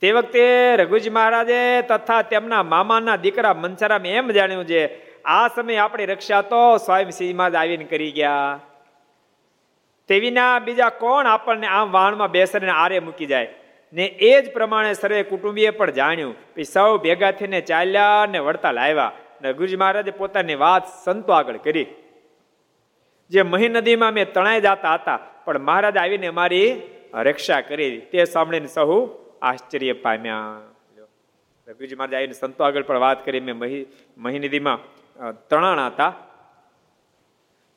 તે 0.00 0.12
વખતે 0.12 0.76
રઘુજી 0.76 1.10
મહારાજે 1.10 1.82
તથા 1.82 2.22
તેમના 2.22 2.62
મામાના 2.62 3.16
દીકરા 3.16 3.54
મનસારામ 3.54 4.06
એમ 4.06 4.30
જાણ્યું 4.30 4.64
છે, 4.64 4.82
આ 5.22 5.48
સમયે 5.48 5.76
આપણી 5.76 6.06
રક્ષા 6.06 6.42
તો 6.42 6.76
સ્વયંસિંહમાં 6.76 7.50
જ 7.50 7.54
આવીને 7.54 7.84
કરી 7.84 8.10
ગયા. 8.10 8.60
તે 10.08 10.20
વિના 10.20 10.58
બીજા 10.58 10.88
કોણ 10.88 11.26
આપણને 11.26 11.66
આમ 11.66 11.90
વાહનમાં 11.90 12.30
બેસાડીને 12.30 12.72
આરે 12.72 13.00
મૂકી 13.00 13.26
જાય? 13.26 13.48
ને 13.92 14.04
એ 14.04 14.40
જ 14.40 14.52
પ્રમાણે 14.52 14.92
સર્વે 14.92 15.22
કુટુંબીએ 15.22 15.70
પણ 15.70 15.90
જાણ્યું 15.90 16.54
કે 16.54 16.62
સૌ 16.62 16.98
ભેગા 16.98 17.30
થઈને 17.30 17.60
ચાલ્યા 17.60 18.26
ને 18.26 18.38
વડતાલ 18.38 18.78
આવ્યા 18.78 19.12
ને 19.42 19.52
ગુરુજી 19.52 19.76
મહારાજે 19.76 20.10
પોતાની 20.10 20.54
વાત 20.54 20.82
સંતો 21.04 21.32
આગળ 21.32 21.56
કરી. 21.56 21.86
જે 23.30 23.42
મહી 23.42 23.68
નદીમાં 23.68 24.12
મેં 24.12 24.32
તણાઈ 24.32 24.60
જતા 24.60 24.94
હતા, 24.94 25.18
પણ 25.44 25.58
મહારાજ 25.58 25.96
આવીને 25.96 26.30
મારી 26.30 26.68
રક્ષા 27.26 27.60
કરી. 27.60 27.94
તે 28.10 28.24
સાંભળીને 28.24 28.66
સહુ 28.66 28.98
આશ્ચર્ય 29.42 29.94
પામ્યા. 30.04 30.60
રઘુજી 31.68 31.96
મહારાજ 31.96 32.14
આવીને 32.14 32.32
સંતો 32.32 32.64
આગળ 32.64 32.82
પણ 32.82 32.98
વાત 32.98 33.24
કરી, 33.24 33.40
મેં 33.40 33.56
મહી 33.56 33.82
મહી 34.18 34.38
નદીમાં 34.38 34.78
તણાણા 35.48 35.86
હતા. 35.86 36.12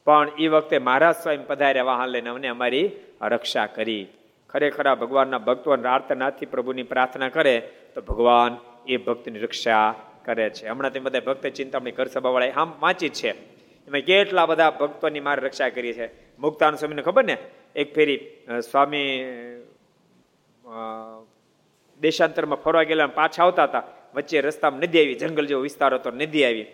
પણ 0.08 0.30
એ 0.40 0.48
વખતે 0.48 0.78
મહારાજ 0.80 1.16
સ્વયં 1.16 1.48
પધાર્યા 1.48 1.84
વાહન 1.84 2.10
લઈને 2.10 2.30
અમને 2.30 2.48
અમારી 2.48 2.88
રક્ષા 3.22 3.68
કરી. 3.68 4.04
ખરેખર 4.50 4.88
ભગવાનના 4.96 5.46
ભક્તો 5.48 5.70
આર્તનાથથી 5.74 6.46
પ્રભુની 6.46 6.84
પ્રાર્થના 6.84 7.30
કરે, 7.30 7.56
તો 7.94 8.00
ભગવાન 8.02 8.52
એ 8.88 8.98
ભક્તની 8.98 9.40
રક્ષા 9.40 9.88
કરે 10.26 10.48
છે. 10.50 10.66
હમણાં 10.68 10.94
તે 10.94 11.00
બધા 11.00 11.20
ભક્ત 11.20 11.46
ચિંતામણી 11.48 11.92
ઘર 11.92 12.08
સભાવાળા 12.08 12.56
આમ 12.56 12.70
વાંચી 12.80 13.10
છે. 13.10 13.32
એમાં 13.88 14.02
કેટલા 14.02 14.46
બધા 14.46 14.72
ભક્તોની 14.72 15.20
મારે 15.20 15.42
રક્ષા 15.42 15.70
કરી 15.70 15.94
છે 15.94 16.08
મુક્તાન 16.40 16.76
સ્વામીને 16.76 17.02
ખબર 17.02 17.24
ને? 17.24 17.38
એક 17.76 17.96
ફેરી 17.96 18.20
સ્વામી 18.72 19.08
દેશાંતરમાં 22.02 22.60
ફરવા 22.64 22.84
ગયેલા 22.84 23.08
પાછા 23.08 23.44
આવતા 23.44 23.64
હતા. 23.64 23.84
વચ્ચે 24.16 24.42
રસ્તામાં 24.42 24.82
નદી 24.82 25.00
આવી, 25.04 25.16
જંગલ 25.16 25.46
જેવો 25.46 25.62
વિસ્તાર 25.62 25.94
હતો, 25.94 26.12
નદી 26.12 26.44
આવી. 26.46 26.66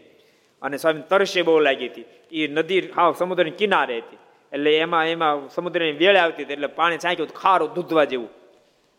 અને 0.61 0.77
સ્વામી 0.77 1.01
તરસે 1.09 1.41
બહુ 1.41 1.59
લાગી 1.59 1.87
હતી. 1.87 2.05
એ 2.31 2.47
નદી 2.47 2.79
હા 2.95 3.11
સમુદ્રની 3.11 3.51
કિનારે 3.51 3.97
હતી. 3.97 4.17
એટલે 4.51 4.71
એમાં 4.77 5.05
એમાં 5.07 5.49
સમુદ્રની 5.49 5.91
વેળ 5.91 6.17
આવતી 6.17 6.43
હતી, 6.43 6.53
એટલે 6.53 6.67
પાણી 6.67 6.97
ચાંક્યું 6.97 7.33
ખારું 7.33 7.73
દૂધવા 7.73 8.03
જેવું. 8.03 8.29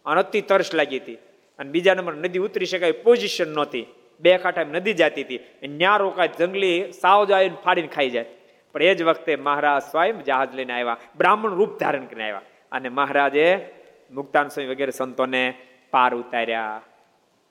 અને 0.07 0.21
અતિ 0.21 0.41
તરસ 0.41 0.75
લાગી 0.75 0.99
હતી. 0.99 1.19
અને 1.59 1.71
બીજા 1.71 1.95
નંબર 1.95 2.15
નદી 2.15 2.39
ઉતરી 2.39 2.67
શકાય 2.67 2.93
પોઝિશન 3.05 3.49
નહોતી. 3.55 3.85
બે 4.21 4.39
કાંઠા 4.39 4.63
નદી 4.63 4.93
જતી 4.93 5.23
હતી. 5.23 5.41
ન્યા 5.69 5.97
રોકાય 5.97 6.29
જંગલી 6.39 6.93
સાવ 6.93 7.25
જાય 7.25 7.49
ફાડીને 7.49 7.89
ખાઈ 7.89 8.11
જાય. 8.11 8.25
પણ 8.73 8.83
એ 8.83 8.95
જ 8.95 9.03
વખતે 9.03 9.37
મહારાજ 9.37 9.83
સ્વયં 9.83 10.25
જહાજ 10.25 10.55
લઈને 10.55 10.73
આવ્યા. 10.73 10.97
બ્રાહ્મણ 11.17 11.51
રૂપ 11.51 11.79
ધારણ 11.79 12.05
કરીને 12.05 12.25
આવ્યા. 12.25 12.41
અને 12.73 12.89
મહારાજે 12.89 13.69
મુક્તાન 14.11 14.49
સ્વામી 14.49 14.71
વગેરે 14.71 14.91
સંતોને 14.91 15.55
પાર 15.91 16.15
ઉતાર્યા. 16.15 16.83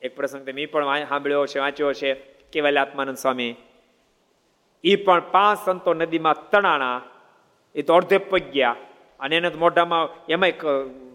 એક 0.01 0.16
પ્રસંગ 0.16 0.45
તમે 0.45 0.66
પણ 0.66 1.05
સાંભળ્યો 1.05 1.45
છે 1.45 1.59
વાંચ્યો 1.59 1.93
છે 1.93 2.14
કેવલ 2.51 2.80
આત્માનંદ 2.80 3.18
સ્વામી 3.18 3.55
એ 4.84 4.95
પણ 4.95 5.32
પાંચ 5.32 5.66
સંતો 5.66 5.93
નદીમાં 5.93 6.49
તણાણા. 6.49 7.01
એ 7.76 7.82
તો 7.82 7.95
અડધે 7.95 8.18
પગ 8.18 8.38
ગયા. 8.38 8.76
અને 9.20 9.38
એને 9.38 9.49
મોઢામાં 9.49 10.26
એમાંય 10.30 10.53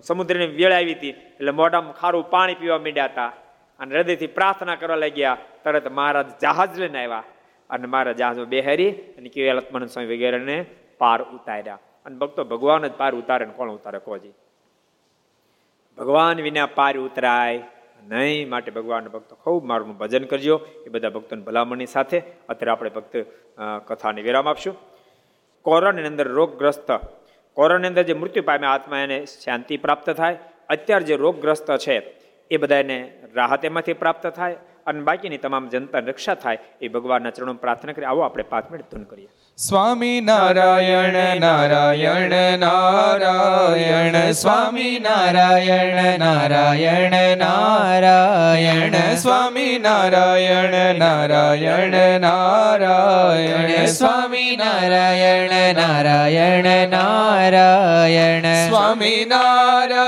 સમુદ્રની 0.03 0.47
વેળ 0.47 0.73
આવી 0.73 0.95
હતી. 0.95 1.09
એટલે 1.09 1.51
મોઢામાં 1.51 1.93
ખારું 1.93 2.31
પાણી 2.31 2.55
પીવા 2.55 2.79
માંડ્યા 2.79 3.05
હતા. 3.05 3.33
અને 3.81 3.91
હૃદયથી 3.95 4.35
પ્રાર્થના 4.37 4.77
કરવા 4.77 4.97
લાગ્યા, 4.97 5.39
તરત 5.65 5.87
મહારાજ 5.93 6.29
જહાજ 6.41 6.81
લઈને 6.81 7.01
આવ્યા. 7.03 7.25
અને 7.71 7.87
મારા 7.87 8.13
જહાજો 8.13 8.45
બેહારી 8.45 8.93
અને 9.19 9.29
કેવલ 9.29 9.57
લક્ષ્મણ 9.57 9.87
સ્વામી 9.87 10.11
વગેરેને 10.13 10.57
પાર 11.01 11.21
ઉતાર્યા. 11.37 11.81
અને 12.07 12.17
ભક્તો 12.19 12.45
ભગવાન 12.45 12.87
જ 12.87 12.93
પાર 12.93 13.13
ઉતારે 13.15 13.45
ને 13.47 13.53
કોણ 13.53 13.71
ઉતારે 13.71 13.99
કોજી 13.99 14.35
ભગવાન 15.99 16.41
વિના 16.47 16.69
પાર 16.79 16.95
ઉતરાય 16.99 17.63
નહીં 18.09 18.49
માટે 18.49 18.71
ભગવાન 18.71 19.09
ભક્તો 19.15 19.35
ખૂબ 19.35 19.65
મારું 19.65 19.97
ભજન 19.99 20.25
કરજો. 20.25 20.57
એ 20.87 20.89
બધા 20.89 21.11
ભક્તોની 21.11 21.43
ભલામણની 21.43 21.87
સાથે 21.87 22.19
અત્યારે 22.49 22.73
આપણે 22.73 22.91
ભક્ત 22.91 23.15
કથાને 23.87 24.21
વિરામ 24.23 24.47
આપશું. 24.49 24.75
કોરોનાની 25.67 26.07
અંદર 26.07 26.29
રોગગ્રસ્ત 26.29 26.91
કોરોનાની 27.57 27.89
અંદર 27.89 28.03
જે 28.03 28.15
મૃત્યુ 28.15 28.43
પામે 28.43 28.67
આત્મા 28.67 29.01
એને 29.07 29.19
શાંતિ 29.45 29.77
પ્રાપ્ત 29.77 30.09
થાય. 30.11 30.37
અત્યારે 30.69 31.05
જે 31.05 31.17
રોગગ્રસ્ત 31.17 31.69
છે 31.77 31.97
એ 32.51 32.57
બધાને 32.57 33.13
રાહત 33.35 33.65
એમાંથી 33.65 33.93
પ્રાપ્ત 33.93 34.27
થાય 34.27 34.57
અને 34.87 35.01
બાકીની 35.01 35.39
તમામ 35.39 35.69
જનતા 35.69 35.99
રક્ષા 35.99 36.35
થાય 36.35 36.59
એ 36.83 36.89
ભગવાનના 36.89 37.31
ચરણો 37.31 37.55
પ્રાર્થના 37.55 37.93
કરી 37.93 38.05
આવો 38.05 38.21
આપણે 38.21 38.43
પાંચ 38.43 38.71
મિનિટ 38.71 38.91
ધૂન 38.91 39.03
કરીએ. 39.03 39.29
સ્વામી 39.59 40.21
નારાયણ 40.21 41.41
નારાયણ 41.41 42.59
નારાયણ, 42.59 44.33
સ્વામી 44.33 44.99
નારાયણ 44.99 46.19
નારાયણ 46.19 47.39
નારાયણ, 47.39 49.15
સ્વામી 49.15 49.79
નારાયણ 49.79 50.99
નારાયણ 50.99 52.21
નારાયણ, 52.21 53.87
સ્વામી 53.87 54.57
નારાયણ 54.57 55.75
નારાયણ 55.75 56.89
નારાયણ, 56.89 58.69
સ્વામી 58.69 59.25
નારાયણ 59.29 60.08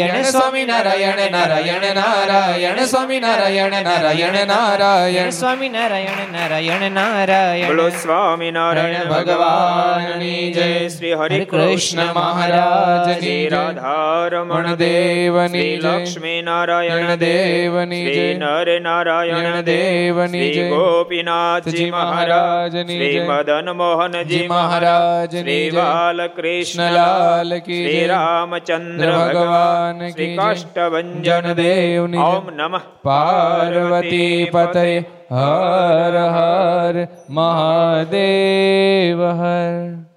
સ્વામી 0.07 0.65
નારાયણ 0.65 1.31
નારાયણ 1.31 1.95
નારાયણ 1.95 2.85
સ્વામી 2.85 3.19
નારાયણ 3.19 3.71
નારાયણ 3.71 4.47
નારાયણ 4.47 5.29
સ્વામી 5.29 5.69
નારાયણ 5.69 6.31
નારાયણ 6.31 6.91
નારાયણ 6.91 7.67
બોલો 7.67 7.89
સ્વામિનારાયણ 7.89 9.09
ભગવાનની 9.09 10.53
જય 10.53 10.87
શ્રી 10.87 11.13
હરિ 11.13 11.45
કૃષ્ણ 11.45 12.13
મહારાજ 12.13 13.23
રાધારમણ 13.53 14.75
દેવની 14.75 15.77
લક્ષ્મી 15.77 16.41
નારાયણ 16.41 17.15
દેવની 17.15 18.13
જય 18.13 18.33
નર 18.33 18.81
નારાયણ 18.81 19.61
દેવની 19.61 20.51
જય 20.51 20.69
ગોપીનાથજી 20.69 21.91
મહારાજની 21.91 23.11
જય. 23.11 23.27
મદન 23.27 23.69
મોહનજી 23.69 24.47
મહારાજ 24.47 25.35
શ્રી 25.35 25.69
જય. 25.69 25.77
બાલકૃષ્ણ 25.77 26.41
કૃષ્ણલાલ 26.41 27.59
કી 27.59 27.85
શ્રી 27.85 28.07
રામચંદ્ર 28.07 29.11
ભગવાન 29.11 29.90
ભગવાન 29.93 30.11
શ્રી 30.11 30.35
જય. 31.21 31.53
દેવની 31.53 32.17
ઓમ 32.17 32.49
નમઃ 32.55 32.79
પાર્વતી 33.03 34.45
પતય 34.45 34.99
હર 35.31 36.15
હર 36.29 37.07
મહાદેવ 37.29 39.19
હર 39.39 40.10